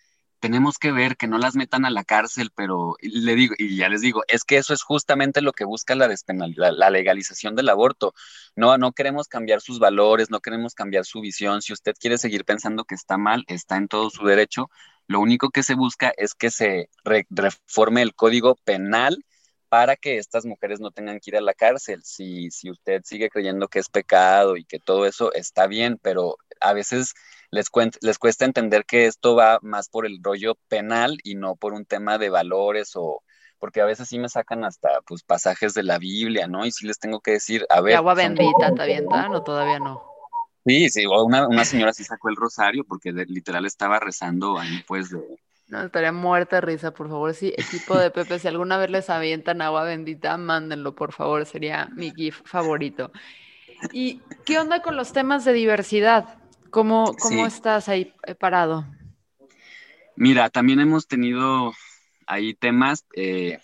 tenemos 0.45 0.77
que 0.77 0.91
ver 0.91 1.17
que 1.17 1.25
no 1.25 1.39
las 1.39 1.55
metan 1.55 1.85
a 1.85 1.89
la 1.89 2.03
cárcel, 2.03 2.51
pero 2.55 2.97
le 3.01 3.33
digo, 3.33 3.55
y 3.57 3.77
ya 3.77 3.89
les 3.89 4.01
digo, 4.01 4.21
es 4.27 4.43
que 4.43 4.57
eso 4.57 4.75
es 4.75 4.83
justamente 4.83 5.41
lo 5.41 5.53
que 5.53 5.65
busca 5.65 5.95
la 5.95 6.07
despenalidad, 6.07 6.71
la 6.71 6.91
legalización 6.91 7.55
del 7.55 7.67
aborto. 7.67 8.13
No, 8.55 8.77
no 8.77 8.91
queremos 8.91 9.27
cambiar 9.27 9.59
sus 9.61 9.79
valores, 9.79 10.29
no 10.29 10.41
queremos 10.41 10.75
cambiar 10.75 11.03
su 11.03 11.19
visión. 11.19 11.63
Si 11.63 11.73
usted 11.73 11.95
quiere 11.99 12.19
seguir 12.19 12.45
pensando 12.45 12.83
que 12.83 12.93
está 12.93 13.17
mal, 13.17 13.43
está 13.47 13.77
en 13.77 13.87
todo 13.87 14.11
su 14.11 14.23
derecho. 14.27 14.69
Lo 15.07 15.19
único 15.19 15.49
que 15.49 15.63
se 15.63 15.73
busca 15.73 16.13
es 16.15 16.35
que 16.35 16.51
se 16.51 16.89
reforme 17.31 18.03
el 18.03 18.13
código 18.13 18.53
penal 18.53 19.25
para 19.67 19.95
que 19.95 20.19
estas 20.19 20.45
mujeres 20.45 20.79
no 20.79 20.91
tengan 20.91 21.19
que 21.19 21.31
ir 21.31 21.37
a 21.37 21.41
la 21.41 21.55
cárcel. 21.55 22.03
Si, 22.03 22.51
si 22.51 22.69
usted 22.69 23.01
sigue 23.03 23.31
creyendo 23.31 23.67
que 23.67 23.79
es 23.79 23.89
pecado 23.89 24.57
y 24.57 24.63
que 24.63 24.79
todo 24.79 25.07
eso 25.07 25.33
está 25.33 25.65
bien, 25.65 25.97
pero 26.03 26.37
a 26.61 26.73
veces 26.73 27.13
les, 27.51 27.67
les 28.01 28.17
cuesta 28.19 28.45
entender 28.45 28.85
que 28.85 29.05
esto 29.05 29.35
va 29.35 29.59
más 29.61 29.89
por 29.89 30.05
el 30.05 30.19
rollo 30.21 30.55
penal 30.67 31.17
y 31.23 31.35
no 31.35 31.55
por 31.55 31.73
un 31.73 31.85
tema 31.85 32.17
de 32.17 32.29
valores 32.29 32.91
o 32.95 33.21
porque 33.57 33.81
a 33.81 33.85
veces 33.85 34.09
sí 34.09 34.19
me 34.19 34.29
sacan 34.29 34.63
hasta 34.65 34.89
pues 35.07 35.23
pasajes 35.23 35.73
de 35.73 35.83
la 35.83 35.97
Biblia, 35.97 36.47
¿no? 36.47 36.65
Y 36.65 36.71
sí 36.71 36.85
les 36.85 36.99
tengo 36.99 37.21
que 37.21 37.31
decir, 37.31 37.65
a 37.69 37.81
ver. 37.81 37.95
agua 37.95 38.13
bendita 38.13 38.73
te 38.75 38.81
avientan 38.81 39.33
o 39.33 39.43
todavía 39.43 39.79
no? 39.79 40.03
Sí, 40.65 40.89
sí, 40.89 41.05
una, 41.05 41.47
una 41.47 41.63
señora 41.63 41.93
sí 41.93 42.03
sacó 42.03 42.29
el 42.29 42.35
rosario 42.35 42.83
porque 42.83 43.11
literal 43.11 43.65
estaba 43.65 43.99
rezando 43.99 44.57
ahí 44.57 44.83
pues 44.87 45.09
de 45.09 45.19
no, 45.67 45.81
estaría 45.83 46.11
muerta 46.11 46.57
de 46.57 46.61
risa, 46.61 46.91
por 46.91 47.09
favor. 47.09 47.33
Sí, 47.33 47.51
equipo 47.57 47.97
de 47.97 48.11
Pepe, 48.11 48.37
si 48.37 48.47
alguna 48.47 48.77
vez 48.77 48.91
les 48.91 49.09
avientan 49.09 49.63
agua 49.63 49.83
bendita, 49.83 50.37
mándenlo, 50.37 50.93
por 50.93 51.11
favor. 51.11 51.45
Sería 51.45 51.89
mi 51.95 52.11
GIF 52.11 52.41
favorito. 52.45 53.11
¿Y 53.91 54.21
qué 54.45 54.59
onda 54.59 54.83
con 54.83 54.95
los 54.95 55.11
temas 55.11 55.43
de 55.43 55.53
diversidad? 55.53 56.37
¿Cómo, 56.75 57.15
cómo 57.21 57.45
estás 57.45 57.87
ahí 57.87 58.13
eh, 58.27 58.35
parado? 58.35 58.85
Mira, 60.17 60.49
también 60.49 60.81
hemos 60.81 61.07
tenido 61.07 61.71
ahí 62.27 62.53
temas. 62.53 63.05
Eh, 63.15 63.59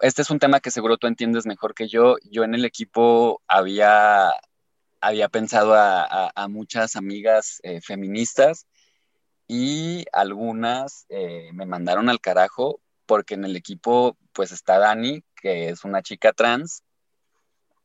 este 0.00 0.22
es 0.22 0.30
un 0.30 0.40
tema 0.40 0.58
que 0.58 0.72
seguro 0.72 0.96
tú 0.96 1.06
entiendes 1.06 1.46
mejor 1.46 1.76
que 1.76 1.86
yo. 1.86 2.16
Yo 2.32 2.42
en 2.42 2.56
el 2.56 2.64
equipo 2.64 3.42
había, 3.46 4.32
había 5.00 5.28
pensado 5.28 5.74
a, 5.76 6.48
muchas 6.48 6.96
amigas 6.96 7.60
eh, 7.62 7.80
feministas 7.80 8.66
y 9.46 10.04
algunas 10.12 11.06
eh, 11.10 11.50
me 11.52 11.64
mandaron 11.64 12.08
al 12.08 12.20
carajo 12.20 12.80
porque 13.06 13.34
en 13.34 13.44
el 13.44 13.54
equipo 13.54 14.16
pues 14.32 14.50
está 14.50 14.80
Dani, 14.80 15.22
que 15.40 15.68
es 15.68 15.84
una 15.84 16.02
chica 16.02 16.32
trans. 16.32 16.82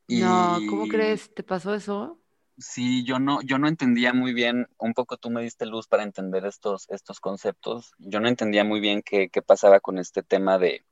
No, 0.08 0.60
¿cómo 0.68 0.88
crees? 0.88 1.32
¿Te 1.36 1.44
pasó 1.44 1.76
eso? 1.76 2.23
Sí, 2.58 3.04
yo 3.04 3.20
no, 3.20 3.42
yo 3.42 3.58
no 3.58 3.68
entendía 3.68 4.14
muy 4.14 4.34
bien, 4.34 4.68
un 4.78 4.94
poco 4.94 5.18
tú 5.18 5.30
me 5.30 5.42
diste 5.42 5.66
luz 5.66 5.88
para 5.88 6.04
entender 6.04 6.46
estos, 6.46 6.88
estos 6.90 7.20
conceptos. 7.20 7.94
Yo 7.98 8.20
no 8.20 8.28
entendía 8.28 8.64
muy 8.64 8.80
bien 8.80 9.02
qué, 9.04 9.30
qué 9.30 9.42
pasaba 9.42 9.80
con 9.80 9.98
este 9.98 10.22
tema 10.24 10.60
de, 10.60 10.86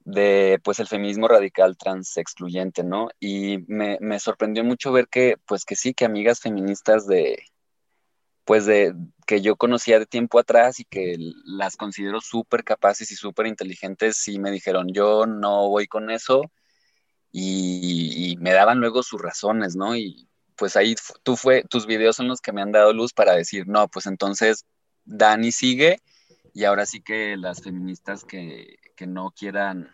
de 0.00 0.60
pues 0.64 0.80
el 0.80 0.86
feminismo 0.86 1.28
radical 1.28 1.76
trans 1.76 2.16
excluyente, 2.16 2.82
¿no? 2.84 3.08
Y 3.20 3.58
me, 3.68 3.98
me 4.00 4.20
sorprendió 4.20 4.64
mucho 4.64 4.92
ver 4.92 5.08
que, 5.08 5.36
pues 5.46 5.64
que 5.64 5.76
sí, 5.76 5.94
que 5.94 6.04
amigas 6.04 6.40
feministas 6.40 7.06
de, 7.06 7.42
pues 8.48 8.64
de 8.64 8.94
que 9.26 9.42
yo 9.42 9.56
conocía 9.56 9.98
de 9.98 10.06
tiempo 10.06 10.38
atrás 10.38 10.80
y 10.80 10.84
que 10.86 11.16
las 11.44 11.76
considero 11.76 12.22
súper 12.22 12.64
capaces 12.64 13.10
y 13.12 13.16
súper 13.16 13.46
inteligentes 13.46 14.26
y 14.28 14.38
me 14.38 14.50
dijeron, 14.50 14.88
yo 14.90 15.26
no 15.26 15.68
voy 15.68 15.86
con 15.86 16.10
eso 16.10 16.42
y, 17.30 18.36
me 18.40 18.52
daban 18.52 18.80
luego 18.80 19.02
sus 19.02 19.20
razones, 19.20 19.76
¿no? 19.76 19.96
Y 19.96 20.28
pues 20.58 20.76
ahí 20.76 20.94
tú 21.22 21.36
fue, 21.36 21.62
tus 21.62 21.86
videos 21.86 22.16
son 22.16 22.28
los 22.28 22.40
que 22.40 22.52
me 22.52 22.60
han 22.60 22.72
dado 22.72 22.92
luz 22.92 23.12
para 23.12 23.34
decir, 23.34 23.66
no, 23.66 23.88
pues 23.88 24.06
entonces 24.06 24.66
Dani 25.04 25.52
sigue 25.52 26.00
y 26.52 26.64
ahora 26.64 26.84
sí 26.84 27.00
que 27.00 27.36
las 27.36 27.62
feministas 27.62 28.24
que, 28.24 28.76
que 28.96 29.06
no 29.06 29.30
quieran 29.30 29.90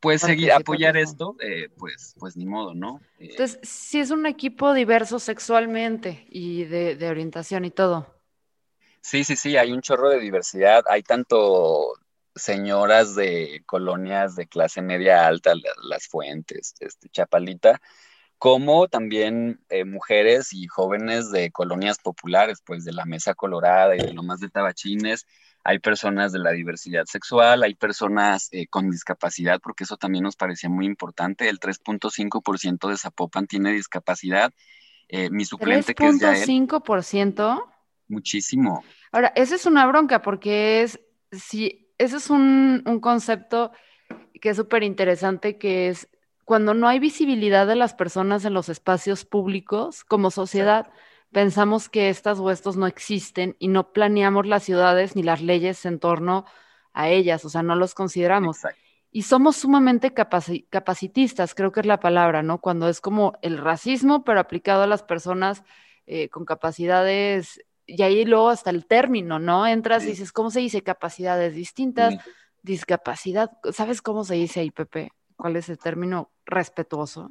pues 0.00 0.22
seguir, 0.22 0.52
apoyar 0.52 0.96
esto, 0.96 1.36
eh, 1.40 1.68
pues, 1.76 2.14
pues 2.18 2.36
ni 2.36 2.46
modo, 2.46 2.74
¿no? 2.74 3.00
Eh, 3.18 3.28
Entonces, 3.30 3.58
si 3.62 3.98
es 3.98 4.10
un 4.10 4.26
equipo 4.26 4.72
diverso 4.72 5.18
sexualmente 5.18 6.26
y 6.30 6.64
de, 6.64 7.08
orientación 7.08 7.64
y 7.64 7.70
todo. 7.70 8.14
Sí, 9.00 9.24
sí, 9.24 9.36
sí, 9.36 9.56
hay 9.56 9.72
un 9.72 9.80
chorro 9.80 10.10
de 10.10 10.20
diversidad, 10.20 10.84
hay 10.88 11.02
tanto 11.02 11.94
señoras 12.34 13.14
de 13.16 13.62
colonias 13.66 14.36
de 14.36 14.46
clase 14.46 14.82
media 14.82 15.26
alta, 15.26 15.54
las, 15.82 16.06
fuentes, 16.06 16.74
este, 16.78 17.08
Chapalita, 17.08 17.80
como 18.38 18.88
también 18.88 19.60
eh, 19.68 19.84
mujeres 19.84 20.52
y 20.52 20.66
jóvenes 20.66 21.30
de 21.30 21.50
colonias 21.50 21.98
populares, 21.98 22.62
pues 22.64 22.84
de 22.84 22.92
la 22.92 23.04
Mesa 23.04 23.34
Colorada 23.34 23.96
y 23.96 23.98
de 23.98 24.12
Lomas 24.12 24.40
de 24.40 24.48
Tabachines, 24.48 25.26
hay 25.64 25.80
personas 25.80 26.32
de 26.32 26.38
la 26.38 26.52
diversidad 26.52 27.04
sexual, 27.04 27.62
hay 27.62 27.74
personas 27.74 28.48
eh, 28.52 28.68
con 28.68 28.90
discapacidad, 28.90 29.60
porque 29.60 29.84
eso 29.84 29.96
también 29.96 30.24
nos 30.24 30.36
parecía 30.36 30.70
muy 30.70 30.86
importante. 30.86 31.48
El 31.48 31.60
3.5% 31.60 32.88
de 32.88 32.96
Zapopan 32.96 33.46
tiene 33.46 33.72
discapacidad. 33.72 34.50
Eh, 35.08 35.30
mi 35.30 35.44
suplente, 35.44 35.94
que 35.94 36.06
es 36.06 36.20
Yael. 36.20 36.46
¿3.5%? 36.46 37.62
Muchísimo. 38.08 38.84
Ahora, 39.12 39.32
esa 39.36 39.56
es 39.56 39.66
una 39.66 39.86
bronca, 39.86 40.22
porque 40.22 40.82
es, 40.82 41.00
si, 41.32 41.92
ese 41.98 42.16
es 42.16 42.30
un, 42.30 42.82
concepto 43.02 43.72
que 44.40 44.50
es 44.50 44.56
súper 44.56 44.82
interesante, 44.82 45.58
que 45.58 45.88
es 45.88 46.08
cuando 46.48 46.72
no 46.72 46.88
hay 46.88 46.98
visibilidad 46.98 47.66
de 47.66 47.76
las 47.76 47.92
personas 47.92 48.42
en 48.46 48.54
los 48.54 48.70
espacios 48.70 49.26
públicos 49.26 50.02
como 50.02 50.30
sociedad 50.30 50.90
pensamos 51.30 51.90
que 51.90 52.08
estas 52.08 52.38
o 52.38 52.50
estos 52.50 52.78
no 52.78 52.86
existen 52.86 53.54
y 53.58 53.68
no 53.68 53.92
planeamos 53.92 54.46
las 54.46 54.62
ciudades 54.62 55.14
ni 55.14 55.22
las 55.22 55.42
leyes 55.42 55.84
en 55.84 55.98
torno 55.98 56.46
a 56.94 57.10
ellas, 57.10 57.44
o 57.44 57.50
sea, 57.50 57.62
no 57.62 57.74
los 57.74 57.92
consideramos. 57.92 58.60
y 59.12 59.24
somos 59.24 59.56
sumamente 59.56 60.14
capacitistas, 60.14 61.54
creo 61.54 61.70
que 61.70 61.80
es 61.80 61.86
la 61.86 62.00
palabra, 62.00 62.42
¿no? 62.42 62.62
Cuando 62.62 62.88
es 62.88 63.02
como 63.02 63.34
el 63.42 63.58
racismo, 63.58 64.24
pero 64.24 64.40
aplicado 64.40 64.84
a 64.84 64.86
las 64.86 65.02
personas 65.02 65.62
eh, 66.06 66.30
con 66.30 66.46
capacidades, 66.46 67.62
y 67.84 68.02
ahí 68.02 68.24
luego 68.24 68.48
hasta 68.48 68.70
el 68.70 68.86
término, 68.86 69.38
¿no? 69.38 69.66
Entras 69.66 70.04
y 70.04 70.08
dices, 70.08 70.32
¿cómo 70.32 70.50
se 70.50 70.60
dice? 70.60 70.82
Capacidades 70.82 71.54
distintas, 71.54 72.14
discapacidad, 72.62 73.50
¿sabes 73.70 74.00
cómo 74.00 74.24
se 74.24 74.36
dice 74.36 74.60
ahí, 74.60 74.70
Pepe? 74.70 75.10
¿Cuál 75.38 75.54
es 75.54 75.68
el 75.68 75.78
término 75.78 76.32
respetuoso? 76.44 77.30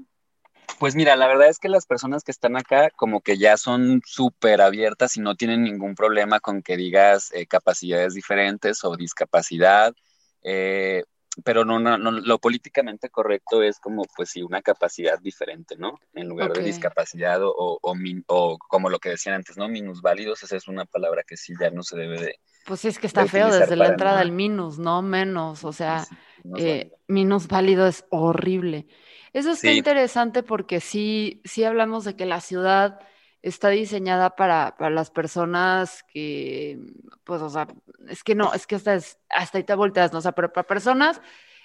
Pues 0.80 0.96
mira, 0.96 1.17
la 1.17 1.28
verdad 1.28 1.50
es 1.50 1.60
que 1.60 1.67
las 1.67 1.86
personas 1.86 2.24
que 2.24 2.32
están 2.32 2.56
acá 2.56 2.89
como 2.96 3.20
que 3.20 3.38
ya 3.38 3.58
son 3.58 4.02
súper 4.06 4.62
abiertas 4.62 5.17
y 5.17 5.20
no 5.20 5.36
tienen 5.36 5.63
ningún 5.63 5.93
problema 5.93 6.39
con 6.39 6.62
que 6.62 6.78
digas 6.78 7.32
eh, 7.34 7.48
capacidades 7.48 8.13
diferentes 8.13 8.86
o 8.86 8.96
discapacidad. 8.96 9.93
Eh, 10.41 11.04
pero 11.43 11.65
no, 11.65 11.80
no, 11.80 11.98
no, 11.98 12.12
lo 12.12 12.39
políticamente 12.39 13.10
correcto 13.10 13.62
es 13.62 13.78
como, 13.80 14.04
pues 14.15 14.30
sí, 14.30 14.41
una 14.41 14.62
capacidad 14.62 15.20
diferente, 15.20 15.76
¿no? 15.78 16.00
En 16.13 16.30
lugar 16.30 16.54
de 16.54 16.63
discapacidad 16.63 17.43
o, 17.43 17.54
o, 17.82 17.93
o, 18.28 18.58
como 18.58 18.89
lo 18.89 19.00
que 19.00 19.10
decían 19.10 19.36
antes, 19.36 19.58
¿no? 19.58 19.67
Minusválidos, 19.67 20.43
esa 20.43 20.56
es 20.56 20.70
una 20.70 20.86
palabra 20.86 21.24
que 21.28 21.36
sí 21.36 21.54
ya 21.60 21.70
no 21.70 21.84
se 21.84 21.98
debe 21.98 22.20
de... 22.22 22.36
Pues 22.65 22.80
sí, 22.80 22.88
es 22.88 23.00
que 23.00 23.08
está 23.08 23.28
feo 23.28 23.52
desde 23.52 23.76
la 23.76 23.88
entrada 23.88 24.20
del 24.20 24.32
minus, 24.32 24.80
¿no? 24.80 25.02
Menos, 25.02 25.63
o 25.63 25.74
sea, 25.74 26.08
eh, 26.57 26.91
minusválido 27.07 27.88
es 27.88 28.05
horrible. 28.10 28.88
Eso 29.33 29.51
está 29.51 29.71
interesante 29.71 30.43
porque 30.43 30.79
sí, 30.79 31.41
sí 31.43 31.63
hablamos 31.63 32.05
de 32.05 32.15
que 32.15 32.25
la 32.25 32.41
ciudad 32.41 32.99
está 33.41 33.69
diseñada 33.69 34.36
para, 34.36 34.75
para, 34.77 34.89
las 34.89 35.12
personas 35.12 36.03
que, 36.12 36.79
pues, 37.23 37.41
o 37.41 37.49
sea, 37.49 37.67
es 38.10 38.23
que 38.23 38.36
no, 38.36 38.53
es 38.53 38.65
que 38.65 38.75
hasta, 38.75 38.95
hasta 39.29 39.57
ahí 39.57 39.63
te 39.63 39.75
volteas, 39.75 40.12
¿no? 40.12 40.19
O 40.19 40.21
sea, 40.21 40.31
pero 40.31 40.51
para 40.51 40.67
personas 40.67 41.21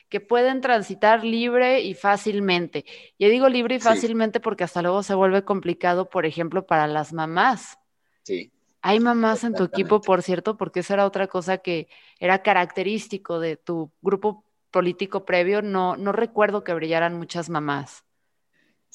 que 0.08 0.20
pueden 0.20 0.60
transitar 0.60 1.24
libre 1.24 1.80
y 1.80 1.94
fácilmente. 1.94 2.84
Y 3.16 3.28
digo 3.30 3.48
libre 3.48 3.76
y 3.76 3.80
fácilmente 3.80 4.40
porque 4.40 4.64
hasta 4.64 4.82
luego 4.82 5.02
se 5.02 5.14
vuelve 5.14 5.42
complicado, 5.42 6.10
por 6.10 6.26
ejemplo, 6.26 6.66
para 6.66 6.86
las 6.86 7.14
mamás. 7.14 7.78
Sí. 8.22 8.52
Hay 8.82 9.00
mamás 9.00 9.42
en 9.44 9.54
tu 9.54 9.64
equipo, 9.64 10.02
por 10.02 10.22
cierto, 10.22 10.58
porque 10.58 10.80
esa 10.80 10.94
era 10.94 11.06
otra 11.06 11.28
cosa 11.28 11.58
que 11.58 11.88
era 12.18 12.42
característico 12.42 13.40
de 13.40 13.56
tu 13.56 13.90
grupo 14.02 14.44
político 14.72 15.24
previo. 15.24 15.62
No, 15.62 15.96
no 15.96 16.10
recuerdo 16.10 16.64
que 16.64 16.74
brillaran 16.74 17.14
muchas 17.14 17.48
mamás. 17.48 18.02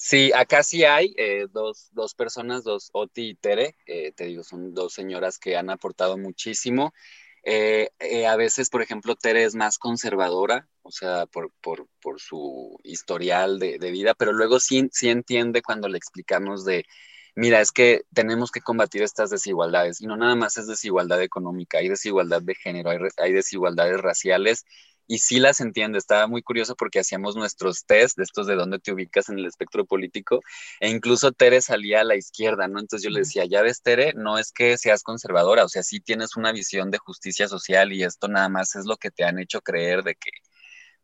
Sí, 0.00 0.30
acá 0.32 0.62
sí 0.62 0.84
hay 0.84 1.12
eh, 1.18 1.46
dos, 1.50 1.88
dos, 1.90 2.14
personas, 2.14 2.62
dos, 2.62 2.90
Oti 2.92 3.30
y 3.30 3.34
Tere, 3.34 3.74
eh, 3.84 4.12
te 4.12 4.26
digo, 4.26 4.44
son 4.44 4.72
dos 4.72 4.92
señoras 4.92 5.40
que 5.40 5.56
han 5.56 5.70
aportado 5.70 6.16
muchísimo. 6.16 6.92
Eh, 7.42 7.90
a 8.28 8.36
veces, 8.36 8.70
por 8.70 8.80
ejemplo, 8.82 9.16
Tere 9.16 9.42
es 9.42 9.56
más 9.56 9.76
conservadora, 9.78 10.68
o 10.82 10.92
sea, 10.92 11.26
por, 11.26 11.50
por, 11.60 11.88
por 12.00 12.20
su 12.20 12.78
historial 12.84 13.58
de, 13.58 13.78
de, 13.78 13.90
vida, 13.90 14.14
pero 14.14 14.32
luego 14.32 14.60
sí, 14.60 14.88
sí 14.92 15.08
entiende 15.08 15.62
cuando 15.62 15.88
le 15.88 15.98
explicamos 15.98 16.64
de, 16.64 16.84
mira, 17.34 17.60
es 17.60 17.72
que 17.72 18.02
tenemos 18.14 18.52
que 18.52 18.60
combatir 18.60 19.02
estas 19.02 19.30
desigualdades, 19.30 20.00
y 20.00 20.06
no 20.06 20.16
nada 20.16 20.36
más 20.36 20.58
es 20.58 20.68
desigualdad 20.68 21.22
económica, 21.22 21.78
hay 21.78 21.88
desigualdad 21.88 22.42
de 22.42 22.54
género, 22.54 22.90
hay, 22.90 22.98
hay 23.16 23.32
desigualdades 23.32 24.00
raciales, 24.00 24.64
y 25.08 25.18
sí 25.18 25.40
las 25.40 25.60
entiende. 25.60 25.98
Estaba 25.98 26.28
muy 26.28 26.42
curioso 26.42 26.76
porque 26.76 27.00
hacíamos 27.00 27.34
nuestros 27.34 27.84
test 27.86 28.16
de 28.18 28.24
estos 28.24 28.46
de 28.46 28.54
dónde 28.54 28.78
te 28.78 28.92
ubicas 28.92 29.28
en 29.30 29.38
el 29.38 29.46
espectro 29.46 29.84
político 29.86 30.40
e 30.80 30.90
incluso 30.90 31.32
Tere 31.32 31.60
salía 31.62 32.02
a 32.02 32.04
la 32.04 32.14
izquierda, 32.16 32.68
¿no? 32.68 32.78
Entonces 32.78 33.02
yo 33.02 33.10
le 33.10 33.20
decía, 33.20 33.44
ya 33.46 33.62
ves, 33.62 33.82
Tere, 33.82 34.12
no 34.14 34.38
es 34.38 34.52
que 34.52 34.76
seas 34.78 35.02
conservadora, 35.02 35.64
o 35.64 35.68
sea, 35.68 35.82
sí 35.82 36.00
tienes 36.00 36.36
una 36.36 36.52
visión 36.52 36.90
de 36.90 36.98
justicia 36.98 37.48
social 37.48 37.92
y 37.92 38.04
esto 38.04 38.28
nada 38.28 38.48
más 38.48 38.76
es 38.76 38.84
lo 38.84 38.96
que 38.96 39.10
te 39.10 39.24
han 39.24 39.38
hecho 39.38 39.62
creer 39.62 40.02
de 40.04 40.14
que, 40.14 40.30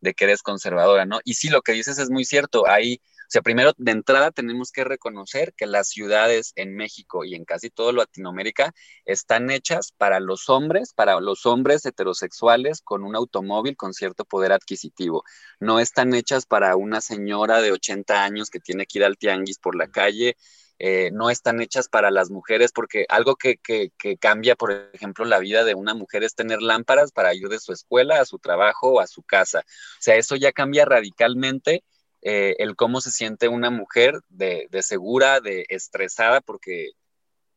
de 0.01 0.13
que 0.13 0.25
eres 0.25 0.43
conservadora, 0.43 1.05
¿no? 1.05 1.19
Y 1.25 1.33
sí, 1.33 1.49
lo 1.49 1.61
que 1.61 1.73
dices 1.73 1.97
es 1.99 2.09
muy 2.09 2.25
cierto, 2.25 2.67
hay 2.67 3.01
o 3.25 3.29
sea, 3.29 3.41
primero 3.41 3.73
de 3.77 3.91
entrada 3.91 4.31
tenemos 4.31 4.71
que 4.71 4.83
reconocer 4.83 5.53
que 5.55 5.65
las 5.65 5.87
ciudades 5.89 6.53
en 6.55 6.75
México 6.75 7.25
y 7.25 7.33
en 7.33 7.43
casi 7.43 7.71
toda 7.71 7.91
Latinoamérica 7.91 8.73
están 9.03 9.49
hechas 9.49 9.91
para 9.91 10.19
los 10.19 10.47
hombres, 10.49 10.93
para 10.93 11.19
los 11.19 11.45
hombres 11.45 11.85
heterosexuales 11.85 12.81
con 12.81 13.03
un 13.03 13.15
automóvil 13.15 13.75
con 13.75 13.93
cierto 13.93 14.25
poder 14.25 14.51
adquisitivo. 14.51 15.23
No 15.59 15.79
están 15.79 16.13
hechas 16.13 16.45
para 16.45 16.75
una 16.75 17.01
señora 17.01 17.61
de 17.61 17.71
80 17.71 18.23
años 18.23 18.49
que 18.49 18.59
tiene 18.59 18.85
que 18.85 18.99
ir 18.99 19.05
al 19.05 19.17
tianguis 19.17 19.57
por 19.57 19.75
la 19.75 19.87
calle. 19.87 20.37
Eh, 20.77 21.09
no 21.13 21.29
están 21.29 21.61
hechas 21.61 21.87
para 21.87 22.11
las 22.11 22.29
mujeres, 22.29 22.71
porque 22.73 23.05
algo 23.07 23.37
que, 23.37 23.57
que, 23.57 23.91
que, 23.97 24.17
cambia, 24.17 24.55
por 24.57 24.89
ejemplo, 24.93 25.23
la 25.23 25.39
vida 25.39 25.63
de 25.63 25.73
una 25.73 25.93
mujer 25.93 26.23
es 26.23 26.35
tener 26.35 26.61
lámparas 26.61 27.13
para 27.13 27.33
ir 27.33 27.47
de 27.47 27.59
su 27.59 27.71
escuela 27.71 28.19
a 28.19 28.25
su 28.25 28.39
trabajo 28.39 28.89
o 28.89 28.99
a 28.99 29.07
su 29.07 29.23
casa. 29.23 29.59
O 29.59 30.01
sea, 30.01 30.15
eso 30.17 30.35
ya 30.35 30.51
cambia 30.51 30.83
radicalmente 30.83 31.83
eh, 32.27 32.55
el 32.57 32.75
cómo 32.75 33.01
se 33.01 33.11
siente 33.11 33.47
una 33.49 33.69
mujer 33.69 34.19
de, 34.29 34.67
segura, 34.81 35.41
de 35.41 35.67
estresada, 35.69 36.41
porque 36.41 36.93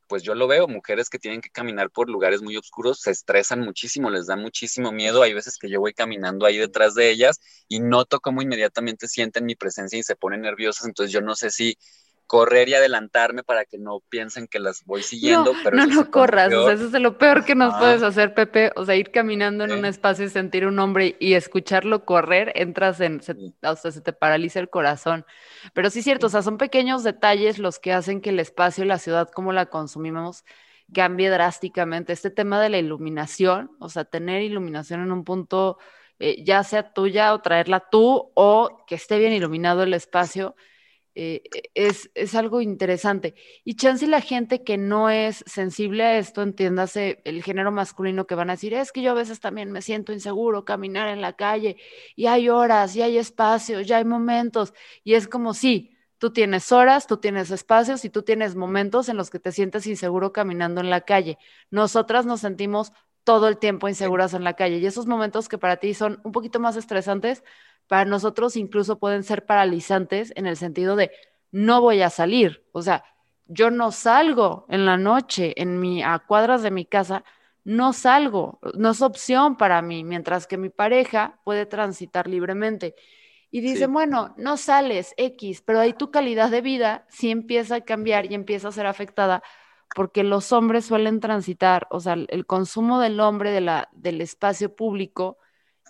pues 0.06 0.22
yo 0.22 0.34
lo 0.34 0.46
veo, 0.46 0.68
mujeres 0.68 1.08
que 1.08 1.18
tienen 1.18 1.40
que 1.40 1.48
caminar 1.48 1.90
por 1.90 2.10
lugares 2.10 2.42
muy 2.42 2.56
oscuros 2.56 3.00
se 3.00 3.10
estresan 3.10 3.60
muchísimo, 3.60 4.10
les 4.10 4.26
da 4.26 4.36
muchísimo 4.36 4.92
miedo. 4.92 5.22
Hay 5.22 5.32
veces 5.32 5.56
que 5.58 5.70
yo 5.70 5.80
voy 5.80 5.94
caminando 5.94 6.44
ahí 6.44 6.58
detrás 6.58 6.94
de 6.94 7.10
ellas 7.10 7.40
y 7.66 7.80
noto 7.80 8.20
cómo 8.20 8.42
inmediatamente 8.42 9.08
sienten 9.08 9.46
mi 9.46 9.54
presencia 9.54 9.98
y 9.98 10.02
se 10.02 10.16
ponen 10.16 10.42
nerviosas. 10.42 10.86
Entonces 10.86 11.12
yo 11.12 11.22
no 11.22 11.34
sé 11.34 11.50
si 11.50 11.78
correr 12.28 12.68
y 12.68 12.74
adelantarme 12.74 13.42
para 13.42 13.64
que 13.64 13.78
no 13.78 14.00
piensen 14.00 14.46
que 14.46 14.60
las 14.60 14.84
voy 14.84 15.02
siguiendo. 15.02 15.54
No, 15.64 15.70
no, 15.70 15.86
no 15.86 16.10
corras, 16.10 16.52
o 16.52 16.64
sea, 16.66 16.74
eso 16.74 16.84
es 16.84 16.92
lo 16.92 17.16
peor 17.16 17.44
que 17.44 17.54
nos 17.54 17.74
puedes 17.78 18.02
hacer, 18.02 18.34
Pepe, 18.34 18.70
o 18.76 18.84
sea, 18.84 18.96
ir 18.96 19.10
caminando 19.10 19.64
en 19.64 19.72
un 19.72 19.86
espacio 19.86 20.26
y 20.26 20.28
sentir 20.28 20.66
un 20.66 20.78
hombre 20.78 21.16
y 21.18 21.32
escucharlo 21.32 22.04
correr, 22.04 22.52
entras 22.54 23.00
en, 23.00 23.20
o 23.62 23.76
sea, 23.76 23.90
se 23.90 24.00
te 24.02 24.12
paraliza 24.12 24.60
el 24.60 24.68
corazón. 24.68 25.24
Pero 25.72 25.88
sí 25.88 26.00
es 26.00 26.04
cierto, 26.04 26.26
o 26.26 26.28
sea, 26.28 26.42
son 26.42 26.58
pequeños 26.58 27.02
detalles 27.02 27.58
los 27.58 27.78
que 27.78 27.94
hacen 27.94 28.20
que 28.20 28.28
el 28.28 28.40
espacio 28.40 28.84
y 28.84 28.88
la 28.88 28.98
ciudad, 28.98 29.30
como 29.30 29.54
la 29.54 29.66
consumimos, 29.66 30.44
cambie 30.92 31.30
drásticamente. 31.30 32.12
Este 32.12 32.30
tema 32.30 32.60
de 32.60 32.68
la 32.68 32.78
iluminación, 32.78 33.70
o 33.80 33.88
sea, 33.88 34.04
tener 34.04 34.42
iluminación 34.42 35.00
en 35.00 35.12
un 35.12 35.24
punto, 35.24 35.78
eh, 36.18 36.44
ya 36.44 36.62
sea 36.62 36.92
tuya 36.92 37.32
o 37.32 37.40
traerla 37.40 37.88
tú, 37.90 38.30
o 38.34 38.84
que 38.86 38.96
esté 38.96 39.18
bien 39.18 39.32
iluminado 39.32 39.82
el 39.82 39.94
espacio, 39.94 40.54
eh, 41.20 41.42
es, 41.74 42.12
es, 42.14 42.36
algo 42.36 42.60
interesante. 42.60 43.34
Y 43.64 43.74
chance 43.74 44.06
la 44.06 44.20
gente 44.20 44.62
que 44.62 44.78
no 44.78 45.10
es 45.10 45.42
sensible 45.46 46.04
a 46.04 46.16
esto, 46.16 46.42
entiéndase 46.42 47.22
el 47.24 47.42
género 47.42 47.72
masculino 47.72 48.28
que 48.28 48.36
van 48.36 48.50
a 48.50 48.52
decir, 48.52 48.72
es 48.72 48.92
que 48.92 49.02
yo 49.02 49.10
a 49.10 49.14
veces 49.14 49.40
también 49.40 49.72
me 49.72 49.82
siento 49.82 50.12
inseguro 50.12 50.64
caminar 50.64 51.08
en 51.08 51.20
la 51.20 51.32
calle 51.32 51.76
y 52.14 52.26
hay 52.26 52.48
horas 52.48 52.94
y 52.94 53.02
hay 53.02 53.18
espacios, 53.18 53.84
ya 53.88 53.96
hay 53.96 54.04
momentos. 54.04 54.74
Y 55.02 55.14
es 55.14 55.26
como, 55.26 55.54
sí, 55.54 55.96
tú 56.18 56.32
tienes 56.32 56.70
horas, 56.70 57.08
tú 57.08 57.16
tienes 57.16 57.50
espacios 57.50 58.04
y 58.04 58.10
tú 58.10 58.22
tienes 58.22 58.54
momentos 58.54 59.08
en 59.08 59.16
los 59.16 59.28
que 59.28 59.40
te 59.40 59.50
sientes 59.50 59.88
inseguro 59.88 60.32
caminando 60.32 60.80
en 60.80 60.88
la 60.88 61.00
calle. 61.00 61.36
Nosotras 61.72 62.26
nos 62.26 62.42
sentimos 62.42 62.92
todo 63.24 63.48
el 63.48 63.58
tiempo 63.58 63.88
inseguras 63.88 64.34
en 64.34 64.44
la 64.44 64.54
calle 64.54 64.78
y 64.78 64.86
esos 64.86 65.06
momentos 65.06 65.48
que 65.48 65.58
para 65.58 65.78
ti 65.78 65.94
son 65.94 66.20
un 66.22 66.30
poquito 66.30 66.60
más 66.60 66.76
estresantes, 66.76 67.42
para 67.88 68.04
nosotros 68.04 68.56
incluso 68.56 68.98
pueden 68.98 69.24
ser 69.24 69.46
paralizantes 69.46 70.32
en 70.36 70.46
el 70.46 70.56
sentido 70.56 70.94
de 70.94 71.10
no 71.50 71.80
voy 71.80 72.02
a 72.02 72.10
salir. 72.10 72.64
O 72.72 72.82
sea, 72.82 73.04
yo 73.46 73.70
no 73.70 73.90
salgo 73.90 74.66
en 74.68 74.84
la 74.86 74.96
noche 74.96 75.54
en 75.60 75.80
mi, 75.80 76.02
a 76.02 76.18
cuadras 76.18 76.62
de 76.62 76.70
mi 76.70 76.84
casa, 76.84 77.24
no 77.64 77.92
salgo, 77.92 78.60
no 78.74 78.90
es 78.90 79.02
opción 79.02 79.56
para 79.56 79.82
mí, 79.82 80.04
mientras 80.04 80.46
que 80.46 80.58
mi 80.58 80.68
pareja 80.68 81.40
puede 81.44 81.66
transitar 81.66 82.28
libremente. 82.28 82.94
Y 83.50 83.62
dice, 83.62 83.86
bueno, 83.86 84.34
no 84.36 84.58
sales 84.58 85.14
X, 85.16 85.62
pero 85.62 85.80
ahí 85.80 85.94
tu 85.94 86.10
calidad 86.10 86.50
de 86.50 86.60
vida 86.60 87.06
sí 87.08 87.30
empieza 87.30 87.76
a 87.76 87.80
cambiar 87.80 88.30
y 88.30 88.34
empieza 88.34 88.68
a 88.68 88.72
ser 88.72 88.86
afectada 88.86 89.42
porque 89.94 90.22
los 90.22 90.52
hombres 90.52 90.84
suelen 90.84 91.20
transitar, 91.20 91.86
o 91.90 92.00
sea, 92.00 92.12
el 92.12 92.44
consumo 92.44 93.00
del 93.00 93.20
hombre 93.20 93.50
de 93.50 93.62
la, 93.62 93.88
del 93.92 94.20
espacio 94.20 94.76
público 94.76 95.38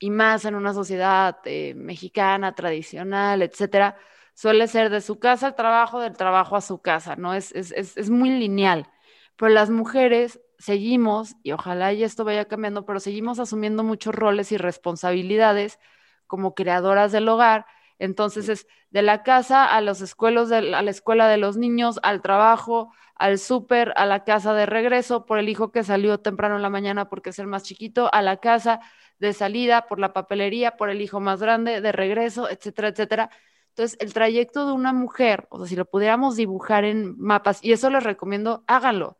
y 0.01 0.11
más 0.11 0.45
en 0.45 0.55
una 0.55 0.75
sociedad 0.75 1.39
eh, 1.45 1.75
mexicana, 1.75 2.55
tradicional, 2.55 3.43
etcétera, 3.43 3.97
suele 4.35 4.69
ser 4.69 4.91
de 4.91 5.01
su 5.01 5.19
casa 5.19 5.49
al 5.49 5.55
trabajo, 5.57 6.01
del 6.01 6.17
trabajo 6.17 6.57
a 6.57 6.61
su 6.61 6.81
casa, 6.81 7.17
¿no? 7.17 7.35
Es, 7.35 7.53
es, 7.53 7.73
es, 7.73 7.97
es 7.97 8.11
muy 8.11 8.31
lineal. 8.31 8.89
Pero 9.37 9.53
las 9.53 9.71
mujeres 9.71 10.41
seguimos, 10.59 11.37
y 11.43 11.53
ojalá 11.53 11.93
y 11.93 12.03
esto 12.05 12.25
vaya 12.25 12.47
cambiando, 12.47 12.85
pero 12.87 13.01
seguimos 13.01 13.39
asumiendo 13.39 13.85
muchos 13.85 14.15
roles 14.15 14.53
y 14.53 14.57
responsabilidades 14.59 15.79
como 16.27 16.55
creadoras 16.55 17.13
del 17.13 17.29
hogar. 17.29 17.67
Entonces 17.99 18.49
es 18.49 18.67
de 18.91 19.03
la 19.03 19.23
casa 19.23 19.65
a 19.65 19.81
los 19.81 20.01
escuelos, 20.01 20.53
a 20.53 20.61
la 20.61 20.91
escuela 20.91 21.29
de 21.29 21.37
los 21.37 21.57
niños, 21.57 21.99
al 22.03 22.23
trabajo, 22.23 22.93
al 23.15 23.39
súper, 23.39 23.93
a 23.97 24.07
la 24.07 24.25
casa 24.25 24.55
de 24.55 24.67
regreso 24.67 25.27
por 25.27 25.39
el 25.39 25.49
hijo 25.49 25.73
que 25.73 25.83
salió 25.83 26.19
temprano 26.19 26.57
en 26.57 26.63
la 26.63 26.71
mañana 26.71 27.09
porque 27.09 27.31
es 27.31 27.39
el 27.39 27.49
más 27.49 27.65
chiquito, 27.65 28.09
a 28.13 28.23
la 28.23 28.39
casa 28.39 28.81
de 29.19 29.33
salida, 29.33 29.87
por 29.89 29.99
la 29.99 30.13
papelería, 30.13 30.77
por 30.77 30.91
el 30.91 31.01
hijo 31.01 31.19
más 31.21 31.41
grande, 31.43 31.81
de 31.81 31.93
regreso, 31.93 32.49
etcétera, 32.49 32.89
etcétera. 32.89 33.31
Entonces, 33.71 33.97
el 34.01 34.13
trayecto 34.13 34.67
de 34.67 34.73
una 34.73 34.93
mujer, 34.93 35.47
o 35.51 35.59
sea, 35.59 35.67
si 35.67 35.77
lo 35.77 35.85
pudiéramos 35.85 36.37
dibujar 36.37 36.85
en 36.85 37.19
mapas, 37.19 37.63
y 37.63 37.73
eso 37.73 37.91
les 37.91 38.03
recomiendo, 38.05 38.65
háganlo. 38.67 39.19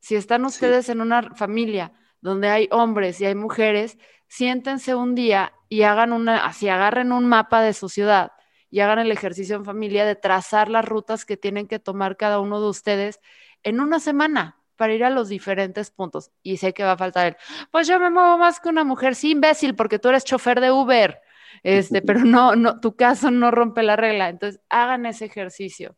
Si 0.00 0.16
están 0.16 0.44
ustedes 0.44 0.88
en 0.88 1.00
una 1.00 1.34
familia 1.34 1.92
donde 2.20 2.48
hay 2.48 2.68
hombres 2.70 3.20
y 3.20 3.26
hay 3.26 3.34
mujeres, 3.34 3.98
siéntense 4.28 4.94
un 4.94 5.14
día 5.14 5.52
y 5.68 5.82
hagan 5.82 6.12
una, 6.12 6.44
así 6.46 6.68
agarren 6.68 7.12
un 7.12 7.26
mapa 7.26 7.62
de 7.62 7.72
su 7.72 7.88
ciudad 7.88 8.32
y 8.70 8.80
hagan 8.80 8.98
el 8.98 9.10
ejercicio 9.10 9.56
en 9.56 9.64
familia 9.64 10.04
de 10.04 10.14
trazar 10.14 10.68
las 10.68 10.84
rutas 10.84 11.24
que 11.24 11.36
tienen 11.36 11.66
que 11.66 11.78
tomar 11.78 12.16
cada 12.16 12.40
uno 12.40 12.60
de 12.60 12.68
ustedes 12.68 13.20
en 13.62 13.80
una 13.80 13.98
semana 14.00 14.58
para 14.76 14.94
ir 14.94 15.04
a 15.04 15.10
los 15.10 15.28
diferentes 15.28 15.90
puntos. 15.90 16.30
Y 16.42 16.58
sé 16.58 16.72
que 16.72 16.84
va 16.84 16.92
a 16.92 16.96
faltar 16.96 17.26
el, 17.26 17.36
pues 17.70 17.88
yo 17.88 17.98
me 17.98 18.10
muevo 18.10 18.38
más 18.38 18.60
que 18.60 18.68
una 18.68 18.84
mujer, 18.84 19.14
sí, 19.14 19.32
imbécil, 19.32 19.74
porque 19.74 19.98
tú 19.98 20.08
eres 20.08 20.24
chofer 20.24 20.60
de 20.60 20.70
Uber, 20.70 21.20
este, 21.62 22.02
pero 22.02 22.20
no, 22.20 22.54
no, 22.54 22.80
tu 22.80 22.94
caso 22.94 23.30
no 23.30 23.50
rompe 23.50 23.82
la 23.82 23.96
regla. 23.96 24.28
Entonces, 24.28 24.60
hagan 24.68 25.06
ese 25.06 25.24
ejercicio. 25.24 25.96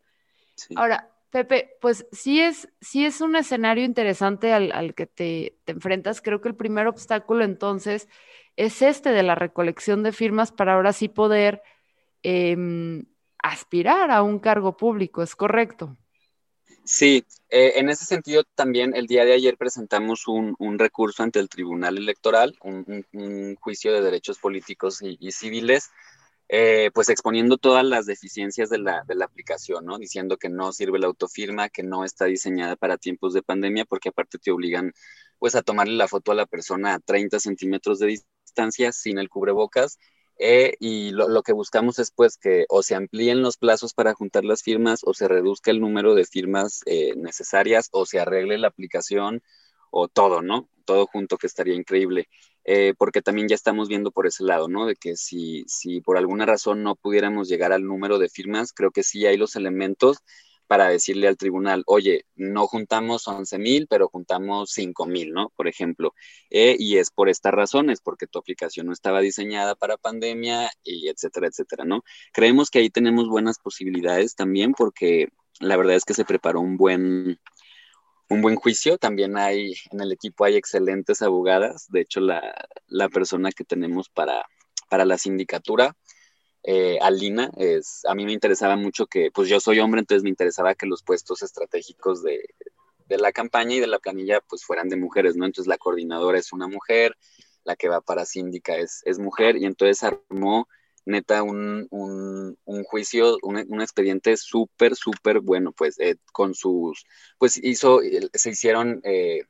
Ahora, 0.76 1.09
Pepe, 1.30 1.76
pues 1.80 2.06
sí 2.12 2.40
es, 2.40 2.68
sí 2.80 3.04
es 3.06 3.20
un 3.20 3.36
escenario 3.36 3.84
interesante 3.84 4.52
al, 4.52 4.94
que 4.94 5.06
te, 5.06 5.58
te, 5.64 5.72
enfrentas. 5.72 6.20
Creo 6.20 6.40
que 6.40 6.48
el 6.48 6.56
primer 6.56 6.86
obstáculo 6.86 7.44
entonces 7.44 8.08
es 8.56 8.82
este 8.82 9.10
de 9.10 9.22
la 9.22 9.34
recolección 9.34 10.02
de 10.02 10.12
firmas 10.12 10.52
para 10.52 10.74
ahora 10.74 10.92
sí 10.92 11.08
poder 11.08 11.62
Em, 12.22 13.06
aspirar 13.42 14.10
a 14.10 14.22
un 14.22 14.38
cargo 14.38 14.76
público, 14.76 15.22
¿es 15.22 15.34
correcto? 15.34 15.96
Sí, 16.84 17.24
eh, 17.48 17.74
en 17.76 17.88
ese 17.88 18.04
sentido 18.04 18.44
también 18.54 18.94
el 18.94 19.06
día 19.06 19.24
de 19.24 19.32
ayer 19.32 19.56
presentamos 19.56 20.28
un, 20.28 20.78
recurso 20.78 21.22
ante 21.22 21.38
el 21.38 21.48
Tribunal 21.48 21.96
Electoral, 21.96 22.58
un, 22.62 23.56
juicio 23.58 23.92
de 23.92 24.02
derechos 24.02 24.38
políticos 24.38 25.00
y, 25.00 25.32
civiles, 25.32 25.90
eh, 26.52 26.90
pues 26.92 27.08
exponiendo 27.08 27.58
todas 27.58 27.84
las 27.84 28.06
deficiencias 28.06 28.70
de 28.70 28.78
la, 28.78 29.04
de 29.06 29.14
la, 29.14 29.26
aplicación, 29.26 29.84
¿no? 29.86 29.98
Diciendo 29.98 30.36
que 30.36 30.48
no 30.48 30.72
sirve 30.72 30.98
la 30.98 31.06
autofirma, 31.06 31.68
que 31.68 31.84
no 31.84 32.04
está 32.04 32.24
diseñada 32.24 32.74
para 32.74 32.98
tiempos 32.98 33.34
de 33.34 33.42
pandemia, 33.42 33.84
porque 33.84 34.08
aparte 34.08 34.38
te 34.38 34.50
obligan 34.50 34.92
pues 35.38 35.54
a 35.54 35.62
tomarle 35.62 35.94
la 35.94 36.08
foto 36.08 36.32
a 36.32 36.34
la 36.34 36.46
persona 36.46 36.94
a 36.94 36.98
30 36.98 37.38
centímetros 37.38 38.00
de 38.00 38.18
distancia 38.44 38.90
sin 38.92 39.18
el 39.18 39.28
cubrebocas 39.28 39.98
eh, 40.40 40.74
y 40.80 41.10
lo, 41.12 41.42
que 41.42 41.52
buscamos 41.52 41.98
es 41.98 42.10
pues 42.10 42.36
que 42.36 42.64
o 42.68 42.82
se 42.82 42.94
amplíen 42.94 43.42
los 43.42 43.58
plazos 43.58 43.94
para 43.94 44.14
juntar 44.14 44.44
las 44.44 44.62
firmas 44.62 45.02
o 45.04 45.14
se 45.14 45.28
reduzca 45.28 45.70
el 45.70 45.80
número 45.80 46.14
de 46.14 46.24
firmas 46.24 46.80
eh, 46.86 47.14
necesarias 47.14 47.90
o 47.92 48.06
se 48.06 48.18
arregle 48.20 48.58
la 48.58 48.68
aplicación 48.68 49.42
o 49.90 50.08
todo, 50.08 50.42
¿no? 50.42 50.68
Todo 50.84 51.06
junto 51.06 51.36
que 51.36 51.46
estaría 51.46 51.74
increíble. 51.74 52.28
Eh, 52.64 52.94
porque 52.98 53.22
también 53.22 53.48
ya 53.48 53.54
estamos 53.54 53.88
viendo 53.88 54.10
por 54.10 54.26
ese 54.26 54.44
lado, 54.44 54.68
¿no? 54.68 54.86
De 54.86 54.96
que 54.96 55.16
si, 55.16 55.64
si 55.66 56.00
por 56.00 56.18
alguna 56.18 56.46
razón 56.46 56.82
no 56.82 56.94
pudiéramos 56.96 57.48
llegar 57.48 57.72
al 57.72 57.84
número 57.84 58.18
de 58.18 58.28
firmas, 58.28 58.72
creo 58.72 58.90
que 58.90 59.02
sí 59.02 59.26
hay 59.26 59.36
los 59.36 59.56
elementos 59.56 60.18
para 60.70 60.88
decirle 60.88 61.26
al 61.26 61.36
tribunal, 61.36 61.82
oye, 61.86 62.26
no 62.36 62.68
juntamos 62.68 63.26
11 63.26 63.58
mil, 63.58 63.88
pero 63.88 64.06
juntamos 64.06 64.70
5 64.70 65.04
mil, 65.04 65.32
¿no? 65.32 65.50
Por 65.56 65.66
ejemplo. 65.66 66.14
Eh, 66.48 66.76
y 66.78 66.98
es 66.98 67.10
por 67.10 67.28
estas 67.28 67.52
razones, 67.52 68.00
porque 68.00 68.28
tu 68.28 68.38
aplicación 68.38 68.86
no 68.86 68.92
estaba 68.92 69.20
diseñada 69.20 69.74
para 69.74 69.96
pandemia, 69.96 70.70
y 70.84 71.08
etcétera, 71.08 71.48
etcétera, 71.48 71.84
¿no? 71.84 72.04
Creemos 72.32 72.70
que 72.70 72.78
ahí 72.78 72.88
tenemos 72.88 73.28
buenas 73.28 73.58
posibilidades 73.58 74.36
también, 74.36 74.72
porque 74.72 75.30
la 75.58 75.76
verdad 75.76 75.96
es 75.96 76.04
que 76.04 76.14
se 76.14 76.24
preparó 76.24 76.60
un 76.60 76.76
buen, 76.76 77.40
un 78.30 78.40
buen 78.40 78.56
juicio. 78.56 78.96
También 78.96 79.36
hay, 79.36 79.74
en 79.92 80.00
el 80.00 80.12
equipo 80.12 80.44
hay 80.44 80.56
excelentes 80.56 81.20
abogadas. 81.20 81.86
De 81.90 82.00
hecho, 82.00 82.20
la, 82.20 82.54
la 82.86 83.10
persona 83.10 83.52
que 83.52 83.64
tenemos 83.64 84.08
para, 84.08 84.46
para 84.88 85.04
la 85.04 85.18
sindicatura 85.18 85.94
eh, 86.62 86.98
Alina, 87.00 87.50
es, 87.56 88.02
a 88.06 88.14
mí 88.14 88.26
me 88.26 88.32
interesaba 88.32 88.76
mucho 88.76 89.06
que, 89.06 89.30
pues 89.30 89.48
yo 89.48 89.60
soy 89.60 89.80
hombre, 89.80 90.00
entonces 90.00 90.22
me 90.22 90.28
interesaba 90.28 90.74
que 90.74 90.86
los 90.86 91.02
puestos 91.02 91.42
estratégicos 91.42 92.22
de, 92.22 92.42
la 93.08 93.32
campaña 93.32 93.74
y 93.74 93.80
de 93.80 93.88
la 93.88 93.98
planilla 93.98 94.40
pues 94.40 94.64
fueran 94.64 94.88
de 94.88 94.96
mujeres, 94.96 95.34
¿no? 95.34 95.44
Entonces 95.44 95.66
la 95.66 95.78
coordinadora 95.78 96.38
es 96.38 96.52
una 96.52 96.68
mujer, 96.68 97.16
la 97.64 97.74
que 97.74 97.88
va 97.88 98.00
para 98.00 98.24
síndica 98.24 98.76
es, 98.76 99.02
es 99.04 99.18
mujer 99.18 99.56
y 99.56 99.64
entonces 99.64 100.04
armó 100.04 100.68
neta 101.04 101.42
un, 101.42 101.88
juicio, 102.84 103.38
un, 103.42 103.80
expediente 103.80 104.36
súper, 104.36 104.94
súper 104.96 105.40
bueno, 105.40 105.72
pues 105.72 105.98
eh, 105.98 106.16
con 106.32 106.54
sus, 106.54 107.04
pues 107.38 107.56
hizo, 107.62 108.00
se 108.34 108.50
hicieron... 108.50 109.00
Eh, 109.04 109.42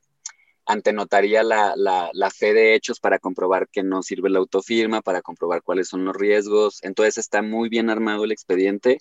antenotaría 0.66 1.42
la, 1.42 1.74
la, 1.76 2.10
la, 2.12 2.30
fe 2.30 2.54
de 2.54 2.74
hechos 2.74 3.00
para 3.00 3.18
comprobar 3.18 3.68
que 3.68 3.82
no 3.82 4.02
sirve 4.02 4.30
la 4.30 4.38
autofirma, 4.38 5.00
para 5.00 5.20
comprobar 5.20 5.62
cuáles 5.62 5.88
son 5.88 6.04
los 6.04 6.14
riesgos. 6.14 6.78
Entonces 6.82 7.18
está 7.18 7.42
muy 7.42 7.68
bien 7.68 7.90
armado 7.90 8.24
el 8.24 8.30
expediente 8.30 9.00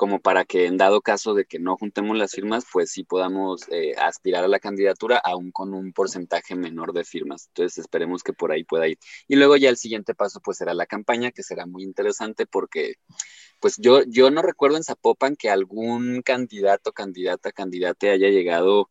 como 0.00 0.18
para 0.18 0.46
que 0.46 0.64
en 0.64 0.78
dado 0.78 1.02
caso 1.02 1.34
de 1.34 1.44
que 1.44 1.58
no 1.58 1.76
juntemos 1.76 2.16
las 2.16 2.32
firmas, 2.32 2.64
pues 2.72 2.90
sí 2.90 3.04
podamos 3.04 3.68
eh, 3.70 3.94
aspirar 3.98 4.42
a 4.42 4.48
la 4.48 4.58
candidatura 4.58 5.20
aún 5.22 5.50
con 5.52 5.74
un 5.74 5.92
porcentaje 5.92 6.54
menor 6.56 6.94
de 6.94 7.04
firmas. 7.04 7.48
Entonces 7.48 7.76
esperemos 7.76 8.22
que 8.22 8.32
por 8.32 8.50
ahí 8.50 8.64
pueda 8.64 8.88
ir. 8.88 8.96
Y 9.28 9.36
luego 9.36 9.58
ya 9.58 9.68
el 9.68 9.76
siguiente 9.76 10.14
paso 10.14 10.40
pues 10.42 10.56
será 10.56 10.72
la 10.72 10.86
campaña, 10.86 11.32
que 11.32 11.42
será 11.42 11.66
muy 11.66 11.82
interesante 11.82 12.46
porque 12.46 12.94
pues 13.60 13.76
yo, 13.76 14.02
yo 14.04 14.30
no 14.30 14.40
recuerdo 14.40 14.78
en 14.78 14.84
Zapopan 14.84 15.36
que 15.36 15.50
algún 15.50 16.22
candidato, 16.22 16.92
candidata, 16.92 17.52
candidate 17.52 18.08
haya 18.08 18.30
llegado 18.30 18.88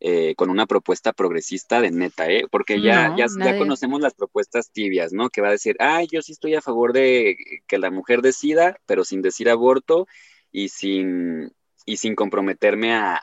eh, 0.00 0.34
con 0.34 0.50
una 0.50 0.66
propuesta 0.66 1.14
progresista 1.14 1.80
de 1.80 1.92
neta, 1.92 2.30
¿eh? 2.30 2.44
Porque 2.50 2.78
ya, 2.82 3.14
ya, 3.16 3.24
ya, 3.38 3.56
conocemos 3.56 4.02
las 4.02 4.12
propuestas 4.12 4.70
tibias, 4.70 5.14
¿no? 5.14 5.30
Que 5.30 5.40
va 5.40 5.48
a 5.48 5.52
decir, 5.52 5.76
ah, 5.78 6.02
yo 6.02 6.20
sí 6.20 6.32
estoy 6.32 6.56
a 6.56 6.60
favor 6.60 6.92
de 6.92 7.38
que 7.66 7.78
la 7.78 7.90
mujer 7.90 8.20
decida, 8.20 8.76
pero 8.84 9.04
sin 9.04 9.22
decir 9.22 9.48
aborto 9.48 10.06
y 10.52 10.68
sin, 10.68 11.52
y 11.84 11.96
sin 11.96 12.14
comprometerme 12.14 12.94
a... 12.94 13.22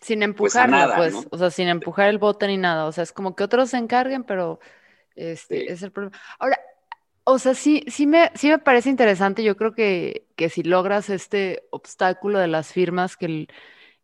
sin 0.00 0.18
pues, 0.34 0.54
empujarlo, 0.54 0.94
pues, 0.96 1.26
o 1.30 1.38
sea, 1.38 1.50
sin 1.50 1.68
empujar 1.68 2.08
el 2.08 2.18
voto 2.18 2.46
ni 2.46 2.58
nada, 2.58 2.86
o 2.86 2.92
sea, 2.92 3.04
es 3.04 3.12
como 3.12 3.34
que 3.34 3.44
otros 3.44 3.70
se 3.70 3.78
encarguen, 3.78 4.24
pero 4.24 4.60
este 5.14 5.72
es 5.72 5.82
el 5.82 5.92
problema. 5.92 6.18
Ahora, 6.38 6.58
o 7.24 7.38
sea, 7.38 7.54
sí, 7.54 7.84
sí 7.88 8.06
me, 8.06 8.30
sí 8.34 8.48
me 8.48 8.58
parece 8.58 8.90
interesante, 8.90 9.42
yo 9.42 9.56
creo 9.56 9.72
que, 9.72 10.26
que 10.36 10.48
si 10.48 10.62
logras 10.62 11.08
este 11.08 11.66
obstáculo 11.70 12.38
de 12.38 12.48
las 12.48 12.72
firmas, 12.72 13.16
que, 13.16 13.48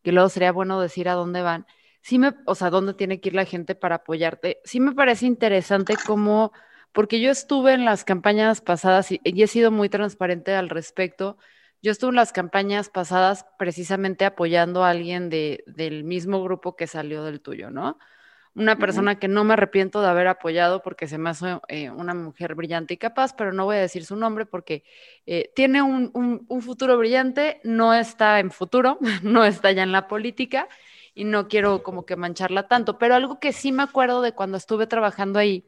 que 0.03 0.13
luego 0.13 0.29
sería 0.29 0.53
bueno 0.53 0.81
decir 0.81 1.09
a 1.09 1.15
dónde 1.15 1.43
van, 1.43 1.67
sí 2.03 2.19
me, 2.19 2.35
o 2.47 2.55
sea, 2.55 2.71
dónde 2.71 2.95
tiene 2.95 3.21
que 3.21 3.31
ir 3.31 3.35
la 3.35 3.45
gente 3.45 3.75
para 3.75 3.97
apoyarte. 3.97 4.61
Sí 4.65 4.81
me 4.81 4.93
parece 4.93 5.27
interesante 5.27 5.95
cómo, 6.05 6.53
porque 6.93 7.21
yo 7.21 7.31
estuve 7.31 7.73
en 7.73 7.85
las 7.85 8.05
campañas 8.05 8.61
pasadas 8.61 9.11
y, 9.13 9.21
he 9.25 9.47
sido 9.47 9.71
muy 9.71 9.89
transparente 9.89 10.55
al 10.55 10.69
respecto. 10.69 11.39
Yo 11.83 11.91
estuve 11.91 12.11
en 12.11 12.17
las 12.17 12.33
campañas 12.33 12.89
pasadas 12.91 13.45
precisamente 13.59 14.25
apoyando 14.25 14.85
a 14.85 14.91
alguien 14.91 15.29
de, 15.31 15.65
del 15.67 16.05
mismo 16.05 16.43
grupo 16.43 16.77
que 16.77 16.87
salió 16.87 17.25
del 17.25 17.41
tuyo, 17.41 17.71
¿no? 17.71 17.99
Una 18.55 18.79
persona 18.79 19.19
que 19.19 19.29
no 19.29 19.45
me 19.45 19.55
arrepiento 19.55 20.03
de 20.03 20.09
haber 20.09 20.29
apoyado 20.29 20.83
porque 20.83 21.09
se 21.09 21.19
me 21.19 21.31
hace 21.31 21.59
eh, 21.69 21.91
una 21.91 22.15
mujer 22.15 22.55
brillante 22.55 22.95
y 22.95 22.99
capaz, 22.99 23.35
pero 23.35 23.53
no 23.53 23.65
voy 23.65 23.77
a 23.77 23.81
decir 23.81 24.05
su 24.05 24.15
nombre 24.17 24.47
porque 24.47 24.85
eh, 25.27 25.53
tiene 25.57 25.83
un, 25.83 26.11
un 26.15 26.63
futuro 26.63 26.99
brillante, 26.99 27.61
no 27.65 27.95
está 27.95 28.41
en 28.41 28.51
futuro, 28.51 28.99
no 29.23 29.45
está 29.45 29.73
ya 29.73 29.83
en 29.83 29.93
la 29.93 30.07
política 30.07 30.69
y 31.15 31.25
no 31.25 31.49
quiero 31.49 31.83
como 31.83 32.05
que 32.07 32.17
mancharla 32.17 32.69
tanto, 32.69 32.99
pero 32.99 33.15
algo 33.15 33.41
que 33.41 33.53
sí 33.53 33.73
me 33.73 33.83
acuerdo 33.83 34.23
de 34.23 34.33
cuando 34.33 34.59
estuve 34.59 34.87
trabajando 34.87 35.39
ahí, 35.39 35.67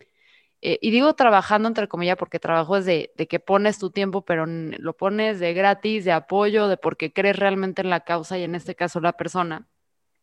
eh, 0.66 0.78
y 0.80 0.90
digo 0.90 1.12
trabajando 1.12 1.68
entre 1.68 1.88
comillas 1.88 2.16
porque 2.16 2.40
trabajo 2.40 2.78
es 2.78 2.86
de, 2.86 3.12
que 3.28 3.38
pones 3.38 3.78
tu 3.78 3.90
tiempo, 3.90 4.24
pero 4.24 4.46
lo 4.46 4.96
pones 4.96 5.38
de 5.38 5.52
gratis, 5.52 6.06
de 6.06 6.12
apoyo, 6.12 6.68
de 6.68 6.78
porque 6.78 7.12
crees 7.12 7.38
realmente 7.38 7.82
en 7.82 7.90
la 7.90 8.00
causa 8.00 8.38
y 8.38 8.44
en 8.44 8.54
este 8.54 8.74
caso 8.74 8.98
la 9.02 9.12
persona. 9.12 9.68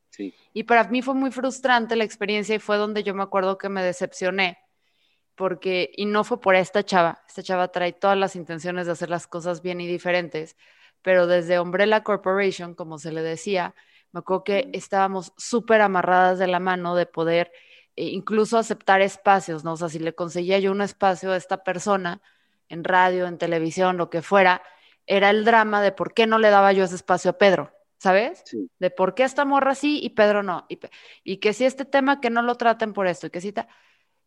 Sí. 0.10 0.34
Y 0.52 0.64
para 0.64 0.86
mí 0.86 1.04
fue 1.04 1.14
muy 1.14 1.30
frustrante 1.30 1.96
la 1.96 2.06
experiencia 2.06 2.56
y 2.56 2.60
fue 2.60 2.78
donde 2.78 3.04
yo 3.04 3.14
me 3.14 3.22
acuerdo 3.22 3.60
que 3.60 3.70
me 3.70 3.84
decepcioné, 3.84 4.58
porque, 5.36 5.92
y 5.96 6.06
no 6.06 6.24
fue 6.24 6.42
por 6.42 6.56
esta 6.56 6.84
chava, 6.84 7.22
esta 7.28 7.44
chava 7.44 7.68
trae 7.68 7.94
todas 7.94 8.18
las 8.18 8.36
intenciones 8.36 8.88
de 8.88 8.94
hacer 8.94 9.12
las 9.12 9.28
cosas 9.28 9.62
bien 9.62 9.80
y 9.80 9.86
diferentes, 9.86 10.58
pero 11.04 11.28
desde 11.28 11.60
Umbrella 11.60 12.02
Corporation, 12.02 12.74
como 12.74 12.98
se 12.98 13.12
le 13.12 13.22
decía, 13.22 13.76
me 14.12 14.22
acuerdo 14.22 14.44
que 14.44 14.70
estábamos 14.74 15.34
súper 15.38 15.82
amarradas 15.82 16.40
de 16.40 16.48
la 16.48 16.60
mano 16.60 16.96
de 16.96 17.06
poder 17.06 17.52
eh, 17.96 18.06
incluso 18.06 18.58
aceptar 18.58 19.02
espacios, 19.02 19.64
¿no? 19.64 19.74
O 19.74 19.78
sea, 19.78 19.90
si 19.90 20.00
le 20.00 20.14
conseguía 20.14 20.60
yo 20.60 20.72
un 20.72 20.82
espacio 20.82 21.32
a 21.32 21.38
esta 21.38 21.64
persona 21.64 22.22
en 22.70 22.84
radio, 22.84 23.28
en 23.28 23.38
televisión, 23.38 23.98
lo 23.98 24.10
que 24.10 24.22
fuera, 24.22 24.62
era 25.08 25.30
el 25.30 25.46
drama 25.46 25.82
de 25.82 25.92
por 25.92 26.14
qué 26.14 26.28
no 26.28 26.40
le 26.40 26.50
daba 26.50 26.74
yo 26.74 26.84
ese 26.84 26.96
espacio 26.96 27.32
a 27.32 27.38
Pedro, 27.38 27.72
¿sabes? 27.98 28.44
De 28.80 28.92
por 28.92 29.16
qué 29.16 29.24
esta 29.24 29.46
morra 29.46 29.76
sí 29.76 30.00
y 30.02 30.12
Pedro 30.12 30.44
no. 30.44 30.66
Y, 31.24 31.38
que 31.38 31.54
si 31.54 31.66
este 31.66 31.86
tema 31.86 32.22
que 32.22 32.30
no 32.30 32.42
lo 32.42 32.56
traten 32.56 32.94
por 32.94 33.08
esto 33.08 33.28
y 33.28 33.30
que 33.30 33.42
si 33.42 33.54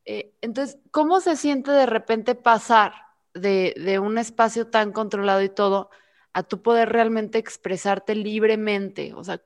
eh, 0.06 0.34
entonces, 0.42 0.78
¿cómo 0.90 1.20
se 1.20 1.36
siente 1.36 1.70
de 1.70 1.86
repente 1.86 2.34
pasar 2.34 2.92
de, 3.32 3.74
de 3.78 3.98
un 3.98 4.18
espacio 4.18 4.68
tan 4.68 4.92
controlado 4.92 5.42
y 5.42 5.48
todo 5.48 5.90
a 6.34 6.42
tu 6.42 6.62
poder 6.62 6.90
realmente 6.90 7.38
expresarte 7.38 8.14
libremente? 8.14 9.14
O 9.14 9.24
sea, 9.24 9.40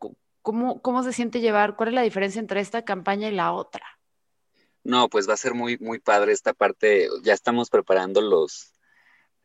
¿Cómo, 0.48 1.02
se 1.02 1.12
siente 1.12 1.40
llevar? 1.40 1.76
¿Cuál 1.76 1.90
es 1.90 1.94
la 1.94 2.00
diferencia 2.00 2.38
entre 2.38 2.60
esta 2.60 2.82
campaña 2.82 3.28
y 3.28 3.32
la 3.32 3.52
otra? 3.52 3.97
No, 4.88 5.08
pues 5.10 5.28
va 5.28 5.34
a 5.34 5.36
ser 5.36 5.52
muy, 5.54 5.76
muy 5.78 5.98
padre 6.00 6.32
esta 6.32 6.54
parte. 6.54 7.08
Ya 7.22 7.34
estamos 7.34 7.68
preparando 7.68 8.22
los, 8.22 8.72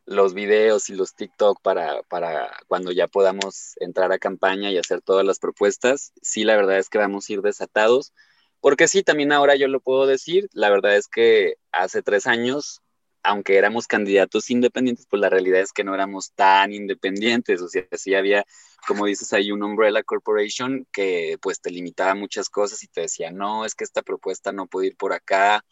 los 0.05 0.33
videos 0.33 0.89
y 0.89 0.95
los 0.95 1.15
TikTok 1.15 1.61
para, 1.61 2.03
para 2.03 2.51
cuando 2.67 2.91
ya 2.93 3.07
podamos 3.09 3.75
entrar 3.81 4.11
a 4.13 4.19
campaña 4.19 4.71
y 4.71 4.77
hacer 4.77 5.01
todas 5.01 5.25
las 5.25 5.39
propuestas. 5.39 6.13
Sí, 6.21 6.45
la 6.45 6.55
verdad 6.57 6.79
es 6.79 6.89
que 6.89 6.99
vamos 6.99 7.29
a 7.29 7.33
ir 7.33 7.41
desatados, 7.41 8.13
Porque 8.61 8.87
sí, 8.87 9.03
también 9.03 9.33
ahora 9.33 9.55
yo 9.57 9.67
lo 9.69 9.81
puedo 9.81 10.07
decir, 10.07 10.49
la 10.53 10.69
verdad 10.71 10.95
es 10.97 11.07
que 11.09 11.57
hace 11.73 12.03
tres 12.03 12.27
años, 12.27 12.81
aunque 13.23 13.57
éramos 13.57 13.87
candidatos 13.87 14.49
independientes, 14.49 15.07
pues 15.09 15.21
la 15.21 15.29
realidad 15.29 15.61
es 15.61 15.71
que 15.71 15.83
no 15.83 15.93
éramos 15.95 16.33
tan 16.33 16.73
independientes, 16.73 17.61
o 17.61 17.69
sea, 17.69 17.87
sí 17.93 18.13
había, 18.13 18.45
como 18.85 19.05
dices, 19.05 19.31
ahí 19.33 19.51
un 19.51 19.63
umbrella 19.63 20.03
corporation 20.03 20.85
que 20.91 21.37
pues 21.41 21.61
te 21.61 21.71
limitaba 21.71 22.15
muchas 22.15 22.49
cosas 22.49 22.83
y 22.83 22.87
te 22.87 23.01
decía, 23.01 23.31
no, 23.31 23.65
es 23.65 23.75
que 23.75 23.85
esta 23.85 24.01
propuesta 24.01 24.51
no 24.51 24.67
puede 24.67 24.87
ir 24.87 24.97
por 24.97 25.13
acá. 25.13 25.63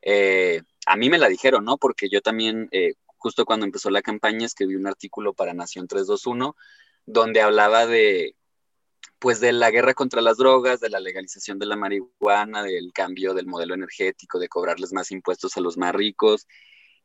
Eh, 0.00 0.62
a 0.86 0.96
mí 0.96 1.10
me 1.10 1.18
la 1.18 1.28
dijeron, 1.28 1.64
¿no? 1.64 1.76
Porque 1.76 2.08
yo 2.08 2.22
también, 2.22 2.68
eh, 2.70 2.94
justo 3.18 3.44
cuando 3.44 3.66
empezó 3.66 3.90
la 3.90 4.02
campaña, 4.02 4.46
escribí 4.46 4.76
un 4.76 4.86
artículo 4.86 5.34
para 5.34 5.54
Nación 5.54 5.88
321, 5.88 6.56
donde 7.06 7.40
hablaba 7.40 7.86
de 7.86 8.36
pues 9.18 9.38
de 9.38 9.52
la 9.52 9.70
guerra 9.70 9.94
contra 9.94 10.20
las 10.20 10.36
drogas, 10.36 10.80
de 10.80 10.90
la 10.90 10.98
legalización 10.98 11.60
de 11.60 11.66
la 11.66 11.76
marihuana, 11.76 12.64
del 12.64 12.92
cambio 12.92 13.34
del 13.34 13.46
modelo 13.46 13.74
energético, 13.74 14.40
de 14.40 14.48
cobrarles 14.48 14.92
más 14.92 15.12
impuestos 15.12 15.56
a 15.56 15.60
los 15.60 15.76
más 15.78 15.94
ricos. 15.94 16.48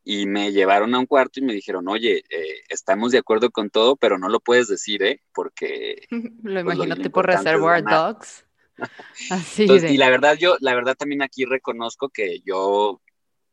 Y 0.10 0.26
me 0.26 0.54
llevaron 0.54 0.96
a 0.96 1.00
un 1.00 1.06
cuarto 1.06 1.42
y 1.42 1.44
me 1.44 1.52
dijeron, 1.52 1.90
oye, 1.90 2.24
eh, 2.30 2.62
estamos 2.70 3.12
de 3.12 3.18
acuerdo 3.18 3.52
con 3.52 3.70
todo, 3.70 3.98
pero 3.98 4.18
no 4.18 4.30
lo 4.30 4.40
puedes 4.40 4.70
decir, 4.70 5.04
¿eh? 5.04 5.22
Porque... 5.34 6.08
lo 6.44 6.64
pues, 6.64 6.78
imagino 6.78 6.96
tipo 6.96 7.22
Reservoir 7.22 7.84
Dogs. 7.84 8.46
Así 9.32 9.64
Y 9.64 9.98
la 9.98 10.10
verdad, 10.10 10.38
yo, 10.38 10.56
la 10.62 10.76
verdad 10.76 10.96
también 10.96 11.24
aquí 11.24 11.44
reconozco 11.44 12.08
que 12.08 12.40
yo 12.46 13.02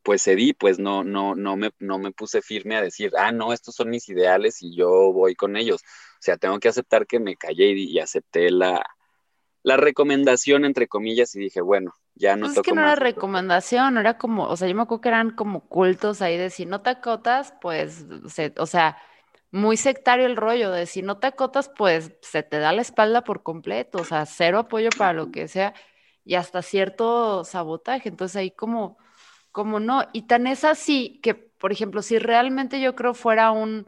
pues 0.05 0.23
cedí, 0.23 0.53
pues 0.53 0.79
no, 0.79 1.03
no, 1.03 1.35
no 1.35 1.57
me, 1.57 1.73
no 1.81 1.99
me 1.99 2.13
puse 2.13 2.41
firme 2.41 2.77
a 2.77 2.83
decir, 2.83 3.11
ah, 3.19 3.33
no, 3.33 3.53
estos 3.53 3.75
son 3.75 3.91
mis 3.91 4.09
ideales 4.09 4.63
y 4.63 4.77
yo 4.77 5.13
voy 5.13 5.35
con 5.35 5.57
ellos. 5.57 5.81
O 5.83 6.21
sea, 6.21 6.37
tengo 6.37 6.61
que 6.61 6.69
aceptar 6.69 7.09
que 7.09 7.19
me 7.19 7.35
callé 7.35 7.73
y, 7.73 7.99
acepté 7.99 8.53
la, 8.53 8.87
la 9.65 9.77
recomendación, 9.77 10.67
entre 10.67 10.87
comillas, 10.87 11.35
y 11.35 11.41
dije, 11.41 11.63
bueno, 11.63 11.95
ya 12.15 12.37
no 12.37 12.47
pues 12.47 12.59
Es 12.59 12.63
que 12.63 12.73
no 12.73 12.83
era 12.83 12.95
recomendación, 12.97 13.99
era 13.99 14.19
como, 14.19 14.45
o 14.45 14.57
sea, 14.57 14.69
yo 14.69 14.75
me 14.75 14.83
acuerdo 14.83 15.03
que 15.03 15.09
eran 15.09 15.31
como 15.31 15.69
cultos 15.69 16.23
ahí 16.23 16.37
de 16.37 16.51
si 16.51 16.67
no 16.67 16.81
te 16.83 16.91
acotas, 16.91 17.55
pues, 17.61 18.07
o 18.59 18.67
sea, 18.67 18.99
muy 19.51 19.77
sectario 19.77 20.27
el 20.27 20.37
rollo 20.37 20.71
de 20.71 20.87
si 20.87 21.03
no 21.03 21.19
te 21.19 21.29
acotas, 21.29 21.71
pues 21.77 22.13
se 22.23 22.43
te 22.43 22.59
da 22.59 22.73
la 22.73 22.83
espalda 22.83 23.25
por 23.25 23.43
completo, 23.43 23.99
o 24.01 24.05
sea, 24.05 24.27
cero 24.27 24.59
apoyo 24.59 24.91
para 24.97 25.13
lo 25.13 25.31
que 25.31 25.49
sea 25.49 25.75
y 26.25 26.35
hasta 26.35 26.63
cierto 26.63 27.45
sabotaje. 27.45 28.09
Entonces 28.09 28.37
ahí 28.37 28.51
como 28.51 28.99
como 29.55 29.79
no. 29.81 30.03
Y 30.13 30.23
tan 30.23 30.49
es 30.49 30.65
así 30.65 31.21
que, 31.23 31.35
por 31.35 31.71
ejemplo, 31.73 32.03
si 32.03 32.19
realmente 32.19 32.81
yo 32.81 32.97
creo 32.97 33.15
fuera 33.15 33.53
un, 33.53 33.87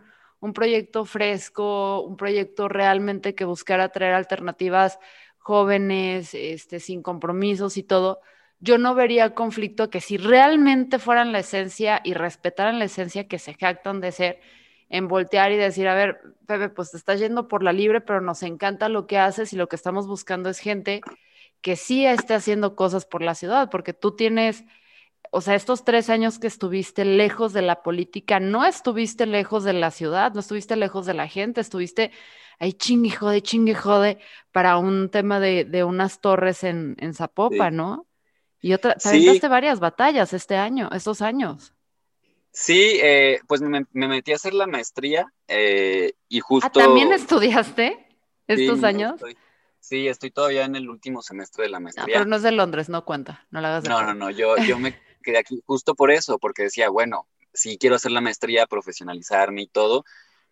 proyecto 0.54 1.04
fresco, 1.04 2.02
un 2.02 2.16
proyecto 2.16 2.68
realmente 2.68 3.34
que 3.34 3.44
buscara 3.44 3.88
traer 3.88 4.14
alternativas 4.14 5.00
jóvenes, 5.46 6.34
este, 6.34 6.80
sin 6.80 7.02
compromisos 7.02 7.76
y 7.76 7.84
todo, 7.84 8.20
yo 8.58 8.78
no 8.78 8.96
vería 8.96 9.32
conflicto 9.32 9.90
que 9.90 10.00
si 10.00 10.16
realmente 10.16 10.98
fueran 10.98 11.30
la 11.30 11.38
esencia 11.38 12.00
y 12.02 12.14
respetaran 12.14 12.80
la 12.80 12.86
esencia 12.86 13.28
que 13.28 13.38
se 13.38 13.54
jactan 13.54 14.00
de 14.00 14.10
ser, 14.10 14.40
en 14.88 15.06
voltear 15.06 15.52
y 15.52 15.56
decir, 15.56 15.86
a 15.86 15.94
ver, 15.94 16.20
Pepe, 16.46 16.68
pues 16.68 16.90
te 16.90 16.96
estás 16.96 17.20
yendo 17.20 17.46
por 17.46 17.62
la 17.62 17.72
libre, 17.72 18.00
pero 18.00 18.20
nos 18.20 18.42
encanta 18.42 18.88
lo 18.88 19.06
que 19.06 19.18
haces 19.18 19.52
y 19.52 19.56
lo 19.56 19.68
que 19.68 19.76
estamos 19.76 20.08
buscando 20.08 20.50
es 20.50 20.58
gente 20.58 21.00
que 21.60 21.76
sí 21.76 22.04
esté 22.04 22.34
haciendo 22.34 22.74
cosas 22.74 23.06
por 23.06 23.22
la 23.22 23.36
ciudad, 23.36 23.70
porque 23.70 23.92
tú 23.92 24.16
tienes 24.16 24.64
o 25.36 25.40
sea, 25.42 25.54
estos 25.54 25.84
tres 25.84 26.08
años 26.08 26.38
que 26.38 26.46
estuviste 26.46 27.04
lejos 27.04 27.52
de 27.52 27.60
la 27.60 27.82
política, 27.82 28.40
no 28.40 28.64
estuviste 28.64 29.26
lejos 29.26 29.64
de 29.64 29.74
la 29.74 29.90
ciudad, 29.90 30.32
no 30.32 30.40
estuviste 30.40 30.76
lejos 30.76 31.04
de 31.04 31.12
la 31.12 31.28
gente, 31.28 31.60
estuviste 31.60 32.10
ahí 32.58 32.72
chingue 32.72 33.10
jode, 33.10 33.42
chingue 33.42 33.74
jode 33.74 34.18
para 34.50 34.78
un 34.78 35.10
tema 35.10 35.38
de, 35.38 35.84
unas 35.84 36.22
torres 36.22 36.64
en, 36.64 36.96
en 36.98 37.12
Zapopan, 37.12 37.76
¿no? 37.76 38.06
Y 38.62 38.72
otra, 38.72 38.94
te 38.94 39.48
varias 39.48 39.78
batallas 39.78 40.32
este 40.32 40.56
año, 40.56 40.88
estos 40.90 41.20
años. 41.20 41.74
Sí, 42.50 42.98
eh, 43.02 43.40
pues 43.46 43.60
me, 43.60 43.84
metí 43.92 44.32
a 44.32 44.36
hacer 44.36 44.54
la 44.54 44.66
maestría 44.66 45.30
eh, 45.48 46.14
y 46.30 46.38
ah, 46.38 46.42
justo... 46.42 46.80
¿También 46.80 47.12
estudiaste 47.12 48.08
estos 48.46 48.82
años? 48.84 49.20
sí, 49.80 50.08
estoy 50.08 50.30
todavía 50.30 50.64
en 50.64 50.76
el 50.76 50.88
último 50.88 51.20
semestre 51.20 51.64
de 51.64 51.68
la 51.68 51.78
maestría. 51.78 52.06
pero 52.06 52.24
no 52.24 52.36
es 52.36 52.42
de 52.42 52.52
Londres, 52.52 52.88
no 52.88 53.04
cuenta, 53.04 53.46
no 53.50 53.60
la 53.60 53.68
hagas 53.68 53.84
de 53.84 53.90
No, 53.90 54.02
no, 54.02 54.14
no, 54.14 54.30
yo, 54.30 54.56
yo 54.56 54.78
me 54.78 55.05
quedé 55.26 55.38
aquí 55.38 55.60
justo 55.66 55.94
por 55.94 56.10
eso, 56.10 56.38
porque 56.38 56.64
decía, 56.64 56.88
bueno, 56.88 57.28
sí 57.52 57.78
quiero 57.78 57.96
hacer 57.96 58.12
la 58.12 58.20
maestría, 58.20 58.66
profesionalizarme 58.66 59.62
y 59.62 59.68
todo, 59.68 60.04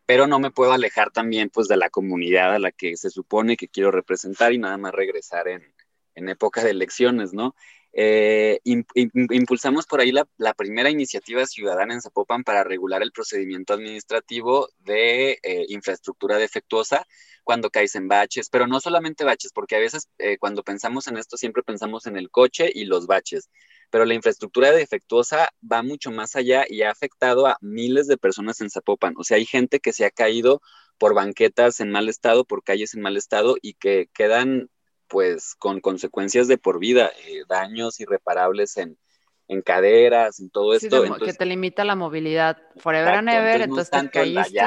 pero 0.07 0.27
no 0.27 0.39
me 0.41 0.51
puedo 0.51 0.73
alejar 0.73 1.11
también 1.13 1.51
pues 1.51 1.69
de 1.69 1.77
la 1.77 1.91
comunidad 1.91 2.55
a 2.55 2.59
la 2.59 2.73
que 2.73 2.97
se 2.97 3.11
supone 3.11 3.57
que 3.57 3.69
quiero 3.69 3.91
representar 3.91 4.53
y 4.53 4.59
nada 4.59 4.77
más 4.79 4.93
regresar 4.93 5.49
en, 5.49 5.75
en 6.15 6.29
época 6.29 6.63
de 6.65 6.71
elecciones, 6.71 7.33
¿no? 7.33 7.55
Eh, 7.97 8.61
impulsamos 8.65 9.87
por 9.87 10.01
ahí 10.01 10.11
la, 10.11 10.55
primera 10.55 10.91
iniciativa 10.91 11.47
ciudadana 11.47 11.95
en 11.95 12.03
Zapopan 12.03 12.43
para 12.43 12.65
regular 12.65 13.03
el 13.03 13.13
procedimiento 13.13 13.73
administrativo 13.73 14.69
de 14.81 15.39
eh, 15.45 15.67
infraestructura 15.69 16.37
defectuosa 16.39 17.07
cuando 17.45 17.71
caes 17.71 17.95
en 17.95 18.09
baches, 18.09 18.49
pero 18.51 18.67
no 18.67 18.81
solamente 18.81 19.23
baches, 19.23 19.53
porque 19.53 19.77
a 19.77 19.79
veces 19.79 20.09
eh, 20.19 20.39
cuando 20.39 20.65
pensamos 20.65 21.07
en 21.07 21.19
esto 21.19 21.37
siempre 21.37 21.63
pensamos 21.63 22.07
en 22.07 22.17
el 22.17 22.31
coche 22.31 22.69
y 22.75 22.87
los 22.87 23.07
baches, 23.07 23.49
pero 23.95 24.07
la 24.07 24.15
infraestructura 24.15 24.73
defectuosa 24.73 25.51
va 25.63 25.85
mucho 25.85 26.11
más 26.11 26.35
allá 26.35 26.65
y 26.69 26.83
ha 26.83 26.91
afectado 26.91 27.47
a 27.47 27.59
miles 27.61 28.09
de 28.09 28.17
personas 28.17 28.61
en 28.61 28.69
Zapopan. 28.69 29.15
O 29.17 29.23
sea, 29.23 29.37
hay 29.37 29.47
gente 29.47 29.79
que 29.79 29.93
se 29.93 30.05
ha 30.05 30.11
caído 30.11 30.61
por 30.99 31.15
banquetas 31.15 31.79
en 31.79 31.93
mal 31.93 32.09
estado, 32.09 32.45
por 32.45 32.65
calles 32.65 32.95
en 32.95 33.03
mal 33.03 33.17
estado 33.17 33.55
y 33.63 33.75
que 33.75 34.09
quedan 34.13 34.69
pues 35.07 35.55
con 35.55 35.79
consecuencias 35.79 36.49
de 36.49 36.59
por 36.59 36.81
vida, 36.81 37.13
eh, 37.25 37.43
daños 37.49 38.01
irreparables 38.01 38.79
en, 38.79 38.99
en 39.47 39.63
caderas, 39.63 40.41
en 40.41 40.51
todo 40.51 40.75
esto. 40.75 41.05
que 41.25 41.33
te 41.33 41.47
limita 41.47 41.85
la 41.85 41.95
movilidad 41.95 42.59
forever 42.79 43.15
and 43.15 43.29
ever, 43.29 43.61
entonces, 43.61 43.91
te 43.91 44.11
caíste. 44.11 44.59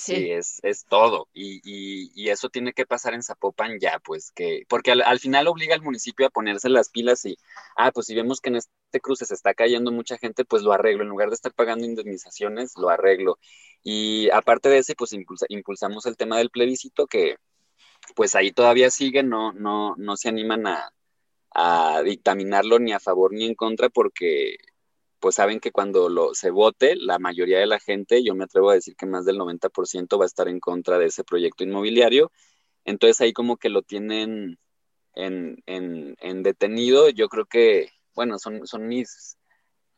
Sí, 0.00 0.30
es, 0.30 0.60
es, 0.62 0.86
todo. 0.86 1.28
Y, 1.34 1.60
y, 1.62 2.30
eso 2.30 2.48
tiene 2.48 2.72
que 2.72 2.86
pasar 2.86 3.12
en 3.12 3.22
Zapopan 3.22 3.78
ya, 3.78 3.98
pues 3.98 4.32
que, 4.32 4.64
porque 4.66 4.92
al, 4.92 5.18
final 5.20 5.46
obliga 5.46 5.74
al 5.74 5.82
municipio 5.82 6.26
a 6.26 6.30
ponerse 6.30 6.70
las 6.70 6.88
pilas 6.88 7.26
y, 7.26 7.36
ah, 7.76 7.92
pues 7.92 8.06
si 8.06 8.14
vemos 8.14 8.40
que 8.40 8.48
en 8.48 8.56
este 8.56 9.00
cruce 9.02 9.26
se 9.26 9.34
está 9.34 9.52
cayendo 9.52 9.92
mucha 9.92 10.16
gente, 10.16 10.46
pues 10.46 10.62
lo 10.62 10.72
arreglo. 10.72 11.02
En 11.02 11.10
lugar 11.10 11.28
de 11.28 11.34
estar 11.34 11.52
pagando 11.52 11.84
indemnizaciones, 11.84 12.72
lo 12.78 12.88
arreglo. 12.88 13.38
Y 13.82 14.30
aparte 14.30 14.70
de 14.70 14.78
ese, 14.78 14.94
pues 14.94 15.14
impulsamos 15.48 16.06
el 16.06 16.16
tema 16.16 16.38
del 16.38 16.48
plebiscito, 16.48 17.06
que 17.06 17.36
pues 18.14 18.34
ahí 18.34 18.52
todavía 18.52 18.90
sigue, 18.90 19.22
no, 19.22 19.52
no, 19.52 19.96
no 19.96 20.16
se 20.16 20.30
animan 20.30 20.66
a, 20.66 20.92
a 21.50 22.02
dictaminarlo 22.02 22.78
ni 22.78 22.92
a 22.92 23.00
favor 23.00 23.34
ni 23.34 23.44
en 23.44 23.54
contra, 23.54 23.90
porque 23.90 24.56
pues 25.20 25.36
saben 25.36 25.60
que 25.60 25.70
cuando 25.72 26.08
lo, 26.08 26.34
se 26.34 26.50
vote, 26.50 26.96
la 26.96 27.18
mayoría 27.18 27.58
de 27.58 27.66
la 27.66 27.78
gente, 27.78 28.24
yo 28.24 28.34
me 28.34 28.44
atrevo 28.44 28.70
a 28.70 28.74
decir 28.74 28.96
que 28.96 29.06
más 29.06 29.24
del 29.24 29.38
90% 29.38 30.18
va 30.18 30.24
a 30.24 30.26
estar 30.26 30.48
en 30.48 30.60
contra 30.60 30.98
de 30.98 31.06
ese 31.06 31.24
proyecto 31.24 31.62
inmobiliario. 31.64 32.32
Entonces 32.84 33.20
ahí 33.20 33.32
como 33.32 33.56
que 33.58 33.68
lo 33.68 33.82
tienen 33.82 34.58
en, 35.14 35.62
en, 35.66 36.42
detenido. 36.42 37.10
Yo 37.10 37.28
creo 37.28 37.46
que, 37.46 37.90
bueno, 38.14 38.38
son, 38.38 38.66
son 38.66 38.88
mis, 38.88 39.36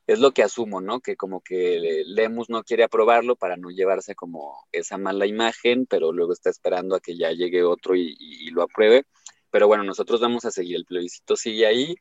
es 0.06 0.18
lo 0.18 0.32
que 0.32 0.42
asumo, 0.42 0.80
¿no? 0.80 1.00
Que 1.00 1.16
como 1.16 1.40
que 1.40 2.02
Lemus 2.06 2.50
no 2.50 2.64
quiere 2.64 2.84
aprobarlo 2.84 3.36
para 3.36 3.56
no 3.56 3.70
llevarse 3.70 4.14
como 4.16 4.66
esa 4.72 4.98
mala 4.98 5.26
imagen, 5.26 5.86
pero 5.86 6.12
luego 6.12 6.32
está 6.32 6.50
esperando 6.50 6.96
a 6.96 7.00
que 7.00 7.16
ya 7.16 7.30
llegue 7.32 7.62
otro 7.62 7.94
y, 7.96 8.16
y 8.18 8.50
lo 8.50 8.62
apruebe. 8.62 9.04
Pero 9.50 9.68
bueno, 9.68 9.84
nosotros 9.84 10.20
vamos 10.20 10.44
a 10.44 10.50
seguir, 10.50 10.76
el 10.76 10.84
plebiscito 10.86 11.36
sigue 11.36 11.66
ahí 11.66 11.94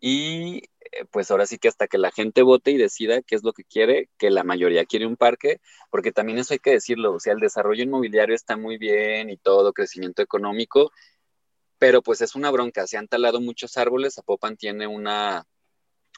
y 0.00 0.62
eh, 0.92 1.04
pues 1.10 1.30
ahora 1.30 1.46
sí 1.46 1.58
que 1.58 1.68
hasta 1.68 1.88
que 1.88 1.98
la 1.98 2.10
gente 2.10 2.42
vote 2.42 2.70
y 2.70 2.76
decida 2.76 3.22
qué 3.22 3.34
es 3.34 3.42
lo 3.44 3.52
que 3.52 3.64
quiere, 3.64 4.10
que 4.18 4.30
la 4.30 4.44
mayoría 4.44 4.84
quiere 4.84 5.06
un 5.06 5.16
parque, 5.16 5.60
porque 5.90 6.12
también 6.12 6.38
eso 6.38 6.54
hay 6.54 6.60
que 6.60 6.72
decirlo, 6.72 7.14
o 7.14 7.20
sea, 7.20 7.32
el 7.32 7.40
desarrollo 7.40 7.82
inmobiliario 7.82 8.34
está 8.34 8.56
muy 8.56 8.78
bien 8.78 9.30
y 9.30 9.36
todo, 9.36 9.72
crecimiento 9.72 10.22
económico, 10.22 10.92
pero 11.78 12.02
pues 12.02 12.20
es 12.20 12.34
una 12.34 12.50
bronca, 12.50 12.86
se 12.86 12.96
han 12.96 13.08
talado 13.08 13.40
muchos 13.40 13.76
árboles, 13.76 14.14
Zapopan 14.14 14.56
tiene 14.56 14.86
una, 14.86 15.46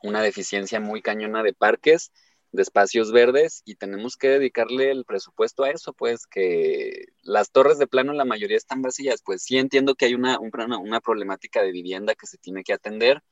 una 0.02 0.22
deficiencia 0.22 0.80
muy 0.80 1.02
cañona 1.02 1.42
de 1.42 1.54
parques, 1.54 2.12
de 2.52 2.62
espacios 2.62 3.12
verdes 3.12 3.62
y 3.64 3.74
tenemos 3.74 4.16
que 4.16 4.28
dedicarle 4.28 4.90
el 4.90 5.04
presupuesto 5.04 5.64
a 5.64 5.70
eso, 5.70 5.92
pues 5.92 6.26
que 6.26 7.06
las 7.22 7.50
torres 7.50 7.79
de 7.79 7.87
plano 7.87 8.12
la 8.12 8.24
mayoría 8.24 8.56
están 8.56 8.81
vacías, 8.83 9.22
pues 9.22 9.42
sí 9.42 9.58
entiendo 9.58 9.94
que 9.94 10.06
hay 10.06 10.14
una, 10.14 10.38
una, 10.38 10.79
una 10.79 11.00
problemática 11.00 11.62
de 11.62 11.72
vivienda 11.72 12.14
que 12.14 12.26
se 12.26 12.38
tiene 12.38 12.64
que 12.64 12.72
atender, 12.72 13.22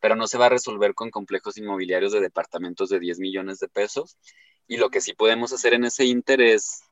pero 0.00 0.16
no 0.16 0.26
se 0.26 0.38
va 0.38 0.46
a 0.46 0.50
resolver 0.50 0.94
con 0.94 1.10
complejos 1.10 1.56
inmobiliarios 1.56 2.12
de 2.12 2.20
departamentos 2.20 2.88
de 2.88 3.00
10 3.00 3.18
millones 3.18 3.58
de 3.58 3.68
pesos. 3.68 4.16
Y 4.66 4.76
lo 4.76 4.90
que 4.90 5.00
sí 5.00 5.14
podemos 5.14 5.52
hacer 5.52 5.74
en 5.74 5.84
ese 5.84 6.04
inter 6.04 6.40
es, 6.40 6.82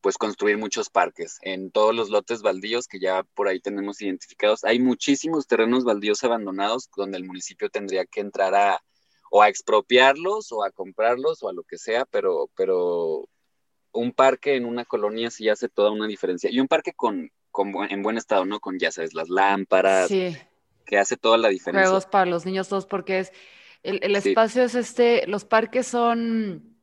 pues, 0.00 0.18
construir 0.18 0.58
muchos 0.58 0.90
parques 0.90 1.38
en 1.42 1.70
todos 1.70 1.94
los 1.94 2.10
lotes 2.10 2.42
baldíos 2.42 2.88
que 2.88 2.98
ya 2.98 3.22
por 3.34 3.48
ahí 3.48 3.60
tenemos 3.60 4.02
identificados. 4.02 4.64
Hay 4.64 4.80
muchísimos 4.80 5.46
terrenos 5.46 5.84
baldíos 5.84 6.24
abandonados 6.24 6.90
donde 6.96 7.18
el 7.18 7.24
municipio 7.24 7.70
tendría 7.70 8.04
que 8.04 8.20
entrar 8.20 8.54
a 8.54 8.82
o 9.34 9.40
a 9.40 9.48
expropiarlos 9.48 10.52
o 10.52 10.62
a 10.62 10.70
comprarlos 10.70 11.42
o 11.42 11.48
a 11.48 11.54
lo 11.54 11.62
que 11.64 11.78
sea, 11.78 12.04
pero, 12.04 12.50
pero 12.54 13.26
un 13.90 14.12
parque 14.12 14.56
en 14.56 14.66
una 14.66 14.84
colonia 14.84 15.30
sí 15.30 15.48
hace 15.48 15.70
toda 15.70 15.90
una 15.90 16.06
diferencia. 16.06 16.50
Y 16.50 16.60
un 16.60 16.68
parque 16.68 16.92
con, 16.92 17.30
con 17.50 17.72
en 17.90 18.02
buen 18.02 18.18
estado, 18.18 18.44
¿no? 18.44 18.60
Con, 18.60 18.78
ya 18.78 18.92
sabes, 18.92 19.14
las 19.14 19.30
lámparas, 19.30 20.10
que 20.84 20.98
hace 20.98 21.16
toda 21.16 21.38
la 21.38 21.48
diferencia. 21.48 21.88
Juegos 21.88 22.06
para 22.06 22.26
los 22.26 22.46
niños 22.46 22.68
todos, 22.68 22.86
porque 22.86 23.20
es, 23.20 23.32
el, 23.82 24.14
espacio 24.14 24.62
es 24.62 24.74
este, 24.74 25.26
los 25.26 25.44
parques 25.44 25.86
son 25.86 26.76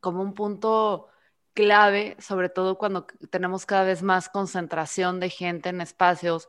como 0.00 0.22
un 0.22 0.34
punto 0.34 1.08
clave, 1.52 2.16
sobre 2.20 2.48
todo 2.48 2.78
cuando 2.78 3.06
tenemos 3.30 3.66
cada 3.66 3.84
vez 3.84 4.02
más 4.02 4.28
concentración 4.28 5.20
de 5.20 5.30
gente 5.30 5.70
en 5.70 5.80
espacios, 5.80 6.48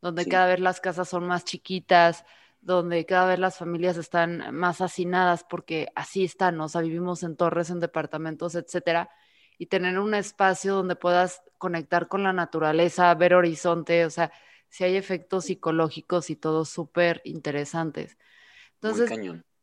donde 0.00 0.26
cada 0.26 0.46
vez 0.46 0.60
las 0.60 0.80
casas 0.80 1.08
son 1.08 1.26
más 1.26 1.44
chiquitas, 1.44 2.24
donde 2.60 3.06
cada 3.06 3.26
vez 3.26 3.38
las 3.38 3.56
familias 3.56 3.96
están 3.96 4.54
más 4.54 4.80
hacinadas 4.80 5.44
porque 5.48 5.88
así 5.94 6.24
están, 6.24 6.60
o 6.60 6.68
sea, 6.68 6.80
vivimos 6.80 7.22
en 7.22 7.36
torres, 7.36 7.70
en 7.70 7.80
departamentos, 7.80 8.54
etcétera, 8.54 9.10
y 9.58 9.66
tener 9.66 9.98
un 9.98 10.14
espacio 10.14 10.74
donde 10.74 10.96
puedas 10.96 11.42
conectar 11.56 12.08
con 12.08 12.22
la 12.22 12.32
naturaleza, 12.32 13.14
ver 13.14 13.34
horizonte, 13.34 14.04
o 14.04 14.10
sea, 14.10 14.32
si 14.68 14.84
hay 14.84 14.96
efectos 14.96 15.46
psicológicos 15.46 16.30
y 16.30 16.36
todo 16.36 16.64
súper 16.64 17.20
interesantes. 17.24 18.16
Entonces, 18.74 19.10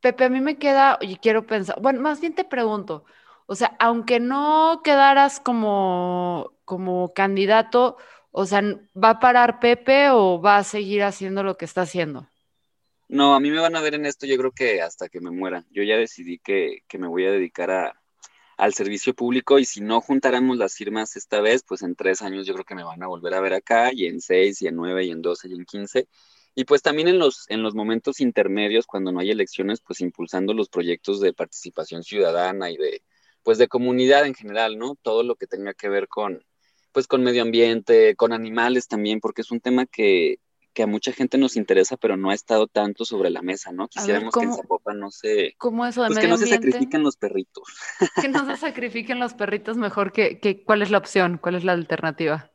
Pepe, 0.01 0.25
a 0.25 0.29
mí 0.29 0.41
me 0.41 0.57
queda, 0.57 0.97
y 1.01 1.15
quiero 1.17 1.47
pensar, 1.47 1.81
bueno, 1.81 2.01
más 2.01 2.21
bien 2.21 2.35
te 2.35 2.43
pregunto, 2.43 3.05
o 3.47 3.55
sea, 3.55 3.75
aunque 3.79 4.19
no 4.19 4.81
quedaras 4.83 5.39
como, 5.39 6.53
como 6.65 7.13
candidato, 7.13 7.97
o 8.31 8.45
sea, 8.45 8.61
¿va 8.95 9.11
a 9.11 9.19
parar 9.19 9.59
Pepe 9.59 10.09
o 10.09 10.41
va 10.41 10.57
a 10.57 10.63
seguir 10.63 11.03
haciendo 11.03 11.43
lo 11.43 11.57
que 11.57 11.65
está 11.65 11.81
haciendo? 11.81 12.27
No, 13.07 13.35
a 13.35 13.39
mí 13.39 13.51
me 13.51 13.59
van 13.59 13.75
a 13.75 13.81
ver 13.81 13.93
en 13.93 14.05
esto 14.05 14.25
yo 14.25 14.35
creo 14.37 14.51
que 14.51 14.81
hasta 14.81 15.09
que 15.09 15.21
me 15.21 15.31
muera. 15.31 15.63
Yo 15.69 15.83
ya 15.83 15.95
decidí 15.95 16.39
que, 16.39 16.79
que 16.87 16.97
me 16.97 17.07
voy 17.07 17.25
a 17.25 17.31
dedicar 17.31 17.71
a, 17.71 18.01
al 18.57 18.73
servicio 18.73 19.13
público 19.13 19.59
y 19.59 19.65
si 19.65 19.81
no 19.81 20.01
juntáramos 20.01 20.57
las 20.57 20.75
firmas 20.75 21.15
esta 21.15 21.41
vez, 21.41 21.63
pues 21.67 21.81
en 21.81 21.95
tres 21.95 22.21
años 22.21 22.47
yo 22.47 22.53
creo 22.53 22.65
que 22.65 22.75
me 22.75 22.83
van 22.83 23.03
a 23.03 23.07
volver 23.07 23.33
a 23.33 23.41
ver 23.41 23.53
acá 23.53 23.91
y 23.93 24.05
en 24.05 24.21
seis 24.21 24.61
y 24.61 24.67
en 24.67 24.75
nueve 24.75 25.05
y 25.05 25.11
en 25.11 25.21
doce 25.21 25.47
y 25.49 25.53
en 25.53 25.65
quince. 25.65 26.07
Y 26.55 26.63
pues 26.63 26.81
también 26.81 27.09
en 27.09 27.19
los, 27.19 27.45
en 27.49 27.61
los 27.63 27.75
momentos 27.75 28.21
intermedios, 28.21 28.87
cuando 28.87 29.11
no 29.11 29.19
hay 29.19 29.31
elecciones, 29.31 29.81
pues 29.81 29.99
impulsando 29.99 30.53
los 30.53 30.69
proyectos 30.69 31.19
de 31.19 31.33
participación 31.33 32.03
ciudadana 32.03 32.71
y 32.71 32.77
de, 32.77 33.03
pues 33.43 33.57
de 33.57 33.67
comunidad 33.67 34.25
en 34.25 34.35
general, 34.35 34.77
¿no? 34.77 34.95
Todo 35.01 35.23
lo 35.23 35.35
que 35.35 35.47
tenga 35.47 35.73
que 35.73 35.89
ver 35.89 36.07
con, 36.07 36.45
pues 36.93 37.07
con 37.07 37.23
medio 37.23 37.41
ambiente, 37.41 38.15
con 38.15 38.31
animales 38.31 38.87
también, 38.87 39.19
porque 39.19 39.41
es 39.41 39.51
un 39.51 39.59
tema 39.59 39.85
que, 39.85 40.39
que 40.75 40.83
a 40.83 40.87
mucha 40.87 41.13
gente 41.13 41.39
nos 41.39 41.55
interesa, 41.55 41.95
pero 41.95 42.17
no 42.17 42.29
ha 42.29 42.35
estado 42.35 42.67
tanto 42.67 43.05
sobre 43.05 43.31
la 43.31 43.41
mesa, 43.41 43.71
¿no? 43.71 43.87
Quisiéramos 43.87 44.33
que 44.33 44.43
en 44.43 44.53
Zapopan 44.53 44.99
no 44.99 45.09
se... 45.09 45.55
¿Cómo 45.57 45.85
eso 45.85 46.03
de 46.03 46.09
pues 46.09 46.19
que 46.19 46.27
no 46.27 46.37
se 46.37 46.47
sacrifiquen 46.47 47.01
los 47.01 47.15
perritos. 47.15 47.63
Que 48.21 48.27
no 48.27 48.45
se 48.45 48.57
sacrifiquen 48.57 49.17
los 49.17 49.33
perritos 49.33 49.77
mejor 49.77 50.11
que, 50.11 50.39
que... 50.39 50.63
¿Cuál 50.63 50.81
es 50.81 50.91
la 50.91 50.97
opción? 50.97 51.39
¿Cuál 51.41 51.55
es 51.55 51.63
la 51.63 51.71
alternativa? 51.71 52.51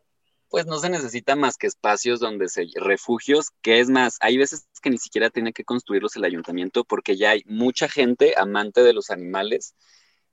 Pues 0.50 0.66
no 0.66 0.78
se 0.78 0.90
necesita 0.90 1.34
más 1.34 1.56
que 1.56 1.66
espacios 1.66 2.20
donde 2.20 2.50
se... 2.50 2.66
refugios, 2.74 3.52
que 3.62 3.80
es 3.80 3.88
más, 3.88 4.18
hay 4.20 4.36
veces 4.36 4.68
que 4.82 4.90
ni 4.90 4.98
siquiera 4.98 5.30
tiene 5.30 5.54
que 5.54 5.64
construirlos 5.64 6.14
el 6.14 6.24
ayuntamiento 6.24 6.84
porque 6.84 7.16
ya 7.16 7.30
hay 7.30 7.42
mucha 7.46 7.88
gente 7.88 8.34
amante 8.36 8.82
de 8.82 8.92
los 8.92 9.10
animales 9.10 9.74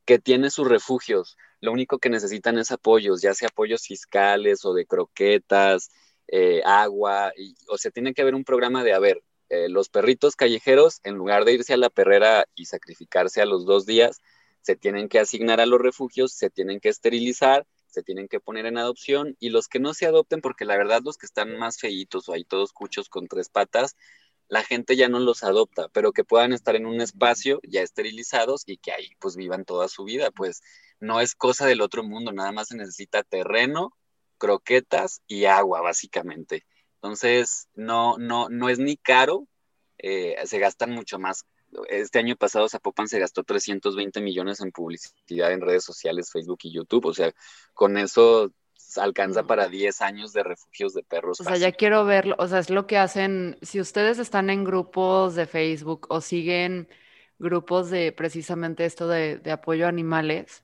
que 0.04 0.20
tiene 0.20 0.50
sus 0.50 0.68
refugios. 0.68 1.38
Lo 1.62 1.72
único 1.72 2.00
que 2.00 2.10
necesitan 2.10 2.58
es 2.58 2.72
apoyos, 2.72 3.22
ya 3.22 3.34
sea 3.34 3.48
apoyos 3.48 3.88
fiscales 3.88 4.66
o 4.66 4.74
de 4.74 4.86
croquetas, 4.86 5.90
eh, 6.28 6.62
agua, 6.66 7.32
y, 7.38 7.56
o 7.68 7.78
sea, 7.78 7.92
tiene 7.92 8.14
que 8.14 8.22
haber 8.22 8.36
un 8.36 8.44
programa 8.44 8.84
de, 8.84 8.94
a 8.94 9.00
ver, 9.00 9.24
eh, 9.50 9.70
los 9.70 9.90
perritos 9.90 10.36
callejeros, 10.36 11.00
en 11.04 11.16
lugar 11.16 11.46
de 11.46 11.54
irse 11.54 11.74
a 11.74 11.78
la 11.78 11.90
perrera 11.90 12.46
y 12.56 12.66
sacrificarse 12.66 13.42
a 13.42 13.46
los 13.46 13.66
dos 13.66 13.86
días, 13.86 14.22
se 14.62 14.76
tienen 14.76 15.08
que 15.08 15.20
asignar 15.20 15.62
a 15.62 15.66
los 15.66 15.80
refugios, 15.80 16.34
se 16.34 16.50
tienen 16.50 16.82
que 16.82 16.90
esterilizar, 16.90 17.66
se 17.88 18.04
tienen 18.04 18.28
que 18.28 18.42
poner 18.42 18.66
en 18.66 18.78
adopción 18.78 19.38
y 19.40 19.50
los 19.50 19.70
que 19.70 19.80
no 19.80 19.94
se 19.94 20.06
adopten, 20.06 20.42
porque 20.42 20.66
la 20.66 20.78
verdad 20.78 21.02
los 21.04 21.18
que 21.18 21.26
están 21.26 21.58
más 21.58 21.80
feitos 21.80 22.28
o 22.28 22.34
hay 22.34 22.44
todos 22.44 22.74
cuchos 22.74 23.08
con 23.08 23.28
tres 23.28 23.48
patas, 23.50 23.96
la 24.50 24.64
gente 24.64 24.96
ya 24.96 25.10
no 25.10 25.20
los 25.20 25.44
adopta, 25.44 25.90
pero 25.90 26.12
que 26.12 26.24
puedan 26.24 26.54
estar 26.54 26.76
en 26.76 26.86
un 26.86 27.02
espacio 27.02 27.60
ya 27.64 27.82
esterilizados 27.82 28.64
y 28.66 28.78
que 28.78 28.92
ahí 28.92 29.10
pues 29.20 29.36
vivan 29.36 29.66
toda 29.66 29.88
su 29.88 30.04
vida, 30.04 30.32
pues 30.32 30.62
no 31.00 31.22
es 31.22 31.36
cosa 31.36 31.66
del 31.66 31.82
otro 31.82 32.04
mundo, 32.04 32.32
nada 32.32 32.52
más 32.52 32.70
se 32.70 32.78
necesita 32.78 33.24
terreno, 33.24 33.94
croquetas 34.38 35.22
y 35.28 35.46
agua, 35.46 35.82
básicamente. 35.82 36.66
Entonces, 36.96 37.68
no, 37.76 38.18
no, 38.18 38.50
no 38.50 38.70
es 38.70 38.80
ni 38.80 38.98
caro, 38.98 39.48
eh, 39.98 40.36
se 40.46 40.60
gastan 40.60 40.92
mucho 40.92 41.20
más. 41.20 41.46
Este 41.90 42.20
año 42.20 42.36
pasado 42.36 42.70
Zapopan 42.70 43.08
se 43.08 43.20
gastó 43.20 43.44
320 43.44 44.22
millones 44.22 44.62
en 44.62 44.72
publicidad 44.72 45.52
en 45.52 45.62
redes 45.62 45.84
sociales, 45.84 46.32
Facebook 46.32 46.60
y 46.64 46.74
YouTube. 46.74 47.06
O 47.06 47.14
sea, 47.14 47.34
con 47.74 47.98
eso 47.98 48.52
alcanza 48.96 49.44
para 49.44 49.68
10 49.68 50.02
años 50.02 50.34
de 50.34 50.44
refugios 50.44 50.94
de 50.94 51.04
perros. 51.04 51.42
O 51.42 51.44
sea, 51.44 51.58
ya 51.58 51.72
quiero 51.74 52.06
verlo. 52.06 52.36
O 52.40 52.48
sea, 52.48 52.60
es 52.60 52.70
lo 52.70 52.88
que 52.88 52.98
hacen. 52.98 53.58
Si 53.62 53.82
ustedes 53.82 54.18
están 54.18 54.50
en 54.50 54.64
grupos 54.64 55.36
de 55.36 55.46
Facebook 55.46 56.08
o 56.10 56.22
siguen 56.22 56.88
grupos 57.38 57.90
de 57.90 58.12
precisamente 58.12 58.86
esto 58.86 59.08
de, 59.08 59.38
de 59.38 59.52
apoyo 59.52 59.86
a 59.86 59.90
animales, 59.90 60.64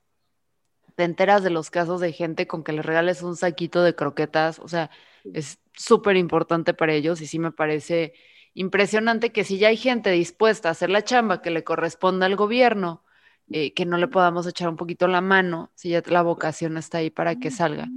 te 0.96 1.04
enteras 1.04 1.44
de 1.44 1.50
los 1.50 1.70
casos 1.70 2.02
de 2.02 2.14
gente 2.14 2.48
con 2.48 2.64
que 2.64 2.74
les 2.74 2.86
regales 2.86 3.24
un 3.24 3.36
saquito 3.36 3.84
de 3.84 3.96
croquetas, 3.96 4.60
o 4.60 4.68
sea, 4.68 4.90
es 5.34 5.60
súper 5.74 6.18
importante 6.18 6.74
para 6.74 6.94
ellos 6.94 7.22
y 7.22 7.28
sí 7.28 7.40
me 7.40 7.52
parece 7.52 8.14
impresionante 8.54 9.32
que 9.32 9.44
si 9.44 9.58
ya 9.58 9.70
hay 9.70 9.78
gente 9.78 10.12
dispuesta 10.12 10.70
a 10.70 10.72
hacer 10.74 10.90
la 10.90 11.04
chamba 11.04 11.42
que 11.42 11.50
le 11.50 11.64
corresponde 11.64 12.26
al 12.26 12.36
gobierno, 12.36 13.04
eh, 13.52 13.74
que 13.74 13.86
no 13.86 13.98
le 13.98 14.08
podamos 14.08 14.48
echar 14.48 14.70
un 14.70 14.78
poquito 14.78 15.08
la 15.08 15.22
mano, 15.22 15.72
si 15.76 15.90
ya 15.90 16.02
la 16.06 16.22
vocación 16.22 16.78
está 16.78 17.00
ahí 17.00 17.10
para 17.10 17.36
que 17.36 17.52
salga. 17.52 17.88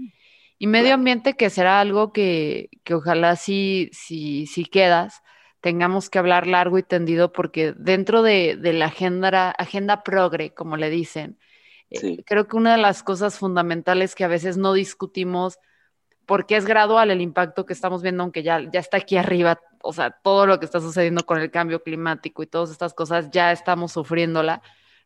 Y 0.59 0.67
medio 0.67 0.95
ambiente, 0.95 1.35
que 1.37 1.51
será 1.51 1.81
algo 1.81 2.13
que, 2.13 2.71
que 2.83 2.95
ojalá 2.95 3.37
sí, 3.37 3.91
sí, 3.93 4.47
sí 4.47 4.65
quedas, 4.65 5.23
tengamos 5.61 6.09
que 6.09 6.19
hablar 6.19 6.47
largo 6.47 6.79
y 6.79 6.83
tendido, 6.83 7.33
porque 7.33 7.73
dentro 7.77 8.23
de, 8.23 8.57
de 8.57 8.73
la 8.73 8.87
agenda, 8.87 9.51
agenda 9.51 10.03
progre, 10.03 10.55
como 10.55 10.77
le 10.77 10.89
dicen, 10.91 11.39
eh, 11.91 12.25
creo 12.25 12.49
que 12.49 12.57
una 12.57 12.73
de 12.73 12.83
las 12.83 13.03
cosas 13.03 13.39
fundamentales 13.39 14.15
que 14.15 14.25
a 14.25 14.29
veces 14.29 14.57
no 14.57 14.73
discutimos, 14.73 15.59
porque 16.27 16.57
es 16.57 16.65
gradual 16.65 17.11
el 17.11 17.21
impacto 17.21 17.67
que 17.67 17.73
estamos 17.73 18.03
viendo, 18.03 18.23
aunque 18.23 18.43
ya, 18.43 18.61
ya 18.73 18.81
está 18.81 18.97
aquí 18.97 19.17
arriba, 19.17 19.61
o 19.83 19.93
sea, 19.93 20.11
todo 20.11 20.47
lo 20.47 20.59
que 20.59 20.65
está 20.65 20.81
sucediendo 20.81 21.25
con 21.25 21.39
el 21.39 21.51
cambio 21.51 21.83
climático 21.83 22.43
y 22.43 22.47
todas 22.47 22.71
estas 22.71 22.95
cosas, 22.95 23.31
ya 23.31 23.53
estamos 23.53 23.93
sufriéndola. 23.93 24.63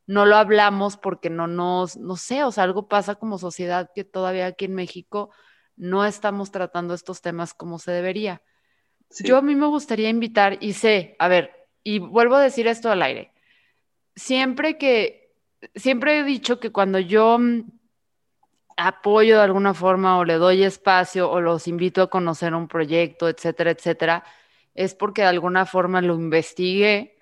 No 0.07 0.25
lo 0.25 0.37
hablamos 0.37 0.97
porque 0.97 1.31
no 1.31 1.47
nos, 1.47 1.97
no 1.97 2.17
sé, 2.17 2.43
o 2.45 2.51
sea, 2.51 2.65
algo 2.65 2.89
pasa 2.89 3.17
como 3.17 3.39
sociedad 3.39 3.91
que 3.95 4.05
todavía 4.05 4.47
aquí 4.47 4.65
en 4.65 4.75
México 4.75 5.31
no 5.77 6.05
estamos 6.05 6.51
tratando 6.51 6.95
estos 6.95 7.21
temas 7.21 7.55
como 7.55 7.79
se 7.79 7.93
debería. 7.93 8.43
Yo 9.25 9.37
a 9.37 9.43
mí 9.43 9.55
me 9.55 9.67
gustaría 9.67 10.09
invitar, 10.09 10.59
y 10.61 10.73
sé, 10.75 11.17
a 11.19 11.29
ver, 11.29 11.69
y 11.83 11.99
vuelvo 11.99 12.37
a 12.37 12.43
decir 12.43 12.67
esto 12.67 12.91
al 12.91 13.03
aire, 13.03 13.33
siempre 14.15 14.79
que, 14.79 15.20
siempre 15.75 16.19
he 16.19 16.25
dicho 16.25 16.61
que 16.61 16.73
cuando 16.73 16.99
yo 16.99 17.39
mm, 17.39 17.63
apoyo 18.77 19.37
de 19.37 19.43
alguna 19.43 19.75
forma 19.75 20.19
o 20.19 20.25
le 20.25 20.35
doy 20.35 20.63
espacio 20.63 21.31
o 21.31 21.41
los 21.41 21.69
invito 21.69 22.03
a 22.03 22.11
conocer 22.11 22.55
un 22.55 22.69
proyecto, 22.69 23.29
etcétera, 23.29 23.71
etcétera, 23.71 24.25
es 24.75 24.95
porque 24.95 25.23
de 25.23 25.29
alguna 25.29 25.67
forma 25.67 26.01
lo 26.01 26.15
investigué, 26.15 27.19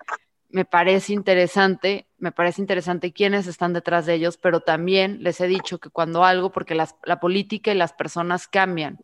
me 0.49 0.65
parece 0.65 1.13
interesante, 1.13 2.07
me 2.17 2.31
parece 2.31 2.61
interesante 2.61 3.13
quiénes 3.13 3.47
están 3.47 3.73
detrás 3.73 4.05
de 4.05 4.15
ellos, 4.15 4.37
pero 4.37 4.61
también 4.61 5.21
les 5.21 5.41
he 5.41 5.47
dicho 5.47 5.79
que 5.79 5.89
cuando 5.89 6.23
algo, 6.23 6.51
porque 6.51 6.75
la 6.75 7.19
política 7.19 7.71
y 7.71 7.75
las 7.75 7.93
personas 7.93 8.47
cambian, 8.47 8.99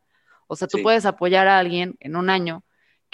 o 0.47 0.55
sea, 0.55 0.67
tú 0.67 0.81
puedes 0.81 1.05
apoyar 1.05 1.47
a 1.47 1.57
alguien 1.57 1.97
en 1.99 2.15
un 2.15 2.29
año, 2.29 2.63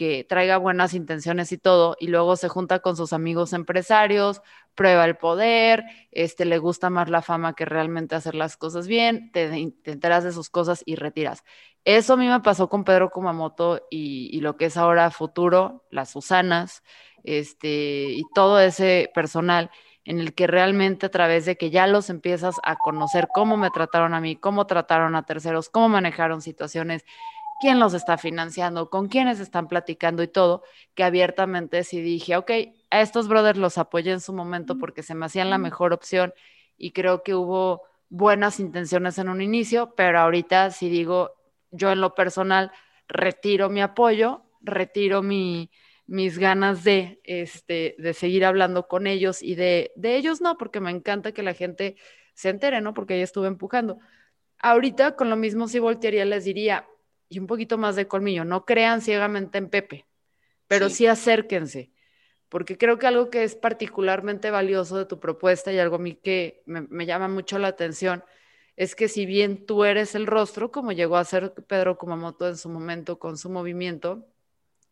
que 0.02 0.24
traiga 0.24 0.58
buenas 0.58 0.96
intenciones 0.96 1.52
y 1.52 1.60
todo, 1.60 1.96
y 2.00 2.08
luego 2.08 2.36
se 2.36 2.50
junta 2.50 2.80
con 2.80 2.98
sus 2.98 3.14
amigos 3.14 3.54
empresarios, 3.54 4.42
prueba 4.74 5.06
el 5.06 5.16
poder, 5.16 5.84
este, 6.10 6.46
le 6.46 6.58
gusta 6.58 6.90
más 6.90 7.08
la 7.08 7.22
fama 7.22 7.54
que 7.54 7.66
realmente 7.66 8.16
hacer 8.16 8.34
las 8.34 8.58
cosas 8.58 8.88
bien, 8.88 9.32
te, 9.32 9.44
enteras 9.84 10.24
de 10.24 10.32
sus 10.32 10.50
cosas 10.50 10.82
y 10.88 10.96
retiras. 10.96 11.44
Eso 11.86 12.14
a 12.14 12.18
mí 12.18 12.28
me 12.28 12.40
pasó 12.40 12.68
con 12.68 12.84
Pedro 12.84 13.12
Kumamoto 13.12 13.86
y, 13.92 14.42
lo 14.42 14.58
que 14.58 14.66
es 14.66 14.78
ahora 14.78 15.12
futuro, 15.12 15.86
las 15.92 16.10
Susanas, 16.10 16.82
este, 17.24 18.06
y 18.10 18.24
todo 18.34 18.60
ese 18.60 19.12
personal 19.14 19.70
en 20.04 20.20
el 20.20 20.34
que 20.34 20.48
realmente 20.48 21.06
a 21.06 21.12
través 21.12 21.46
de 21.46 21.58
que 21.58 21.70
ya 21.70 21.86
los 21.86 22.10
empiezas 22.10 22.56
a 22.64 22.76
conocer 22.76 23.28
cómo 23.32 23.56
me 23.56 23.70
trataron 23.70 24.16
a 24.16 24.20
mí, 24.20 24.36
cómo 24.36 24.66
trataron 24.66 25.16
a 25.16 25.28
terceros, 25.28 25.70
cómo 25.70 25.90
manejaron 25.90 26.42
situaciones, 26.42 27.06
quién 27.62 27.80
los 27.80 27.94
está 27.94 28.18
financiando, 28.18 28.90
con 28.90 29.08
quiénes 29.08 29.40
están 29.40 29.68
platicando 29.68 30.24
y 30.24 30.28
todo, 30.28 30.64
que 30.96 31.04
abiertamente 31.04 31.84
sí 31.84 32.02
dije, 32.02 32.36
ok, 32.36 32.52
a 32.90 33.02
estos 33.02 33.28
brothers 33.28 33.60
los 33.60 33.78
apoyé 33.78 34.12
en 34.12 34.20
su 34.20 34.34
momento 34.34 34.78
porque 34.78 35.04
se 35.04 35.16
me 35.16 35.28
hacían 35.28 35.50
la 35.52 35.60
mejor 35.60 35.94
opción 35.94 36.34
y 36.78 36.92
creo 36.92 37.24
que 37.24 37.36
hubo 37.36 37.84
buenas 38.10 38.60
intenciones 38.60 39.18
en 39.20 39.30
un 39.30 39.42
inicio, 39.42 39.94
pero 39.96 40.20
ahorita 40.20 40.72
sí 40.72 40.90
digo, 40.90 41.36
yo 41.70 41.92
en 41.92 42.02
lo 42.02 42.16
personal 42.16 42.72
retiro 43.08 43.70
mi 43.70 43.82
apoyo, 43.82 44.44
retiro 44.62 45.22
mi, 45.22 45.70
mis 46.08 46.40
ganas 46.40 46.84
de, 46.84 47.22
este, 47.24 47.96
de 48.00 48.14
seguir 48.14 48.44
hablando 48.44 48.88
con 48.88 49.08
ellos 49.08 49.44
y 49.44 49.56
de, 49.56 49.92
de 49.96 50.18
ellos 50.18 50.42
no, 50.42 50.58
porque 50.58 50.80
me 50.82 50.92
encanta 50.92 51.32
que 51.32 51.44
la 51.44 51.54
gente 51.54 51.96
se 52.34 52.50
entere, 52.50 52.82
¿no? 52.82 52.94
Porque 52.94 53.18
ya 53.18 53.24
estuve 53.24 53.48
empujando. 53.48 54.00
Ahorita 54.58 55.16
con 55.16 55.30
lo 55.30 55.36
mismo 55.36 55.68
si 55.68 55.80
voltearía 55.80 56.26
les 56.26 56.44
diría, 56.44 56.88
y 57.32 57.40
un 57.40 57.48
poquito 57.48 57.78
más 57.78 57.96
de 57.96 58.08
colmillo. 58.08 58.44
No 58.44 58.66
crean 58.66 59.02
ciegamente 59.02 59.58
en 59.58 59.70
Pepe. 59.70 60.06
pero 60.68 60.90
sí. 60.90 61.08
acérquense, 61.08 61.92
porque 62.50 62.78
creo 62.78 62.98
que 63.00 63.08
algo 63.08 63.30
que 63.30 63.44
es 63.44 63.56
particularmente 63.56 64.52
valioso 64.52 64.98
de 64.98 65.06
tu 65.06 65.20
propuesta 65.20 65.72
y 65.72 65.80
algo 65.80 65.96
a 65.96 66.00
mí 66.00 66.16
que 66.16 66.62
me, 66.66 66.82
me 66.82 67.06
llama 67.06 67.28
mucho 67.30 67.58
la 67.58 67.70
atención 67.70 68.24
es 68.76 68.96
que 68.96 69.08
si 69.08 69.26
bien 69.26 69.66
tú 69.66 69.86
eres 69.86 70.16
el 70.16 70.28
rostro, 70.28 70.72
como 70.72 70.92
llegó 70.92 71.18
a 71.18 71.26
ser 71.26 71.54
Pedro 71.54 71.98
Kumamoto 71.98 72.48
en 72.48 72.58
su 72.58 72.70
momento 72.70 73.18
con 73.20 73.38
su 73.38 73.50
movimiento, 73.50 74.28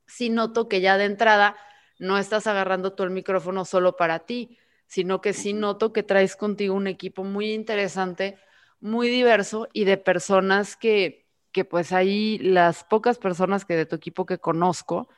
sí 0.05 0.29
noto 0.29 0.69
que 0.69 0.81
ya 0.81 0.97
de 0.97 1.05
entrada 1.05 1.57
no 1.97 2.17
estás 2.17 2.47
agarrando 2.47 2.93
tú 2.93 3.03
el 3.03 3.09
micrófono 3.09 3.65
solo 3.65 3.97
para 3.97 4.19
ti, 4.19 4.57
sino 4.87 5.21
que 5.21 5.33
sí 5.33 5.53
noto 5.53 5.91
que 5.91 6.03
traes 6.03 6.35
contigo 6.35 6.73
un 6.73 6.87
equipo 6.87 7.23
muy 7.23 7.53
interesante, 7.53 8.37
muy 8.79 9.09
diverso 9.09 9.67
y 9.73 9.83
de 9.83 9.97
personas 9.97 10.77
que, 10.77 11.28
que 11.59 11.65
pues 11.65 11.91
ahí 11.91 12.37
las 12.39 12.85
pocas 12.85 13.17
personas 13.17 13.65
que 13.65 13.75
de 13.75 13.85
tu 13.85 13.97
equipo 13.97 14.25
que 14.25 14.37
conozco 14.37 15.09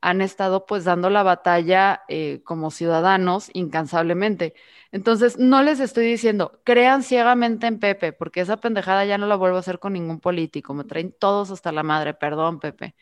han 0.00 0.22
estado 0.22 0.66
pues 0.66 0.82
dando 0.82 1.08
la 1.08 1.22
batalla 1.22 2.02
eh, 2.08 2.40
como 2.42 2.72
ciudadanos 2.72 3.48
incansablemente. 3.52 4.54
Entonces, 4.90 5.38
no 5.38 5.62
les 5.62 5.78
estoy 5.78 6.04
diciendo, 6.06 6.60
crean 6.64 7.04
ciegamente 7.04 7.68
en 7.68 7.78
Pepe, 7.78 8.12
porque 8.12 8.40
esa 8.40 8.56
pendejada 8.56 9.04
ya 9.04 9.18
no 9.18 9.28
la 9.28 9.36
vuelvo 9.36 9.56
a 9.56 9.60
hacer 9.60 9.78
con 9.78 9.92
ningún 9.92 10.18
político, 10.18 10.74
me 10.74 10.82
traen 10.82 11.14
todos 11.16 11.52
hasta 11.52 11.70
la 11.70 11.84
madre, 11.84 12.12
perdón, 12.12 12.58
Pepe. 12.58 12.96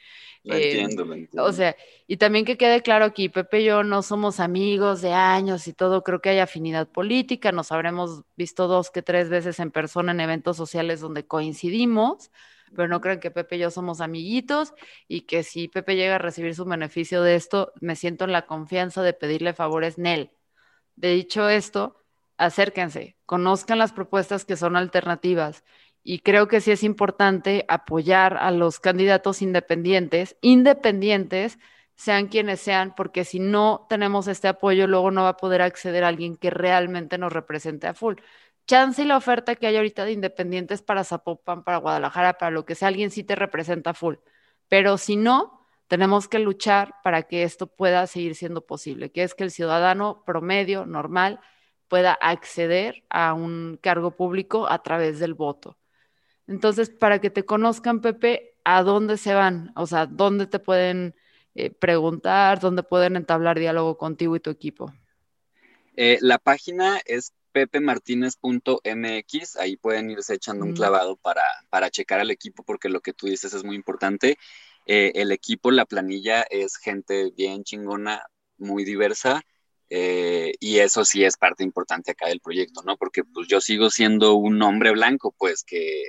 Lo 0.45 0.55
eh, 0.55 0.71
entiendo, 0.71 1.05
lo 1.05 1.15
entiendo. 1.15 1.49
O 1.49 1.53
sea, 1.53 1.75
y 2.07 2.19
también 2.19 2.45
que 2.45 2.57
quede 2.57 2.83
claro 2.83 3.05
aquí, 3.07 3.29
Pepe 3.29 3.63
y 3.63 3.65
yo 3.65 3.85
no 3.85 4.03
somos 4.03 4.39
amigos 4.39 5.01
de 5.01 5.13
años 5.13 5.67
y 5.67 5.73
todo, 5.73 6.03
creo 6.03 6.21
que 6.21 6.29
hay 6.29 6.41
afinidad 6.41 6.89
política, 6.89 7.53
nos 7.53 7.73
habremos 7.73 8.23
visto 8.37 8.69
dos 8.69 8.91
que 8.91 9.03
tres 9.03 9.29
veces 9.29 9.59
en 9.61 9.71
persona 9.71 10.13
en 10.13 10.21
eventos 10.21 10.57
sociales 10.57 11.01
donde 11.01 11.27
coincidimos, 11.27 12.31
pero 12.75 12.89
no 12.89 13.01
crean 13.01 13.21
que 13.21 13.31
Pepe 13.31 13.57
y 13.57 13.61
yo 13.61 13.71
somos 13.71 14.01
amiguitos 14.01 14.75
y 15.09 15.23
que 15.23 15.43
si 15.43 15.69
Pepe 15.69 15.97
llega 15.97 16.17
a 16.17 16.19
recibir 16.19 16.55
su 16.55 16.65
beneficio 16.65 17.23
de 17.23 17.35
esto, 17.37 17.73
me 17.81 17.97
siento 17.97 18.25
en 18.25 18.33
la 18.33 18.47
confianza 18.47 19.03
de 19.03 19.13
pedirle 19.13 19.53
favores 19.53 19.99
Nel. 19.99 20.31
De 20.97 21.11
dicho 21.11 21.49
esto, 21.49 21.97
acérquense, 22.37 23.17
conozcan 23.27 23.79
las 23.79 23.93
propuestas 23.93 24.45
que 24.45 24.57
son 24.57 24.77
alternativas 24.77 25.65
y 26.03 26.21
creo 26.21 26.49
que 26.49 26.61
sí 26.61 26.73
es 26.73 26.83
importante 26.83 27.65
apoyar 27.69 28.37
a 28.37 28.51
los 28.51 28.81
candidatos 28.81 29.43
independientes, 29.43 30.37
independientes, 30.41 31.59
sean 31.95 32.27
quienes 32.29 32.61
sean, 32.61 32.95
porque 32.97 33.25
si 33.25 33.39
no 33.39 33.87
tenemos 33.89 34.27
este 34.27 34.49
apoyo, 34.49 34.87
luego 34.89 35.11
no 35.11 35.23
va 35.23 35.31
a 35.31 35.37
poder 35.37 35.63
acceder 35.63 36.05
a 36.05 36.09
alguien 36.09 36.37
que 36.37 36.51
realmente 36.51 37.19
nos 37.19 37.33
represente 37.33 37.87
a 37.87 37.95
full 37.95 38.17
chance 38.67 39.03
y 39.03 39.05
la 39.05 39.17
oferta 39.17 39.57
que 39.57 39.67
hay 39.67 39.77
ahorita 39.77 40.05
de 40.05 40.13
independientes 40.13 40.83
para 40.83 41.05
Zapopan, 41.05 41.65
para 41.65 41.79
Guadalajara, 41.79 42.39
para 42.39 42.51
lo 42.51 42.65
que 42.65 42.75
sea, 42.75 42.89
alguien 42.89 43.11
sí 43.11 43.25
te 43.25 43.35
representa 43.35 43.95
full. 43.95 44.17
Pero 44.69 44.99
si 44.99 45.17
no, 45.17 45.67
tenemos 45.89 46.29
que 46.29 46.39
luchar 46.39 46.95
para 47.05 47.25
que 47.25 47.43
esto 47.43 47.67
pueda 47.67 48.07
seguir 48.07 48.35
siendo 48.35 48.65
posible, 48.65 49.13
que 49.13 49.23
es 49.23 49.35
que 49.35 49.45
el 49.45 49.51
ciudadano 49.51 50.23
promedio, 50.25 50.87
normal, 50.87 51.41
pueda 51.89 52.15
acceder 52.15 53.05
a 53.11 53.35
un 53.35 53.79
cargo 53.83 54.17
público 54.17 54.67
a 54.71 54.83
través 54.83 55.19
del 55.19 55.35
voto. 55.35 55.77
Entonces, 56.47 56.89
para 56.89 57.21
que 57.21 57.29
te 57.29 57.45
conozcan, 57.45 58.01
Pepe, 58.01 58.57
¿a 58.65 58.83
dónde 58.83 59.19
se 59.19 59.35
van? 59.35 59.73
O 59.77 59.87
sea, 59.87 60.07
¿dónde 60.07 60.47
te 60.47 60.59
pueden 60.59 61.15
eh, 61.55 61.71
preguntar? 61.71 62.61
¿Dónde 62.61 62.83
pueden 62.83 63.17
entablar 63.17 63.59
diálogo 63.59 63.99
contigo 63.99 64.35
y 64.37 64.41
tu 64.41 64.49
equipo? 64.49 64.93
Eh, 65.97 66.17
la 66.23 66.39
página 66.39 66.99
es 67.05 67.35
pepemartinez.mx, 67.53 69.57
ahí 69.57 69.77
pueden 69.77 70.11
irse 70.11 70.35
echando 70.35 70.65
un 70.65 70.73
mm. 70.73 70.75
clavado 70.75 71.17
para, 71.17 71.43
para 71.71 71.91
checar 71.91 72.21
al 72.21 72.31
equipo, 72.31 72.65
porque 72.65 72.89
lo 72.89 73.01
que 73.01 73.13
tú 73.13 73.27
dices 73.27 73.55
es 73.55 73.65
muy 73.65 73.77
importante. 73.77 74.39
Eh, 74.87 75.13
el 75.15 75.33
equipo, 75.33 75.71
la 75.71 75.87
planilla 75.87 76.43
es 76.51 76.77
gente 76.77 77.33
bien 77.37 77.65
chingona, 77.65 78.27
muy 78.59 78.85
diversa, 78.85 79.43
eh, 79.91 80.55
y 80.59 80.79
eso 80.79 81.05
sí 81.05 81.23
es 81.23 81.37
parte 81.37 81.65
importante 81.65 82.13
acá 82.13 82.29
del 82.29 82.41
proyecto, 82.41 82.83
¿no? 82.83 82.97
Porque 82.97 83.25
pues 83.25 83.47
yo 83.49 83.61
sigo 83.61 83.91
siendo 83.91 84.35
un 84.35 84.61
hombre 84.63 84.93
blanco, 84.93 85.35
pues 85.37 85.65
que 85.65 86.09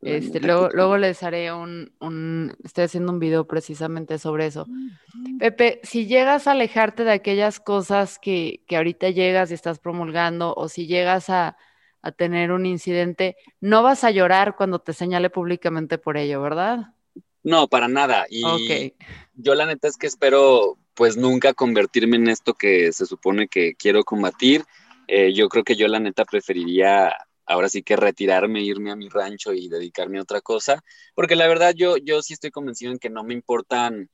Este, 0.00 0.38
luego, 0.38 0.68
luego 0.72 0.96
les 0.96 1.24
haré 1.24 1.52
un, 1.52 1.90
un, 1.98 2.56
estoy 2.62 2.84
haciendo 2.84 3.10
un 3.10 3.18
video 3.18 3.48
precisamente 3.48 4.18
sobre 4.18 4.46
eso. 4.46 4.66
Pepe, 5.40 5.80
si 5.82 6.06
llegas 6.06 6.46
a 6.46 6.52
alejarte 6.52 7.02
de 7.02 7.10
aquellas 7.10 7.58
cosas 7.58 8.20
que, 8.20 8.62
que 8.68 8.76
ahorita 8.76 9.10
llegas 9.10 9.50
y 9.50 9.54
estás 9.54 9.80
promulgando, 9.80 10.54
o 10.54 10.68
si 10.68 10.86
llegas 10.86 11.30
a, 11.30 11.56
a 12.02 12.12
tener 12.12 12.52
un 12.52 12.66
incidente, 12.66 13.36
no 13.60 13.82
vas 13.82 14.04
a 14.04 14.10
llorar 14.10 14.56
cuando 14.56 14.78
te 14.78 14.92
señale 14.92 15.30
públicamente 15.30 15.98
por 15.98 16.16
ello, 16.16 16.40
¿verdad? 16.40 16.94
No, 17.42 17.68
para 17.68 17.88
nada. 17.88 18.26
Y 18.28 18.42
yo 19.34 19.54
la 19.54 19.66
neta 19.66 19.88
es 19.88 19.96
que 19.96 20.06
espero 20.06 20.78
pues 20.94 21.16
nunca 21.16 21.54
convertirme 21.54 22.16
en 22.16 22.28
esto 22.28 22.54
que 22.54 22.92
se 22.92 23.06
supone 23.06 23.48
que 23.48 23.74
quiero 23.74 24.04
combatir. 24.04 24.64
Eh, 25.06 25.32
yo 25.32 25.48
creo 25.48 25.64
que 25.64 25.76
yo 25.76 25.88
la 25.88 26.00
neta 26.00 26.24
preferiría 26.24 27.14
ahora 27.46 27.68
sí 27.68 27.82
que 27.82 27.96
retirarme, 27.96 28.62
irme 28.62 28.90
a 28.90 28.96
mi 28.96 29.08
rancho 29.08 29.54
y 29.54 29.68
dedicarme 29.68 30.18
a 30.18 30.22
otra 30.22 30.40
cosa, 30.42 30.84
porque 31.14 31.34
la 31.34 31.46
verdad 31.46 31.72
yo, 31.74 31.96
yo 31.96 32.20
sí 32.20 32.34
estoy 32.34 32.50
convencido 32.50 32.92
en 32.92 32.98
que 32.98 33.08
no 33.08 33.24
me 33.24 33.32
importan 33.32 34.10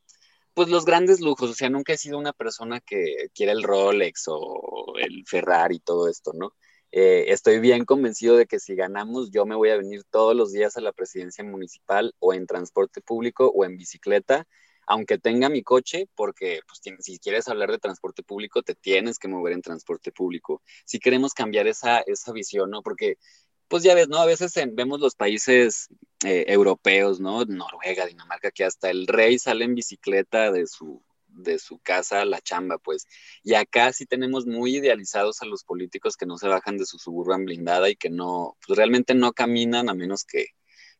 pues 0.55 0.69
los 0.69 0.85
grandes 0.85 1.21
lujos, 1.21 1.51
o 1.51 1.55
sea, 1.55 1.69
nunca 1.69 1.93
he 1.93 1.99
sido 1.99 2.17
una 2.17 2.33
persona 2.33 2.79
que 2.79 3.29
quiera 3.35 3.51
el 3.51 3.65
Rolex 3.65 4.27
o 4.29 4.95
el 4.99 5.25
Ferrari 5.27 5.77
y 5.77 5.81
todo 5.81 6.09
esto, 6.09 6.33
¿no? 6.33 6.55
Eh, 6.97 7.33
estoy 7.33 7.59
bien 7.59 7.85
convencido 7.85 8.37
de 8.37 8.47
que 8.47 8.61
si 8.61 8.77
ganamos, 8.77 9.33
yo 9.33 9.45
me 9.47 9.57
voy 9.57 9.71
a 9.71 9.77
venir 9.77 10.05
todos 10.05 10.37
los 10.37 10.53
días 10.53 10.77
a 10.77 10.81
la 10.81 10.93
presidencia 10.93 11.43
municipal 11.43 12.15
o 12.21 12.33
en 12.33 12.47
transporte 12.47 13.01
público 13.01 13.49
o 13.53 13.65
en 13.65 13.77
bicicleta, 13.77 14.47
aunque 14.87 15.19
tenga 15.19 15.49
mi 15.49 15.65
coche, 15.65 16.09
porque 16.15 16.61
pues, 16.69 16.97
si 17.01 17.19
quieres 17.19 17.49
hablar 17.49 17.73
de 17.73 17.81
transporte 17.81 18.23
público, 18.23 18.63
te 18.63 18.77
tienes 18.77 19.19
que 19.19 19.27
mover 19.27 19.55
en 19.55 19.63
transporte 19.63 20.13
público. 20.13 20.63
Si 20.85 21.01
queremos 21.01 21.35
cambiar 21.35 21.67
esa, 21.67 21.99
esa 22.07 22.31
visión, 22.33 22.71
¿no? 22.71 22.81
Porque, 22.81 23.19
pues 23.67 23.83
ya 23.83 23.97
ves, 23.97 24.09
¿no? 24.09 24.19
A 24.19 24.27
veces 24.27 24.53
vemos 24.75 25.01
los 25.01 25.17
países 25.17 25.89
eh, 26.25 26.45
europeos, 26.47 27.19
¿no? 27.19 27.45
Noruega, 27.45 28.07
Dinamarca, 28.07 28.53
que 28.53 28.65
hasta 28.65 28.91
el 28.91 29.09
rey 29.09 29.41
sale 29.41 29.65
en 29.65 29.75
bicicleta 29.75 30.53
de 30.53 30.69
su, 30.69 31.03
de 31.35 31.59
su 31.59 31.79
casa 31.79 32.21
a 32.21 32.25
la 32.25 32.41
chamba, 32.41 32.79
pues. 32.79 33.07
Y 33.43 33.55
acá 33.55 33.93
sí 33.93 34.07
tenemos 34.07 34.47
muy 34.47 34.77
idealizados 34.77 35.43
a 35.43 35.47
los 35.47 35.65
políticos 35.65 36.17
que 36.17 36.27
no 36.27 36.39
se 36.39 36.49
bajan 36.49 36.77
de 36.79 36.87
su 36.87 36.99
suburban 36.99 37.45
blindada 37.45 37.91
y 37.91 37.97
que 37.97 38.11
no, 38.11 38.57
pues 38.67 38.77
realmente 38.77 39.15
no 39.15 39.33
caminan 39.33 39.89
a 39.89 39.95
menos 39.95 40.25
que, 40.25 40.47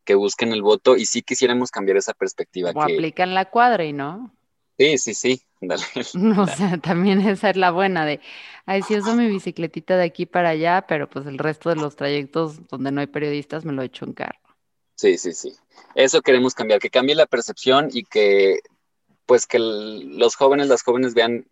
que 0.05 0.15
busquen 0.15 0.53
el 0.53 0.63
voto 0.63 0.97
y 0.97 1.07
sí 1.07 1.23
quisiéramos 1.23 1.71
cambiar 1.71 1.97
esa 1.97 2.13
perspectiva. 2.13 2.73
O 2.75 2.83
aplican 2.83 3.35
la 3.35 3.51
cuadra 3.51 3.85
y 3.85 3.93
no. 3.93 4.35
Sí, 4.79 4.99
sí, 4.99 5.15
sí, 5.15 5.43
dale. 5.61 5.83
O 6.39 6.47
sea, 6.47 6.79
también 6.79 7.21
esa 7.21 7.51
es 7.51 7.57
la 7.57 7.71
buena 7.71 8.05
de, 8.05 8.21
ay, 8.67 8.83
sí 8.83 8.97
uso 8.97 9.15
mi 9.15 9.29
bicicletita 9.29 9.97
de 9.97 10.05
aquí 10.05 10.27
para 10.27 10.51
allá, 10.51 10.85
pero 10.89 11.09
pues 11.09 11.27
el 11.27 11.39
resto 11.39 11.71
de 11.71 11.77
los 11.77 11.97
trayectos 11.97 12.67
donde 12.69 12.91
no 12.91 13.01
hay 13.01 13.07
periodistas 13.07 13.65
me 13.65 13.73
lo 13.73 13.83
echo 13.83 14.05
en 14.05 14.15
carro. 14.15 14.39
Sí, 14.97 15.19
sí, 15.19 15.33
sí. 15.33 15.53
Eso 15.95 16.23
queremos 16.23 16.55
cambiar, 16.55 16.81
que 16.81 16.91
cambie 16.91 17.15
la 17.15 17.27
percepción 17.27 17.89
y 17.93 18.05
que 18.05 18.61
pues 19.27 19.47
que 19.47 19.59
los 19.59 20.37
jóvenes, 20.37 20.69
las 20.69 20.83
jóvenes 20.83 21.15
vean 21.15 21.47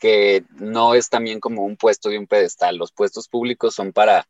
que 0.00 0.44
no 0.60 0.94
es 0.94 1.10
también 1.10 1.40
como 1.40 1.64
un 1.64 1.76
puesto 1.76 2.08
de 2.10 2.18
un 2.18 2.26
pedestal. 2.26 2.76
Los 2.76 2.92
puestos 2.92 3.28
públicos 3.28 3.74
son 3.74 3.92
para, 3.92 4.28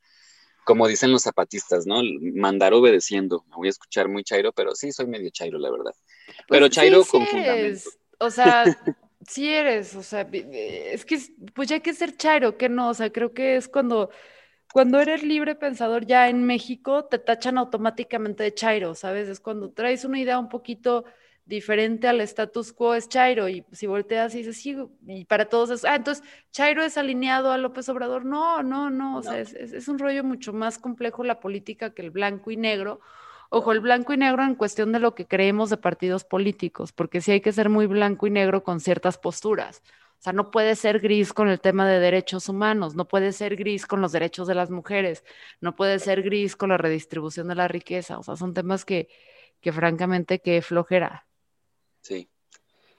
como 0.64 0.89
dicen 0.89 1.12
los 1.12 1.22
zapatistas, 1.24 1.87
¿no? 1.87 2.01
Mandar 2.37 2.74
obedeciendo. 2.74 3.45
Me 3.51 3.57
voy 3.57 3.68
a 3.68 3.70
escuchar 3.70 4.09
muy 4.09 4.24
chairo, 4.24 4.53
pero 4.53 4.74
sí 4.74 4.93
soy 4.93 5.07
medio 5.09 5.31
chairo, 5.31 5.59
la 5.59 5.70
verdad. 5.70 5.93
Pues 6.49 6.49
pero 6.51 6.68
chairo 6.68 7.03
sí, 7.03 7.05
con 7.05 7.27
sí 7.27 7.29
fundamento. 7.29 7.91
eres. 7.91 7.99
O 8.18 8.31
sea, 8.31 8.70
sí 9.27 9.49
eres, 9.53 9.95
o 9.95 10.03
sea, 10.03 10.22
es 10.33 11.05
que 11.05 11.16
es- 11.16 11.33
pues 11.55 11.68
ya 11.68 11.77
hay 11.77 11.81
que 11.83 11.95
ser 11.95 12.16
chairo, 12.16 12.57
que 12.57 12.68
no, 12.68 12.89
o 12.91 12.95
sea, 12.95 13.11
creo 13.12 13.33
que 13.35 13.57
es 13.57 13.68
cuando, 13.68 14.11
cuando 14.72 15.01
eres 15.01 15.22
libre 15.22 15.55
pensador 15.55 16.07
ya 16.07 16.29
en 16.29 16.45
México, 16.47 17.07
te 17.07 17.18
tachan 17.18 17.59
automáticamente 17.59 18.43
de 18.45 18.55
chairo, 18.55 18.95
¿sabes? 18.95 19.29
Es 19.29 19.41
cuando 19.41 19.72
traes 19.72 20.05
una 20.05 20.20
idea 20.20 20.39
un 20.39 20.49
poquito 20.49 21.05
diferente 21.47 22.09
al 22.09 22.20
status 22.22 22.72
quo, 22.72 22.94
es 22.94 23.09
chairo, 23.09 23.49
y 23.49 23.64
si 23.72 23.86
volteas 23.86 24.34
y 24.34 24.38
dices, 24.38 24.59
sí, 24.61 24.76
y 25.07 25.24
para 25.26 25.49
todos 25.49 25.70
es, 25.70 25.84
ah, 25.84 25.94
entonces, 25.97 26.24
chairo 26.53 26.82
es 26.82 26.99
alineado 26.99 27.53
a 27.53 27.59
López 27.59 27.88
Obrador, 27.88 28.24
no, 28.24 28.62
no, 28.62 28.90
no, 28.90 29.18
o 29.18 29.22
sea, 29.22 29.38
es, 29.40 29.55
es- 29.55 29.72
es 29.72 29.88
un 29.88 29.99
rollo 29.99 30.24
mucho 30.24 30.53
más 30.53 30.78
complejo 30.78 31.24
la 31.24 31.40
política 31.40 31.94
que 31.94 32.03
el 32.03 32.11
blanco 32.11 32.51
y 32.51 32.57
negro. 32.57 33.01
Ojo, 33.51 33.72
el 33.72 33.80
blanco 33.80 34.12
y 34.12 34.16
negro 34.16 34.42
en 34.42 34.55
cuestión 34.57 34.92
de 34.92 34.99
lo 34.99 35.14
que 35.14 35.26
creemos 35.26 35.70
de 35.70 35.76
partidos 35.76 36.24
políticos, 36.24 36.92
porque 36.92 37.20
sí 37.20 37.30
hay 37.32 37.40
que 37.40 37.53
ser 37.53 37.68
muy 37.68 37.86
blanco 37.86 38.26
y 38.26 38.30
negro 38.30 38.62
con 38.64 38.80
ciertas 38.80 39.18
posturas. 39.18 39.82
O 40.18 40.22
sea, 40.22 40.32
no 40.32 40.51
puede 40.51 40.74
ser 40.76 40.99
gris 41.01 41.32
con 41.32 41.49
el 41.49 41.61
tema 41.61 41.86
de 41.88 42.01
derechos 42.01 42.49
humanos, 42.49 42.97
no 42.97 43.07
puede 43.07 43.32
ser 43.32 43.55
gris 43.57 43.86
con 43.86 44.01
los 44.01 44.12
derechos 44.12 44.49
de 44.49 44.55
las 44.55 44.70
mujeres, 44.70 45.22
no 45.61 45.76
puede 45.76 45.99
ser 46.01 46.22
gris 46.22 46.57
con 46.57 46.70
la 46.70 46.78
redistribución 46.78 47.47
de 47.49 47.55
la 47.55 47.68
riqueza. 47.68 48.18
O 48.18 48.22
sea, 48.22 48.34
son 48.36 48.53
temas 48.55 48.84
que, 48.84 49.09
que 49.61 49.72
francamente, 49.72 50.40
que 50.40 50.62
flojera. 50.62 51.26
Sí, 52.07 52.28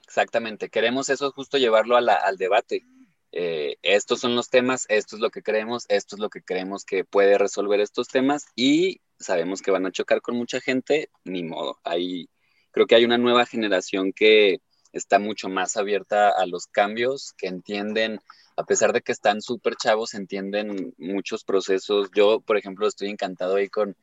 exactamente. 0.06 0.70
Queremos 0.70 1.08
eso 1.10 1.32
justo 1.32 1.58
llevarlo 1.58 1.96
a 1.96 2.00
la- 2.00 2.14
al 2.16 2.36
debate. 2.38 2.86
Eh, 3.32 3.76
estos 3.82 4.20
son 4.20 4.36
los 4.36 4.50
temas, 4.50 4.86
esto 4.88 5.16
es 5.16 5.22
lo 5.22 5.30
que 5.30 5.42
creemos, 5.42 5.86
esto 5.88 6.16
es 6.16 6.20
lo 6.20 6.30
que 6.30 6.42
creemos 6.42 6.84
que 6.84 7.04
puede 7.04 7.38
resolver 7.38 7.80
estos 7.80 8.08
temas 8.08 8.46
y 8.56 9.00
sabemos 9.20 9.62
que 9.62 9.70
van 9.72 9.86
a 9.86 9.92
chocar 9.92 10.22
con 10.22 10.36
mucha 10.36 10.60
gente, 10.60 11.10
ni 11.24 11.44
modo. 11.44 11.78
Hay, 11.84 12.30
creo 12.72 12.86
que 12.86 12.96
hay 12.96 13.04
una 13.06 13.18
nueva 13.18 13.46
generación 13.46 14.12
que 14.14 14.60
está 14.92 15.18
mucho 15.18 15.48
más 15.48 15.76
abierta 15.76 16.30
a 16.30 16.46
los 16.46 16.66
cambios, 16.68 17.34
que 17.38 17.48
entienden, 17.48 18.20
a 18.56 18.64
pesar 18.64 18.92
de 18.92 19.02
que 19.02 19.12
están 19.12 19.42
súper 19.42 19.76
chavos, 19.76 20.14
entienden 20.14 20.94
muchos 20.98 21.44
procesos. 21.44 22.10
Yo, 22.16 22.40
por 22.40 22.58
ejemplo, 22.58 22.88
estoy 22.88 23.10
encantado 23.10 23.56
ahí 23.56 23.68
con, 23.68 23.96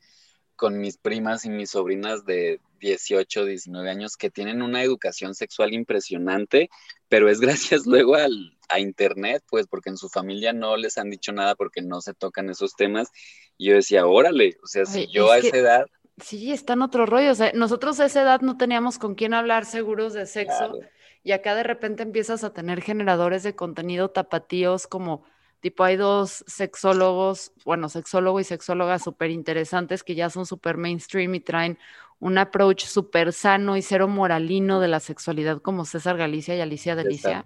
con 0.56 0.78
mis 0.80 0.96
primas 0.98 1.44
y 1.44 1.50
mis 1.50 1.70
sobrinas 1.70 2.24
de 2.26 2.60
18, 2.80 3.44
19 3.44 3.90
años 3.90 4.16
que 4.16 4.30
tienen 4.30 4.62
una 4.62 4.82
educación 4.82 5.34
sexual 5.34 5.72
impresionante, 5.74 6.70
pero 7.08 7.28
es 7.28 7.40
gracias 7.80 7.86
luego 7.86 8.14
al, 8.16 8.56
a 8.68 8.80
internet, 8.80 9.42
pues 9.48 9.66
porque 9.66 9.90
en 9.90 9.96
su 9.96 10.08
familia 10.08 10.52
no 10.52 10.76
les 10.76 10.98
han 10.98 11.10
dicho 11.10 11.32
nada 11.32 11.54
porque 11.54 11.82
no 11.82 12.00
se 12.00 12.14
tocan 12.14 12.50
esos 12.50 12.74
temas. 12.76 13.10
Y 13.58 13.68
yo 13.68 13.74
decía, 13.74 14.06
órale, 14.06 14.56
o 14.62 14.66
sea, 14.66 14.84
si 14.86 15.06
yo 15.08 15.30
a 15.32 15.40
que- 15.40 15.48
esa 15.48 15.56
edad, 15.58 15.86
Sí, 16.18 16.50
está 16.52 16.72
en 16.72 16.82
otro 16.82 17.04
rollo. 17.04 17.30
O 17.32 17.34
sea, 17.34 17.52
nosotros 17.52 18.00
a 18.00 18.06
esa 18.06 18.22
edad 18.22 18.40
no 18.40 18.56
teníamos 18.56 18.98
con 18.98 19.14
quién 19.14 19.34
hablar 19.34 19.66
seguros 19.66 20.14
de 20.14 20.24
sexo. 20.26 20.56
claro, 20.58 20.78
Y 21.22 21.32
acá 21.32 21.54
de 21.54 21.62
repente 21.62 22.02
empiezas 22.02 22.42
a 22.44 22.52
tener 22.54 22.80
generadores 22.80 23.42
de 23.42 23.54
contenido 23.54 24.10
tapatíos 24.10 24.86
como 24.86 25.24
tipo 25.60 25.84
hay 25.84 25.96
dos 25.96 26.44
sexólogos, 26.46 27.52
bueno, 27.64 27.88
sexólogo 27.88 28.40
y 28.40 28.44
sexóloga 28.44 28.98
súper 28.98 29.30
interesantes 29.30 30.02
que 30.04 30.14
ya 30.14 30.30
son 30.30 30.46
súper 30.46 30.76
mainstream 30.76 31.34
y 31.34 31.40
traen 31.40 31.78
un 32.18 32.38
approach 32.38 32.84
súper 32.84 33.32
sano 33.32 33.76
y 33.76 33.82
cero 33.82 34.08
moralino 34.08 34.80
de 34.80 34.88
la 34.88 35.00
sexualidad 35.00 35.60
como 35.60 35.84
César 35.84 36.16
Galicia 36.16 36.56
y 36.56 36.60
Alicia 36.60 36.94
Delicia. 36.96 37.44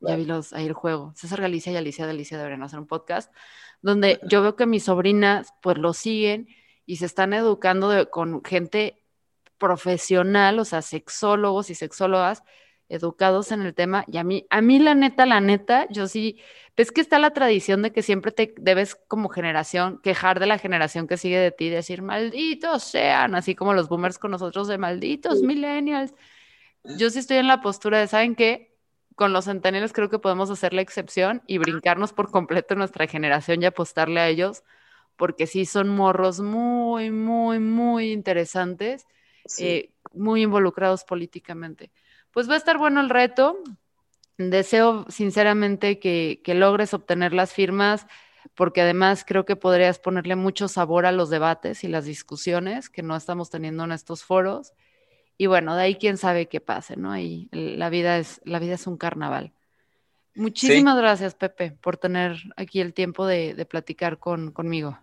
Ya 0.00 0.16
vi 0.16 0.24
los, 0.24 0.52
ahí 0.52 0.66
el 0.66 0.72
juego. 0.72 1.12
César 1.16 1.40
Galicia 1.40 1.72
y 1.72 1.76
Alicia 1.76 2.06
Delicia 2.06 2.36
deberían 2.38 2.62
hacer 2.62 2.78
un 2.78 2.86
podcast 2.86 3.32
donde 3.82 4.20
yo 4.28 4.42
veo 4.42 4.56
que 4.56 4.66
mis 4.66 4.84
sobrinas 4.84 5.52
pues 5.62 5.76
lo 5.78 5.92
siguen 5.92 6.48
y 6.86 6.96
se 6.96 7.06
están 7.06 7.32
educando 7.32 7.88
de- 7.90 8.08
con 8.08 8.42
gente 8.44 9.02
profesional, 9.58 10.58
o 10.58 10.64
sea, 10.64 10.82
sexólogos 10.82 11.68
y 11.70 11.74
sexólogas 11.74 12.42
educados 12.88 13.52
en 13.52 13.62
el 13.62 13.74
tema. 13.74 14.04
Y 14.06 14.18
a 14.18 14.24
mí, 14.24 14.46
a 14.50 14.60
mí 14.60 14.78
la 14.78 14.94
neta, 14.94 15.26
la 15.26 15.40
neta, 15.40 15.86
yo 15.90 16.06
sí, 16.08 16.40
ves 16.76 16.90
que 16.92 17.00
está 17.00 17.18
la 17.18 17.30
tradición 17.30 17.82
de 17.82 17.92
que 17.92 18.02
siempre 18.02 18.32
te 18.32 18.54
debes 18.58 18.94
como 18.94 19.28
generación 19.28 20.00
quejar 20.02 20.40
de 20.40 20.46
la 20.46 20.58
generación 20.58 21.06
que 21.06 21.16
sigue 21.16 21.38
de 21.38 21.50
ti, 21.50 21.68
decir, 21.68 22.02
malditos 22.02 22.84
sean, 22.84 23.34
así 23.34 23.54
como 23.54 23.74
los 23.74 23.88
boomers 23.88 24.18
con 24.18 24.30
nosotros 24.30 24.68
de 24.68 24.78
malditos 24.78 25.42
millennials. 25.42 26.14
Yo 26.84 27.10
sí 27.10 27.18
estoy 27.18 27.38
en 27.38 27.48
la 27.48 27.60
postura 27.60 27.98
de, 27.98 28.06
¿saben 28.06 28.34
qué? 28.34 28.76
Con 29.16 29.32
los 29.32 29.46
centennials 29.46 29.92
creo 29.92 30.08
que 30.08 30.18
podemos 30.18 30.48
hacer 30.50 30.72
la 30.72 30.80
excepción 30.80 31.42
y 31.46 31.58
brincarnos 31.58 32.12
por 32.12 32.30
completo 32.30 32.74
nuestra 32.76 33.06
generación 33.06 33.62
y 33.62 33.66
apostarle 33.66 34.20
a 34.20 34.28
ellos, 34.28 34.62
porque 35.16 35.46
sí 35.46 35.66
son 35.66 35.88
morros 35.88 36.40
muy, 36.40 37.10
muy, 37.10 37.58
muy 37.58 38.12
interesantes 38.12 39.04
sí. 39.48 39.66
eh, 39.66 39.90
muy 40.12 40.42
involucrados 40.42 41.04
políticamente. 41.04 41.90
Pues 42.38 42.48
va 42.48 42.54
a 42.54 42.58
estar 42.58 42.78
bueno 42.78 43.00
el 43.00 43.10
reto. 43.10 43.58
Deseo 44.36 45.06
sinceramente 45.08 45.98
que, 45.98 46.40
que 46.44 46.54
logres 46.54 46.94
obtener 46.94 47.32
las 47.32 47.52
firmas, 47.52 48.06
porque 48.54 48.80
además 48.80 49.24
creo 49.26 49.44
que 49.44 49.56
podrías 49.56 49.98
ponerle 49.98 50.36
mucho 50.36 50.68
sabor 50.68 51.04
a 51.04 51.10
los 51.10 51.30
debates 51.30 51.82
y 51.82 51.88
las 51.88 52.04
discusiones 52.04 52.90
que 52.90 53.02
no 53.02 53.16
estamos 53.16 53.50
teniendo 53.50 53.82
en 53.82 53.90
estos 53.90 54.22
foros. 54.22 54.72
Y 55.36 55.46
bueno, 55.46 55.74
de 55.74 55.82
ahí 55.82 55.96
quién 55.96 56.16
sabe 56.16 56.46
qué 56.46 56.60
pase, 56.60 56.96
¿no? 56.96 57.10
Ahí 57.10 57.48
la 57.50 57.90
vida 57.90 58.18
es, 58.18 58.40
la 58.44 58.60
vida 58.60 58.74
es 58.74 58.86
un 58.86 58.98
carnaval. 58.98 59.52
Muchísimas 60.36 60.96
gracias, 60.96 61.34
Pepe, 61.34 61.72
por 61.72 61.96
tener 61.96 62.36
aquí 62.56 62.80
el 62.80 62.94
tiempo 62.94 63.26
de, 63.26 63.54
de 63.54 63.66
platicar 63.66 64.20
con, 64.20 64.52
conmigo. 64.52 64.96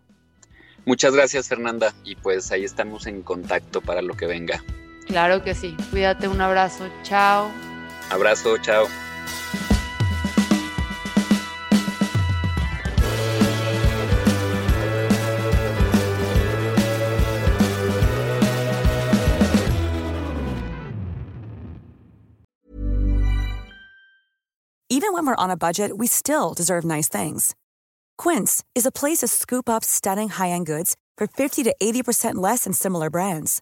Muchas 0.86 1.13
gracias, 1.13 1.49
Fernanda, 1.49 1.93
y 2.05 2.15
pues 2.15 2.53
ahí 2.53 2.63
estamos 2.63 3.07
en 3.07 3.21
contacto 3.23 3.81
para 3.81 4.01
lo 4.01 4.15
que 4.15 4.25
venga. 4.25 4.63
Claro 5.07 5.43
que 5.43 5.53
sí. 5.53 5.75
Cuídate, 5.91 6.27
un 6.27 6.41
abrazo. 6.41 6.89
Chao. 7.03 7.51
Abrazo, 8.09 8.57
chao. 8.61 8.87
Even 24.87 25.11
when 25.11 25.27
we're 25.27 25.35
on 25.35 25.51
a 25.51 25.57
budget, 25.57 25.97
we 25.97 26.07
still 26.07 26.53
deserve 26.53 26.85
nice 26.85 27.09
things. 27.09 27.53
Quince 28.17 28.63
is 28.73 28.85
a 28.85 28.91
place 28.91 29.19
to 29.19 29.27
scoop 29.27 29.67
up 29.67 29.83
stunning 29.83 30.29
high-end 30.29 30.65
goods 30.65 30.95
for 31.17 31.27
50 31.27 31.63
to 31.63 31.75
80% 31.81 32.35
less 32.35 32.63
than 32.63 32.71
similar 32.71 33.09
brands. 33.09 33.61